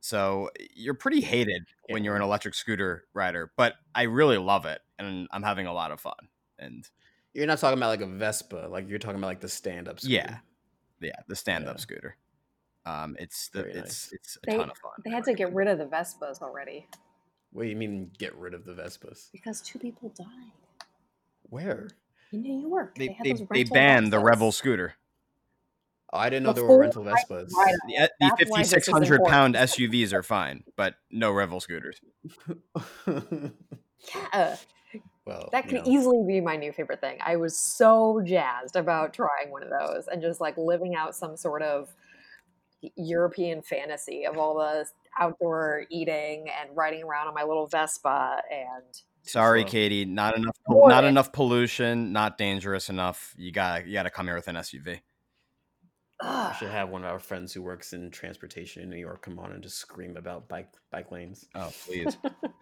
So 0.00 0.50
you're 0.74 0.94
pretty 0.94 1.20
hated 1.20 1.64
yeah. 1.88 1.94
when 1.94 2.04
you're 2.04 2.16
an 2.16 2.22
electric 2.22 2.54
scooter 2.54 3.04
rider, 3.12 3.50
but 3.56 3.74
I 3.94 4.02
really 4.02 4.38
love 4.38 4.64
it, 4.64 4.80
and 4.98 5.26
I'm 5.32 5.42
having 5.42 5.66
a 5.66 5.72
lot 5.72 5.90
of 5.90 6.00
fun. 6.00 6.14
And 6.58 6.88
you're 7.34 7.46
not 7.46 7.58
talking 7.58 7.78
about 7.78 7.88
like 7.88 8.00
a 8.00 8.06
Vespa, 8.06 8.68
like 8.70 8.88
you're 8.88 8.98
talking 8.98 9.18
about 9.18 9.26
like 9.26 9.40
the 9.40 9.48
stand 9.48 9.88
up. 9.88 9.98
Yeah, 10.02 10.38
yeah, 11.00 11.20
the 11.28 11.36
stand 11.36 11.66
up 11.66 11.76
yeah. 11.76 11.80
scooter. 11.80 12.16
Um, 12.86 13.16
it's 13.18 13.48
the 13.48 13.64
it's 13.64 13.76
nice. 13.76 14.10
it's 14.12 14.36
a 14.36 14.50
they, 14.50 14.56
ton 14.56 14.70
of 14.70 14.78
fun. 14.78 14.92
They 15.04 15.10
had 15.10 15.24
to 15.24 15.34
get 15.34 15.52
rid 15.52 15.66
of 15.66 15.78
the 15.78 15.86
Vespas 15.86 16.40
already. 16.40 16.86
What 17.52 17.64
do 17.64 17.68
you 17.68 17.76
mean 17.76 18.12
get 18.16 18.34
rid 18.36 18.54
of 18.54 18.64
the 18.64 18.72
Vespas? 18.72 19.30
Because 19.32 19.60
two 19.60 19.78
people 19.80 20.10
died. 20.16 20.52
Where? 21.42 21.88
In 22.32 22.42
New 22.42 22.60
York. 22.68 22.94
They 22.96 23.16
they, 23.22 23.32
they, 23.32 23.46
they 23.50 23.64
banned 23.64 24.06
Vespas. 24.06 24.10
the 24.10 24.18
Revel 24.20 24.52
scooter. 24.52 24.94
Oh, 26.12 26.18
I 26.18 26.30
didn't 26.30 26.44
know 26.44 26.52
Before 26.52 26.68
there 26.68 26.76
were 26.76 26.82
rental 26.82 27.04
Vespas. 27.04 27.48
The, 27.48 28.10
the 28.20 28.28
5,600 28.38 29.24
pound 29.24 29.56
SUVs 29.56 30.12
are 30.12 30.22
fine, 30.22 30.62
but 30.76 30.94
no 31.10 31.32
Revel 31.32 31.58
scooters. 31.58 32.00
yeah. 34.28 34.56
Well, 35.24 35.48
that 35.50 35.68
could 35.68 35.84
know. 35.84 35.90
easily 35.92 36.24
be 36.24 36.40
my 36.40 36.56
new 36.56 36.70
favorite 36.70 37.00
thing. 37.00 37.18
I 37.24 37.34
was 37.34 37.58
so 37.58 38.22
jazzed 38.24 38.76
about 38.76 39.12
trying 39.12 39.50
one 39.50 39.64
of 39.64 39.70
those 39.70 40.06
and 40.06 40.22
just 40.22 40.40
like 40.40 40.56
living 40.56 40.94
out 40.94 41.16
some 41.16 41.36
sort 41.36 41.62
of 41.62 41.92
European 42.96 43.62
fantasy 43.62 44.26
of 44.26 44.38
all 44.38 44.56
the 44.56 44.86
outdoor 45.18 45.84
eating 45.90 46.46
and 46.60 46.76
riding 46.76 47.02
around 47.02 47.28
on 47.28 47.34
my 47.34 47.42
little 47.42 47.66
Vespa 47.66 48.42
and 48.50 48.84
Sorry, 49.22 49.62
so, 49.62 49.68
Katie, 49.68 50.04
not 50.04 50.36
enough 50.36 50.56
not 50.68 51.04
enough 51.04 51.32
pollution, 51.32 52.12
not 52.12 52.38
dangerous 52.38 52.88
enough. 52.88 53.34
You 53.36 53.50
got 53.50 53.86
you 53.86 53.92
got 53.92 54.04
to 54.04 54.10
come 54.10 54.26
here 54.26 54.36
with 54.36 54.46
an 54.46 54.54
SUV. 54.56 55.00
We 56.22 56.54
should 56.58 56.70
have 56.70 56.88
one 56.88 57.04
of 57.04 57.10
our 57.10 57.18
friends 57.18 57.52
who 57.52 57.60
works 57.60 57.92
in 57.92 58.10
transportation 58.10 58.82
in 58.82 58.88
New 58.88 58.96
York 58.96 59.22
come 59.22 59.38
on 59.38 59.52
and 59.52 59.62
just 59.62 59.78
scream 59.78 60.16
about 60.16 60.48
bike 60.48 60.68
bike 60.90 61.10
lanes. 61.10 61.44
Oh, 61.54 61.70
please. 61.84 62.16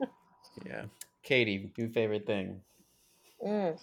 yeah. 0.66 0.85
Katie, 1.22 1.72
new 1.79 1.89
favorite 1.89 2.27
thing? 2.27 2.61
Mm. 3.47 3.79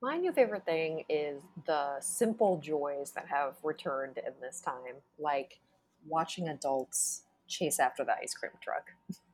My 0.00 0.16
new 0.16 0.32
favorite 0.32 0.64
thing 0.64 1.04
is 1.08 1.42
the 1.66 2.00
simple 2.00 2.58
joys 2.58 3.10
that 3.12 3.26
have 3.28 3.54
returned 3.62 4.18
in 4.18 4.32
this 4.40 4.60
time, 4.60 4.94
like 5.18 5.58
watching 6.06 6.48
adults 6.48 7.22
chase 7.48 7.80
after 7.80 8.04
the 8.04 8.12
ice 8.16 8.34
cream 8.34 8.52
truck. 8.60 8.92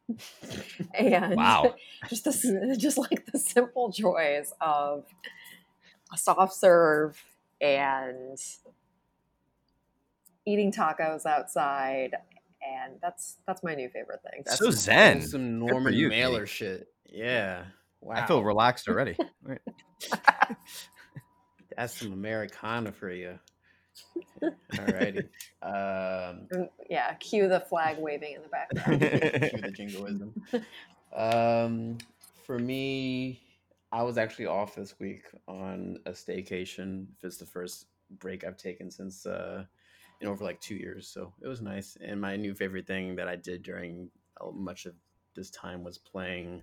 and 0.94 1.36
wow. 1.36 1.74
just 2.08 2.24
the, 2.24 2.76
just 2.78 2.96
like 2.96 3.26
the 3.30 3.38
simple 3.38 3.90
joys 3.90 4.52
of 4.60 5.04
a 6.12 6.16
soft 6.16 6.54
serve 6.54 7.22
and 7.60 8.38
eating 10.46 10.72
tacos 10.72 11.26
outside 11.26 12.14
and 12.64 12.94
that's 13.00 13.36
that's 13.46 13.62
my 13.62 13.74
new 13.74 13.88
favorite 13.88 14.20
thing. 14.22 14.42
That's 14.44 14.58
so 14.58 14.70
zen. 14.70 15.22
Some 15.22 15.58
Norman 15.58 16.08
Mailer 16.08 16.46
shit. 16.46 16.88
Yeah. 17.04 17.64
Wow. 18.04 18.14
I 18.16 18.26
feel 18.26 18.44
relaxed 18.44 18.88
already. 18.88 19.16
that's 21.76 21.98
some 21.98 22.12
Americana 22.12 22.92
for 22.92 23.10
you. 23.10 23.38
Alrighty. 24.72 25.28
Um, 25.62 26.46
mm, 26.52 26.68
yeah, 26.90 27.14
cue 27.14 27.48
the 27.48 27.60
flag 27.60 27.96
waving 27.98 28.34
in 28.34 28.42
the 28.42 28.48
background. 28.48 29.00
cue 29.00 29.62
the 29.62 29.70
jingoism. 29.70 30.34
Um, 31.14 31.96
for 32.44 32.58
me, 32.58 33.40
I 33.90 34.02
was 34.02 34.18
actually 34.18 34.44
off 34.44 34.74
this 34.74 35.00
week 35.00 35.22
on 35.48 36.00
a 36.04 36.10
staycation. 36.10 37.06
It's 37.22 37.38
the 37.38 37.46
first 37.46 37.86
break 38.18 38.44
I've 38.44 38.58
taken 38.58 38.90
since 38.90 39.24
uh, 39.24 39.64
in 40.20 40.28
over 40.28 40.44
like 40.44 40.60
two 40.60 40.74
years. 40.74 41.08
So 41.08 41.32
it 41.42 41.48
was 41.48 41.62
nice. 41.62 41.96
And 42.04 42.20
my 42.20 42.36
new 42.36 42.54
favorite 42.54 42.86
thing 42.86 43.16
that 43.16 43.28
I 43.28 43.36
did 43.36 43.62
during 43.62 44.10
uh, 44.38 44.50
much 44.50 44.84
of 44.84 44.92
this 45.34 45.50
time 45.50 45.82
was 45.82 45.96
playing 45.96 46.60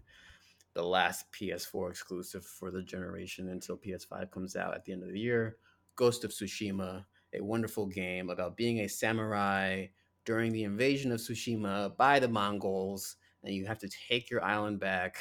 the 0.74 0.84
last 0.84 1.26
PS4 1.32 1.90
exclusive 1.90 2.46
for 2.46 2.72
the 2.72 2.82
generation 2.82 3.50
until 3.50 3.78
PS5 3.78 4.32
comes 4.32 4.56
out 4.56 4.74
at 4.74 4.86
the 4.86 4.94
end 4.94 5.04
of 5.04 5.12
the 5.12 5.20
year 5.20 5.58
Ghost 5.96 6.24
of 6.24 6.32
Tsushima, 6.32 7.06
a 7.34 7.42
wonderful 7.42 7.86
game 7.86 8.30
about 8.30 8.56
being 8.56 8.80
a 8.80 8.88
samurai 8.88 9.86
during 10.26 10.52
the 10.52 10.64
invasion 10.64 11.12
of 11.12 11.20
Tsushima 11.20 11.96
by 11.98 12.20
the 12.20 12.28
Mongols. 12.28 13.18
And 13.44 13.54
you 13.54 13.66
have 13.66 13.80
to 13.80 13.90
take 14.08 14.30
your 14.30 14.44
island 14.44 14.80
back 14.80 15.18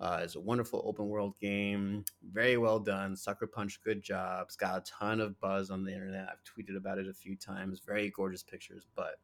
uh, 0.00 0.20
it's 0.22 0.34
a 0.34 0.40
wonderful 0.40 0.82
open 0.86 1.08
world 1.08 1.38
game, 1.38 2.02
very 2.32 2.56
well 2.56 2.80
done. 2.80 3.14
Sucker 3.14 3.46
Punch, 3.46 3.82
good 3.82 4.02
job. 4.02 4.46
It's 4.46 4.56
got 4.56 4.78
a 4.78 4.90
ton 4.90 5.20
of 5.20 5.38
buzz 5.40 5.70
on 5.70 5.84
the 5.84 5.92
internet. 5.92 6.26
I've 6.30 6.42
tweeted 6.42 6.74
about 6.74 6.96
it 6.96 7.06
a 7.06 7.12
few 7.12 7.36
times. 7.36 7.82
Very 7.86 8.08
gorgeous 8.08 8.42
pictures, 8.42 8.86
but 8.96 9.16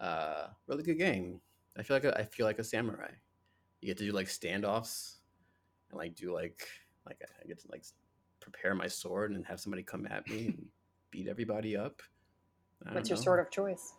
uh, 0.00 0.46
really 0.66 0.84
good 0.84 0.96
game. 0.98 1.42
I 1.76 1.82
feel 1.82 1.96
like 1.96 2.04
a, 2.04 2.18
I 2.18 2.24
feel 2.24 2.46
like 2.46 2.58
a 2.58 2.64
samurai. 2.64 3.10
You 3.80 3.88
get 3.88 3.98
to 3.98 4.04
do 4.04 4.12
like 4.12 4.26
standoffs 4.26 5.16
and 5.90 5.98
like 5.98 6.14
do 6.14 6.34
like 6.34 6.66
like 7.06 7.20
I 7.42 7.46
get 7.46 7.60
to 7.60 7.68
like 7.70 7.84
prepare 8.40 8.74
my 8.74 8.86
sword 8.86 9.32
and 9.32 9.44
have 9.46 9.60
somebody 9.60 9.82
come 9.82 10.06
at 10.06 10.28
me 10.28 10.46
and 10.46 10.66
beat 11.10 11.28
everybody 11.28 11.76
up. 11.76 12.02
What's 12.92 13.10
your 13.10 13.18
sword 13.18 13.40
of 13.40 13.50
choice? 13.50 13.92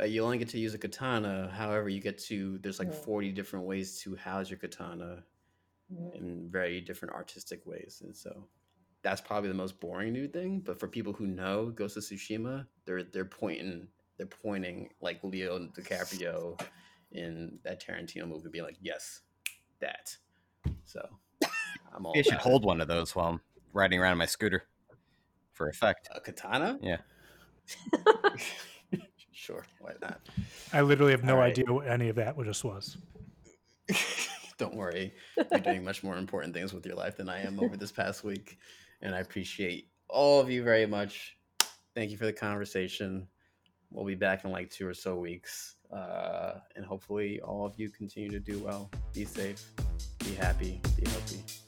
uh, 0.00 0.04
you 0.04 0.24
only 0.24 0.38
get 0.38 0.48
to 0.48 0.58
use 0.58 0.74
a 0.74 0.78
katana. 0.78 1.50
However, 1.54 1.88
you 1.88 2.00
get 2.00 2.18
to 2.24 2.58
there's 2.62 2.78
like 2.78 2.90
mm. 2.90 3.04
40 3.04 3.32
different 3.32 3.66
ways 3.66 4.00
to 4.02 4.16
house 4.16 4.48
your 4.48 4.58
katana 4.58 5.24
mm. 5.92 6.14
in 6.14 6.48
very 6.50 6.80
different 6.80 7.14
artistic 7.14 7.64
ways, 7.66 8.02
and 8.04 8.16
so 8.16 8.46
that's 9.02 9.20
probably 9.20 9.48
the 9.48 9.54
most 9.54 9.80
boring 9.80 10.12
new 10.12 10.28
thing. 10.28 10.60
But 10.60 10.80
for 10.80 10.88
people 10.88 11.12
who 11.12 11.26
know 11.26 11.70
Ghost 11.70 11.96
of 11.96 12.04
Tsushima, 12.04 12.66
they're 12.86 13.02
they're 13.02 13.24
pointing 13.24 13.88
they're 14.16 14.26
pointing 14.26 14.88
like 15.00 15.22
Leo 15.22 15.58
DiCaprio 15.58 16.60
in 17.12 17.58
that 17.64 17.84
Tarantino 17.84 18.26
movie, 18.26 18.48
be 18.48 18.62
like, 18.62 18.76
"Yes, 18.80 19.20
that." 19.80 20.16
So 20.84 21.06
I'm 21.94 22.06
all. 22.06 22.16
I 22.16 22.22
should 22.22 22.34
hold 22.34 22.64
one 22.64 22.80
of 22.80 22.88
those 22.88 23.14
while 23.14 23.28
I'm 23.28 23.40
riding 23.72 24.00
around 24.00 24.18
my 24.18 24.26
scooter 24.26 24.64
for 25.52 25.68
effect. 25.68 26.08
A 26.14 26.20
katana? 26.20 26.78
Yeah. 26.82 26.98
Sure, 29.42 29.64
why 29.80 29.94
not? 30.00 30.20
I 30.72 30.82
literally 30.82 31.10
have 31.10 31.24
no 31.24 31.38
right. 31.38 31.50
idea 31.50 31.64
what 31.72 31.88
any 31.88 32.08
of 32.10 32.16
that 32.16 32.36
just 32.44 32.62
was. 32.62 32.96
Don't 34.58 34.76
worry, 34.76 35.14
you're 35.50 35.60
doing 35.60 35.82
much 35.82 36.04
more 36.04 36.16
important 36.16 36.54
things 36.54 36.72
with 36.72 36.86
your 36.86 36.94
life 36.94 37.16
than 37.16 37.28
I 37.28 37.40
am 37.40 37.58
over 37.58 37.76
this 37.76 37.90
past 37.90 38.22
week, 38.22 38.58
and 39.00 39.14
I 39.14 39.18
appreciate 39.18 39.88
all 40.08 40.38
of 40.38 40.48
you 40.48 40.62
very 40.62 40.86
much. 40.86 41.36
Thank 41.94 42.12
you 42.12 42.16
for 42.16 42.26
the 42.26 42.32
conversation. 42.32 43.26
We'll 43.92 44.06
be 44.06 44.14
back 44.14 44.44
in 44.44 44.50
like 44.50 44.70
two 44.70 44.88
or 44.88 44.94
so 44.94 45.16
weeks, 45.16 45.76
uh, 45.92 46.54
and 46.76 46.84
hopefully, 46.84 47.40
all 47.40 47.66
of 47.66 47.78
you 47.78 47.90
continue 47.90 48.30
to 48.30 48.40
do 48.40 48.58
well. 48.58 48.90
Be 49.12 49.24
safe, 49.24 49.62
be 50.20 50.34
happy, 50.34 50.80
be 50.96 51.08
healthy. 51.08 51.61